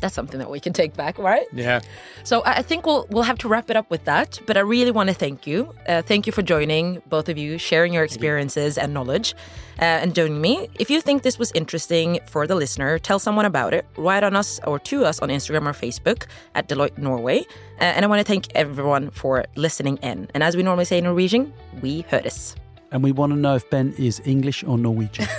That's 0.00 0.14
something 0.14 0.38
that 0.38 0.50
we 0.50 0.60
can 0.60 0.72
take 0.72 0.94
back, 0.94 1.18
right? 1.18 1.46
Yeah. 1.52 1.80
So 2.24 2.42
I 2.42 2.58
I 2.58 2.62
think 2.62 2.86
we'll 2.86 3.06
we'll 3.10 3.22
have 3.22 3.38
to 3.38 3.48
wrap 3.48 3.70
it 3.70 3.76
up 3.76 3.88
with 3.90 4.04
that. 4.04 4.40
But 4.46 4.56
I 4.56 4.60
really 4.60 4.90
want 4.90 5.08
to 5.08 5.14
thank 5.14 5.46
you. 5.46 5.72
Uh, 5.88 6.02
thank 6.02 6.26
you 6.26 6.32
for 6.32 6.42
joining, 6.42 7.00
both 7.06 7.28
of 7.28 7.38
you, 7.38 7.56
sharing 7.56 7.92
your 7.94 8.04
experiences 8.04 8.76
and 8.76 8.92
knowledge, 8.92 9.34
uh, 9.78 10.02
and 10.02 10.14
joining 10.14 10.40
me. 10.40 10.68
If 10.78 10.90
you 10.90 11.00
think 11.00 11.22
this 11.22 11.38
was 11.38 11.52
interesting 11.52 12.18
for 12.26 12.46
the 12.46 12.56
listener, 12.56 12.98
tell 12.98 13.18
someone 13.18 13.46
about 13.46 13.74
it. 13.74 13.86
Write 13.96 14.24
on 14.24 14.34
us 14.34 14.60
or 14.66 14.78
to 14.90 15.04
us 15.04 15.20
on 15.20 15.28
Instagram 15.28 15.66
or 15.66 15.72
Facebook 15.72 16.26
at 16.54 16.68
Deloitte 16.68 16.98
Norway. 16.98 17.46
Uh, 17.80 17.94
and 17.94 18.04
I 18.04 18.08
want 18.08 18.20
to 18.20 18.24
thank 18.24 18.48
everyone 18.54 19.10
for 19.10 19.44
listening 19.54 19.98
in. 19.98 20.28
And 20.34 20.42
as 20.42 20.56
we 20.56 20.62
normally 20.62 20.84
say 20.84 20.98
in 20.98 21.04
Norwegian, 21.04 21.52
we 21.80 22.02
høres. 22.10 22.56
And 22.90 23.04
we 23.04 23.12
want 23.12 23.32
to 23.32 23.38
know 23.38 23.54
if 23.54 23.68
Ben 23.70 23.94
is 23.98 24.20
English 24.24 24.64
or 24.64 24.78
Norwegian. 24.78 25.26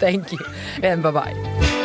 thank 0.00 0.32
you, 0.32 0.38
and 0.82 1.02
bye 1.02 1.10
bye. 1.10 1.75